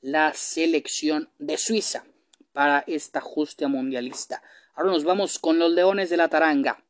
la 0.00 0.32
selección 0.32 1.28
de 1.38 1.56
Suiza 1.56 2.04
para 2.52 2.84
esta 2.86 3.20
justa 3.20 3.66
mundialista. 3.66 4.44
Ahora 4.76 4.92
nos 4.92 5.02
vamos 5.02 5.40
con 5.40 5.58
los 5.58 5.72
Leones 5.72 6.08
de 6.08 6.16
la 6.16 6.28
Taranga, 6.28 6.84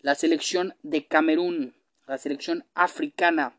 la 0.00 0.14
selección 0.14 0.74
de 0.82 1.06
Camerún, 1.06 1.74
la 2.06 2.16
selección 2.16 2.64
africana 2.74 3.58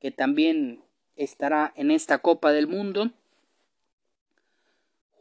que 0.00 0.10
también 0.10 0.82
estará 1.14 1.74
en 1.76 1.90
esta 1.90 2.18
Copa 2.18 2.52
del 2.52 2.68
Mundo. 2.68 3.10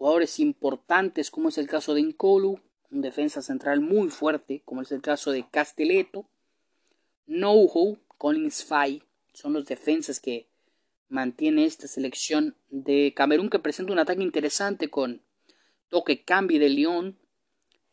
Jugadores 0.06 0.40
importantes 0.40 1.32
como 1.32 1.50
es 1.50 1.58
el 1.58 1.66
caso 1.66 1.96
de 1.96 2.04
Nkolu, 2.04 2.60
un 2.92 3.02
defensa 3.02 3.42
central 3.42 3.82
muy 3.82 4.12
fuerte, 4.12 4.62
como 4.64 4.84
es 4.84 4.92
el 4.92 5.02
caso 5.02 5.32
de 5.32 5.48
Castelletto, 5.50 6.28
Nouhou, 7.26 7.98
Collins 8.20 8.64
Fay, 8.66 9.02
son 9.34 9.54
los 9.54 9.66
defensas 9.66 10.20
que 10.20 10.46
mantiene 11.10 11.66
esta 11.66 11.88
selección 11.88 12.56
de 12.70 13.16
Camerún 13.16 13.50
que 13.50 13.58
presenta 13.58 13.94
un 13.94 13.98
ataque 13.98 14.22
interesante 14.22 14.92
con 14.92 15.24
Toque 15.90 16.22
Cambi 16.22 16.60
de 16.60 16.70
Lyon, 16.70 17.18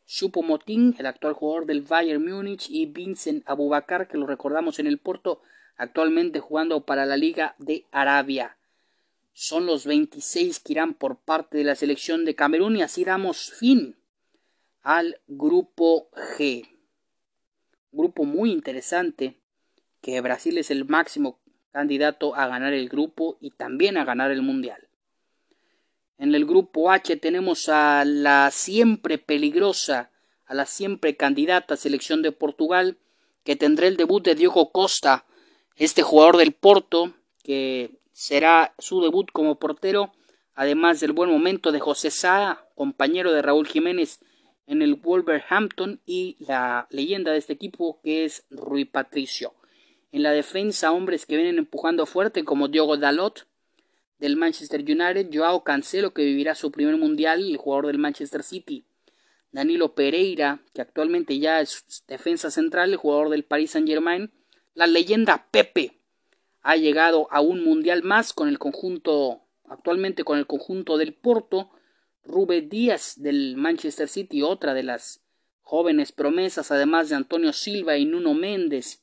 Chupo 0.04 0.42
Motín, 0.42 0.94
el 0.98 1.06
actual 1.06 1.32
jugador 1.32 1.64
del 1.64 1.80
Bayern 1.80 2.22
Múnich, 2.22 2.68
y 2.68 2.84
Vincent 2.84 3.42
Abubakar, 3.48 4.06
que 4.06 4.18
lo 4.18 4.26
recordamos 4.26 4.78
en 4.78 4.86
el 4.86 4.98
Porto, 4.98 5.40
actualmente 5.76 6.40
jugando 6.40 6.84
para 6.84 7.06
la 7.06 7.16
Liga 7.16 7.54
de 7.56 7.86
Arabia. 7.90 8.58
Son 9.32 9.66
los 9.66 9.86
26 9.86 10.60
que 10.60 10.72
irán 10.74 10.94
por 10.94 11.18
parte 11.18 11.58
de 11.58 11.64
la 11.64 11.74
selección 11.74 12.24
de 12.24 12.34
Camerún 12.34 12.76
y 12.76 12.82
así 12.82 13.04
damos 13.04 13.50
fin 13.52 13.96
al 14.82 15.20
grupo 15.26 16.10
G. 16.12 16.68
Grupo 17.92 18.24
muy 18.24 18.50
interesante 18.50 19.38
que 20.00 20.20
Brasil 20.20 20.58
es 20.58 20.70
el 20.70 20.84
máximo 20.84 21.38
candidato 21.70 22.34
a 22.34 22.46
ganar 22.46 22.72
el 22.72 22.88
grupo 22.88 23.38
y 23.40 23.50
también 23.50 23.96
a 23.96 24.04
ganar 24.04 24.30
el 24.30 24.42
mundial. 24.42 24.88
En 26.18 26.34
el 26.34 26.44
grupo 26.44 26.90
H 26.90 27.16
tenemos 27.16 27.68
a 27.68 28.04
la 28.04 28.50
siempre 28.50 29.18
peligrosa, 29.18 30.10
a 30.46 30.54
la 30.54 30.66
siempre 30.66 31.16
candidata 31.16 31.76
selección 31.76 32.22
de 32.22 32.32
Portugal, 32.32 32.98
que 33.44 33.56
tendrá 33.56 33.86
el 33.86 33.96
debut 33.96 34.22
de 34.22 34.34
Diogo 34.34 34.70
Costa, 34.70 35.24
este 35.76 36.02
jugador 36.02 36.36
del 36.36 36.52
Porto, 36.52 37.14
que 37.42 37.98
será 38.12 38.74
su 38.78 39.00
debut 39.02 39.30
como 39.32 39.58
portero, 39.58 40.12
además 40.54 41.00
del 41.00 41.12
buen 41.12 41.30
momento 41.30 41.72
de 41.72 41.80
José 41.80 42.10
Sá, 42.10 42.66
compañero 42.74 43.32
de 43.32 43.42
Raúl 43.42 43.66
Jiménez 43.66 44.20
en 44.66 44.82
el 44.82 44.94
Wolverhampton, 44.94 46.00
y 46.06 46.36
la 46.38 46.86
leyenda 46.90 47.32
de 47.32 47.38
este 47.38 47.52
equipo 47.52 48.00
que 48.02 48.24
es 48.24 48.44
Rui 48.50 48.84
Patricio. 48.84 49.54
En 50.12 50.22
la 50.22 50.30
defensa, 50.30 50.92
hombres 50.92 51.26
que 51.26 51.36
vienen 51.36 51.58
empujando 51.58 52.06
fuerte 52.06 52.44
como 52.44 52.68
Diogo 52.68 52.96
Dalot 52.96 53.46
del 54.18 54.36
Manchester 54.36 54.80
United, 54.80 55.30
Joao 55.32 55.64
Cancelo 55.64 56.12
que 56.14 56.24
vivirá 56.24 56.54
su 56.54 56.70
primer 56.70 56.96
mundial, 56.96 57.42
el 57.42 57.56
jugador 57.56 57.86
del 57.86 57.98
Manchester 57.98 58.42
City, 58.42 58.84
Danilo 59.50 59.94
Pereira, 59.94 60.60
que 60.74 60.80
actualmente 60.80 61.38
ya 61.38 61.60
es 61.60 62.04
defensa 62.06 62.50
central, 62.50 62.90
el 62.90 62.96
jugador 62.96 63.30
del 63.30 63.44
Paris 63.44 63.72
Saint 63.72 63.88
Germain, 63.88 64.30
la 64.74 64.86
leyenda 64.86 65.48
Pepe 65.50 66.01
ha 66.62 66.76
llegado 66.76 67.28
a 67.30 67.40
un 67.40 67.64
mundial 67.64 68.02
más 68.02 68.32
con 68.32 68.48
el 68.48 68.58
conjunto, 68.58 69.42
actualmente 69.68 70.24
con 70.24 70.38
el 70.38 70.46
conjunto 70.46 70.96
del 70.96 71.12
Porto, 71.12 71.70
Rubén 72.24 72.68
Díaz 72.68 73.20
del 73.20 73.56
Manchester 73.56 74.08
City, 74.08 74.42
otra 74.42 74.74
de 74.74 74.84
las 74.84 75.22
jóvenes 75.62 76.12
promesas, 76.12 76.70
además 76.70 77.08
de 77.08 77.16
Antonio 77.16 77.52
Silva 77.52 77.96
y 77.96 78.04
Nuno 78.04 78.34
Méndez 78.34 79.02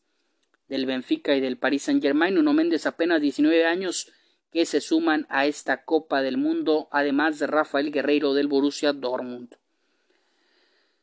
del 0.70 0.86
Benfica 0.86 1.36
y 1.36 1.41
del 1.41 1.57
Paris 1.57 1.84
Saint 1.84 2.01
Germain, 2.01 2.36
Nuno 2.36 2.53
Méndez 2.53 2.86
apenas 2.86 3.22
19 3.22 3.66
años 3.66 4.12
que 4.51 4.66
se 4.66 4.82
suman 4.82 5.26
a 5.30 5.45
esta 5.45 5.84
Copa 5.84 6.22
del 6.22 6.38
Mundo, 6.38 6.88
además 6.91 7.39
de 7.39 7.47
Rafael 7.47 7.91
Guerreiro 7.91 8.34
del 8.34 8.47
Borussia 8.47 8.93
Dortmund. 8.93 9.55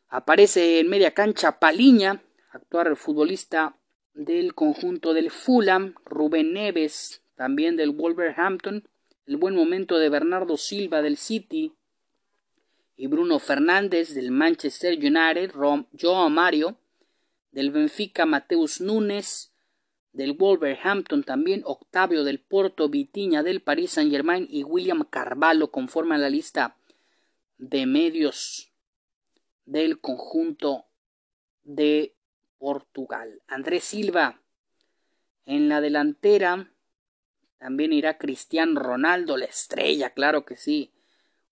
Aparece 0.08 0.80
en 0.80 0.88
media 0.88 1.12
cancha 1.12 1.58
Paliña, 1.58 2.22
actual 2.50 2.96
futbolista 2.96 3.76
del 4.16 4.54
conjunto 4.54 5.12
del 5.12 5.30
Fulham, 5.30 5.94
Rubén 6.06 6.54
Neves, 6.54 7.22
también 7.36 7.76
del 7.76 7.90
Wolverhampton, 7.90 8.88
el 9.26 9.36
buen 9.36 9.54
momento 9.54 9.98
de 9.98 10.08
Bernardo 10.08 10.56
Silva 10.56 11.02
del 11.02 11.18
City 11.18 11.74
y 12.96 13.06
Bruno 13.08 13.38
Fernández 13.38 14.14
del 14.14 14.30
Manchester 14.30 14.98
United, 14.98 15.52
Joao 15.52 16.30
Mario 16.30 16.78
del 17.52 17.70
Benfica, 17.70 18.24
Mateus 18.24 18.80
Nunes 18.80 19.52
del 20.14 20.32
Wolverhampton 20.32 21.22
también, 21.22 21.60
Octavio 21.66 22.24
del 22.24 22.40
Porto, 22.40 22.88
Vitiña 22.88 23.42
del 23.42 23.60
Paris 23.60 23.92
Saint 23.92 24.10
Germain 24.10 24.46
y 24.48 24.64
William 24.64 25.04
Carvalho 25.04 25.70
conforman 25.70 26.22
la 26.22 26.30
lista 26.30 26.78
de 27.58 27.84
medios 27.84 28.72
del 29.66 30.00
conjunto 30.00 30.86
de 31.64 32.15
Portugal. 32.58 33.42
Andrés 33.46 33.84
Silva 33.84 34.40
en 35.44 35.68
la 35.68 35.80
delantera. 35.80 36.70
También 37.58 37.92
irá 37.92 38.18
Cristian 38.18 38.76
Ronaldo, 38.76 39.36
la 39.36 39.46
estrella, 39.46 40.10
claro 40.10 40.44
que 40.44 40.56
sí, 40.56 40.92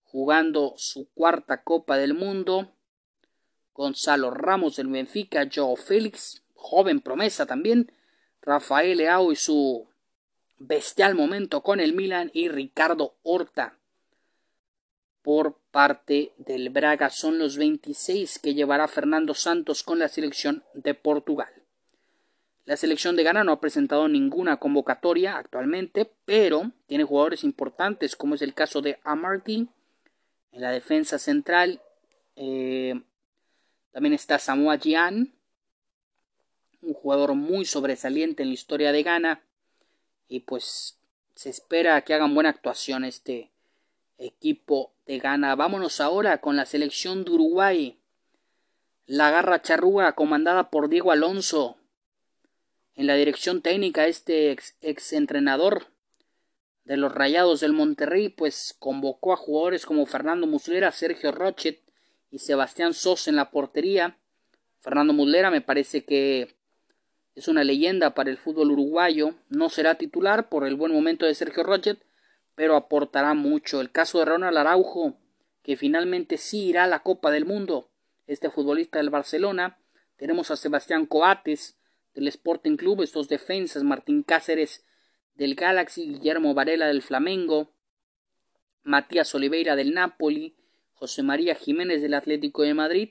jugando 0.03 0.75
su 0.77 1.09
cuarta 1.13 1.63
Copa 1.63 1.97
del 1.97 2.13
Mundo. 2.13 2.71
Gonzalo 3.73 4.31
Ramos 4.31 4.75
del 4.75 4.87
Benfica, 4.87 5.49
Joe 5.53 5.75
Félix, 5.75 6.43
joven 6.53 7.01
promesa 7.01 7.45
también. 7.45 7.91
Rafael 8.41 8.97
Leao 8.97 9.31
y 9.31 9.35
su 9.35 9.87
bestial 10.57 11.15
momento 11.15 11.61
con 11.61 11.79
el 11.79 11.93
Milan 11.93 12.29
y 12.33 12.47
Ricardo 12.47 13.15
Horta 13.23 13.77
por 15.25 15.57
parte 15.71 16.33
del 16.37 16.69
Braga 16.69 17.09
son 17.09 17.39
los 17.39 17.57
26 17.57 18.37
que 18.37 18.53
llevará 18.53 18.87
Fernando 18.87 19.33
Santos 19.33 19.81
con 19.81 19.97
la 19.97 20.07
selección 20.07 20.63
de 20.75 20.93
Portugal. 20.93 21.51
La 22.65 22.77
selección 22.77 23.15
de 23.15 23.23
Ghana 23.23 23.43
no 23.43 23.53
ha 23.53 23.59
presentado 23.59 24.07
ninguna 24.07 24.57
convocatoria 24.57 25.35
actualmente, 25.35 26.11
pero 26.25 26.71
tiene 26.85 27.05
jugadores 27.05 27.43
importantes 27.43 28.15
como 28.15 28.35
es 28.35 28.43
el 28.43 28.53
caso 28.53 28.83
de 28.83 28.99
Amarty 29.03 29.67
en 30.51 30.61
la 30.61 30.69
defensa 30.69 31.17
central. 31.17 31.81
Eh, 32.35 32.93
también 33.91 34.13
está 34.13 34.37
Samoa 34.37 34.77
Gyan, 34.77 35.33
un 36.83 36.93
jugador 36.93 37.33
muy 37.33 37.65
sobresaliente 37.65 38.43
en 38.43 38.49
la 38.49 38.53
historia 38.53 38.91
de 38.91 39.01
Ghana 39.01 39.41
y 40.27 40.41
pues 40.41 40.99
se 41.33 41.49
espera 41.49 41.99
que 42.01 42.13
hagan 42.13 42.35
buena 42.35 42.51
actuación 42.51 43.03
este 43.05 43.49
equipo 44.19 44.91
de 45.05 45.19
Ghana. 45.19 45.55
Vámonos 45.55 46.01
ahora 46.01 46.39
con 46.39 46.55
la 46.55 46.65
selección 46.65 47.23
de 47.23 47.31
Uruguay. 47.31 47.99
La 49.05 49.29
garra 49.29 49.61
charrúa 49.61 50.13
comandada 50.13 50.69
por 50.69 50.89
Diego 50.89 51.11
Alonso. 51.11 51.77
En 52.95 53.07
la 53.07 53.15
dirección 53.15 53.61
técnica 53.61 54.07
este 54.07 54.51
ex, 54.51 55.13
entrenador 55.13 55.87
de 56.85 56.97
los 56.97 57.13
Rayados 57.13 57.59
del 57.59 57.73
Monterrey 57.73 58.29
pues 58.29 58.75
convocó 58.79 59.33
a 59.33 59.37
jugadores 59.37 59.85
como 59.85 60.05
Fernando 60.05 60.47
Muslera, 60.47 60.91
Sergio 60.91 61.31
Rochet 61.31 61.81
y 62.31 62.39
Sebastián 62.39 62.93
Sos 62.93 63.27
en 63.27 63.35
la 63.35 63.51
portería. 63.51 64.17
Fernando 64.81 65.13
Muslera 65.13 65.51
me 65.51 65.61
parece 65.61 66.05
que 66.05 66.55
es 67.35 67.47
una 67.47 67.63
leyenda 67.63 68.15
para 68.15 68.29
el 68.29 68.37
fútbol 68.37 68.71
uruguayo. 68.71 69.35
No 69.49 69.69
será 69.69 69.95
titular 69.95 70.47
por 70.47 70.65
el 70.65 70.75
buen 70.75 70.93
momento 70.93 71.25
de 71.25 71.35
Sergio 71.35 71.63
Rochet, 71.63 71.99
pero 72.55 72.75
aportará 72.75 73.33
mucho. 73.33 73.81
El 73.81 73.91
caso 73.91 74.19
de 74.19 74.25
Ronald 74.25 74.57
Araujo, 74.57 75.17
que 75.61 75.77
finalmente 75.77 76.37
sí 76.37 76.65
irá 76.67 76.85
a 76.85 76.87
la 76.87 77.03
Copa 77.03 77.31
del 77.31 77.45
Mundo, 77.45 77.89
este 78.27 78.49
futbolista 78.49 78.99
del 78.99 79.09
Barcelona. 79.09 79.77
Tenemos 80.17 80.51
a 80.51 80.55
Sebastián 80.55 81.05
Coates 81.05 81.77
del 82.13 82.27
Sporting 82.29 82.77
Club, 82.77 83.01
estos 83.01 83.27
defensas, 83.27 83.83
Martín 83.83 84.23
Cáceres 84.23 84.85
del 85.35 85.55
Galaxy, 85.55 86.07
Guillermo 86.07 86.53
Varela 86.53 86.87
del 86.87 87.01
Flamengo, 87.01 87.73
Matías 88.83 89.33
Oliveira 89.35 89.75
del 89.75 89.93
Napoli, 89.93 90.55
José 90.93 91.23
María 91.23 91.55
Jiménez 91.55 92.01
del 92.01 92.13
Atlético 92.13 92.63
de 92.63 92.73
Madrid 92.73 93.09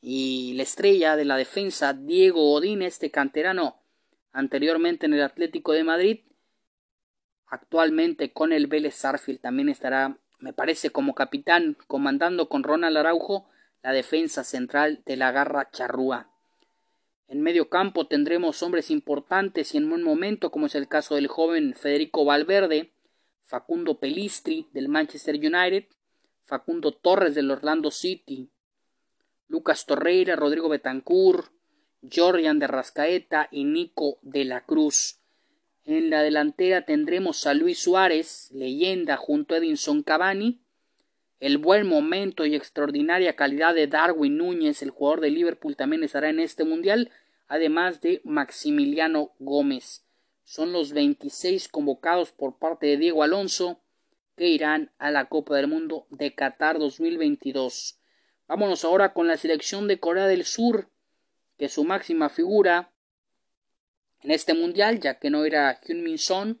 y 0.00 0.54
la 0.54 0.64
estrella 0.64 1.14
de 1.14 1.24
la 1.24 1.36
defensa 1.36 1.92
Diego 1.92 2.40
Godín, 2.40 2.82
este 2.82 3.10
canterano 3.12 3.80
anteriormente 4.32 5.06
en 5.06 5.14
el 5.14 5.22
Atlético 5.22 5.72
de 5.72 5.84
Madrid, 5.84 6.20
Actualmente 7.52 8.32
con 8.32 8.50
el 8.50 8.66
Vélez 8.66 8.94
Sarfield 8.94 9.38
también 9.40 9.68
estará, 9.68 10.16
me 10.38 10.54
parece, 10.54 10.88
como 10.88 11.14
capitán, 11.14 11.76
comandando 11.86 12.48
con 12.48 12.62
Ronald 12.62 12.96
Araujo 12.96 13.46
la 13.82 13.92
defensa 13.92 14.42
central 14.42 15.02
de 15.04 15.18
la 15.18 15.32
garra 15.32 15.70
charrúa. 15.70 16.30
En 17.28 17.42
medio 17.42 17.68
campo 17.68 18.06
tendremos 18.06 18.62
hombres 18.62 18.90
importantes 18.90 19.74
y 19.74 19.76
en 19.76 19.90
buen 19.90 20.02
momento, 20.02 20.50
como 20.50 20.64
es 20.64 20.74
el 20.74 20.88
caso 20.88 21.16
del 21.16 21.26
joven 21.26 21.74
Federico 21.74 22.24
Valverde, 22.24 22.94
Facundo 23.44 24.00
Pelistri 24.00 24.70
del 24.72 24.88
Manchester 24.88 25.34
United, 25.34 25.84
Facundo 26.44 26.92
Torres 26.92 27.34
del 27.34 27.50
Orlando 27.50 27.90
City, 27.90 28.48
Lucas 29.48 29.84
Torreira, 29.84 30.36
Rodrigo 30.36 30.70
Betancourt, 30.70 31.52
Jordian 32.10 32.58
de 32.58 32.66
Rascaeta 32.66 33.48
y 33.50 33.64
Nico 33.64 34.20
de 34.22 34.46
la 34.46 34.64
Cruz. 34.64 35.21
En 35.84 36.10
la 36.10 36.22
delantera 36.22 36.84
tendremos 36.84 37.44
a 37.46 37.54
Luis 37.54 37.80
Suárez, 37.80 38.50
leyenda, 38.52 39.16
junto 39.16 39.54
a 39.54 39.58
Edinson 39.58 40.04
Cavani. 40.04 40.60
El 41.40 41.58
buen 41.58 41.88
momento 41.88 42.46
y 42.46 42.54
extraordinaria 42.54 43.34
calidad 43.34 43.74
de 43.74 43.88
Darwin 43.88 44.36
Núñez, 44.36 44.80
el 44.82 44.90
jugador 44.90 45.20
de 45.20 45.30
Liverpool, 45.30 45.74
también 45.74 46.04
estará 46.04 46.28
en 46.28 46.38
este 46.38 46.62
mundial, 46.62 47.10
además 47.48 48.00
de 48.00 48.20
Maximiliano 48.22 49.32
Gómez. 49.40 50.04
Son 50.44 50.72
los 50.72 50.92
26 50.92 51.66
convocados 51.66 52.30
por 52.30 52.58
parte 52.58 52.86
de 52.86 52.96
Diego 52.96 53.24
Alonso 53.24 53.80
que 54.36 54.46
irán 54.46 54.92
a 54.98 55.10
la 55.10 55.28
Copa 55.28 55.56
del 55.56 55.66
Mundo 55.66 56.06
de 56.10 56.32
Qatar 56.32 56.78
2022. 56.78 57.98
Vámonos 58.46 58.84
ahora 58.84 59.12
con 59.12 59.26
la 59.26 59.36
selección 59.36 59.88
de 59.88 59.98
Corea 59.98 60.28
del 60.28 60.44
Sur, 60.44 60.88
que 61.58 61.68
su 61.68 61.82
máxima 61.82 62.28
figura 62.28 62.91
en 64.22 64.30
este 64.30 64.54
mundial, 64.54 65.00
ya 65.00 65.18
que 65.18 65.30
no 65.30 65.44
era 65.44 65.80
Hyun 65.80 66.02
Min 66.02 66.18
Son. 66.18 66.60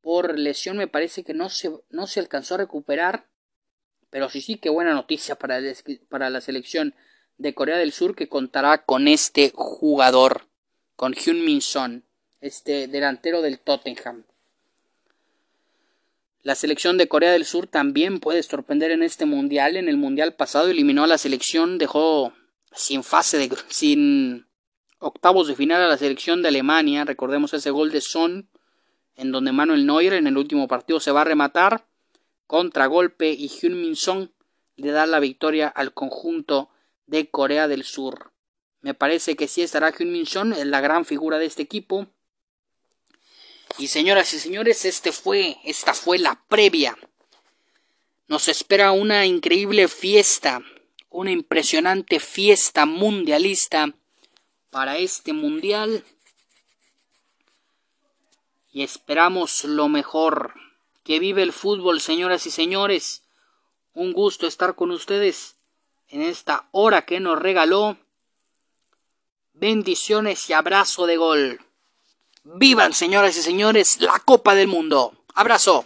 Por 0.00 0.38
lesión 0.38 0.76
me 0.76 0.88
parece 0.88 1.22
que 1.22 1.34
no 1.34 1.48
se, 1.48 1.70
no 1.90 2.06
se 2.06 2.20
alcanzó 2.20 2.54
a 2.54 2.58
recuperar. 2.58 3.28
Pero 4.10 4.28
sí, 4.28 4.40
sí, 4.40 4.56
qué 4.56 4.68
buena 4.68 4.92
noticia 4.92 5.36
para, 5.36 5.60
para 6.08 6.30
la 6.30 6.40
selección 6.40 6.94
de 7.38 7.54
Corea 7.54 7.78
del 7.78 7.92
Sur 7.92 8.14
que 8.14 8.28
contará 8.28 8.84
con 8.84 9.08
este 9.08 9.52
jugador, 9.54 10.48
con 10.96 11.14
Hyun 11.14 11.44
Min 11.44 11.62
Son, 11.62 12.04
este 12.40 12.88
delantero 12.88 13.42
del 13.42 13.58
Tottenham. 13.58 14.24
La 16.42 16.56
selección 16.56 16.98
de 16.98 17.08
Corea 17.08 17.30
del 17.30 17.44
Sur 17.44 17.68
también 17.68 18.18
puede 18.18 18.42
sorprender 18.42 18.90
en 18.90 19.02
este 19.02 19.26
mundial. 19.26 19.76
En 19.76 19.88
el 19.88 19.96
mundial 19.96 20.34
pasado 20.34 20.68
eliminó 20.68 21.04
a 21.04 21.06
la 21.06 21.18
selección, 21.18 21.78
dejó 21.78 22.32
sin 22.74 23.04
fase 23.04 23.38
de 23.38 23.56
sin 23.68 24.46
octavos 25.02 25.48
de 25.48 25.56
final 25.56 25.82
a 25.82 25.88
la 25.88 25.98
selección 25.98 26.42
de 26.42 26.48
Alemania. 26.48 27.04
Recordemos 27.04 27.52
ese 27.52 27.70
gol 27.70 27.90
de 27.90 28.00
Son, 28.00 28.48
en 29.16 29.32
donde 29.32 29.52
Manuel 29.52 29.86
Neuer 29.86 30.14
en 30.14 30.26
el 30.26 30.38
último 30.38 30.68
partido 30.68 31.00
se 31.00 31.12
va 31.12 31.22
a 31.22 31.24
rematar. 31.24 31.86
contragolpe 32.46 33.32
y 33.32 33.48
Hyun 33.48 33.80
Min 33.80 33.96
Song 33.96 34.28
le 34.76 34.90
da 34.90 35.06
la 35.06 35.20
victoria 35.20 35.68
al 35.68 35.94
conjunto 35.94 36.70
de 37.06 37.30
Corea 37.30 37.66
del 37.66 37.84
Sur. 37.84 38.32
Me 38.80 38.94
parece 38.94 39.36
que 39.36 39.48
sí 39.48 39.62
estará 39.62 39.90
Hyun 39.90 40.12
Min 40.12 40.26
Song, 40.26 40.54
la 40.64 40.80
gran 40.80 41.04
figura 41.04 41.38
de 41.38 41.46
este 41.46 41.62
equipo. 41.62 42.06
Y 43.78 43.86
señoras 43.86 44.34
y 44.34 44.38
señores, 44.38 44.84
este 44.84 45.12
fue, 45.12 45.56
esta 45.64 45.94
fue 45.94 46.18
la 46.18 46.42
previa. 46.48 46.96
Nos 48.28 48.48
espera 48.48 48.92
una 48.92 49.24
increíble 49.24 49.88
fiesta, 49.88 50.62
una 51.08 51.30
impresionante 51.30 52.20
fiesta 52.20 52.86
mundialista 52.86 53.94
para 54.72 54.96
este 54.96 55.32
mundial. 55.34 56.02
Y 58.72 58.82
esperamos 58.82 59.64
lo 59.64 59.88
mejor. 59.88 60.54
Que 61.04 61.20
vive 61.20 61.42
el 61.42 61.52
fútbol, 61.52 62.00
señoras 62.00 62.46
y 62.46 62.50
señores. 62.50 63.22
Un 63.92 64.12
gusto 64.12 64.46
estar 64.46 64.74
con 64.74 64.90
ustedes 64.90 65.56
en 66.08 66.22
esta 66.22 66.68
hora 66.72 67.04
que 67.04 67.20
nos 67.20 67.38
regaló. 67.38 67.98
Bendiciones 69.52 70.48
y 70.48 70.54
abrazo 70.54 71.06
de 71.06 71.16
gol. 71.18 71.60
Vivan, 72.44 72.94
señoras 72.94 73.36
y 73.36 73.42
señores, 73.42 74.00
la 74.00 74.18
Copa 74.24 74.54
del 74.54 74.68
Mundo. 74.68 75.12
Abrazo. 75.34 75.84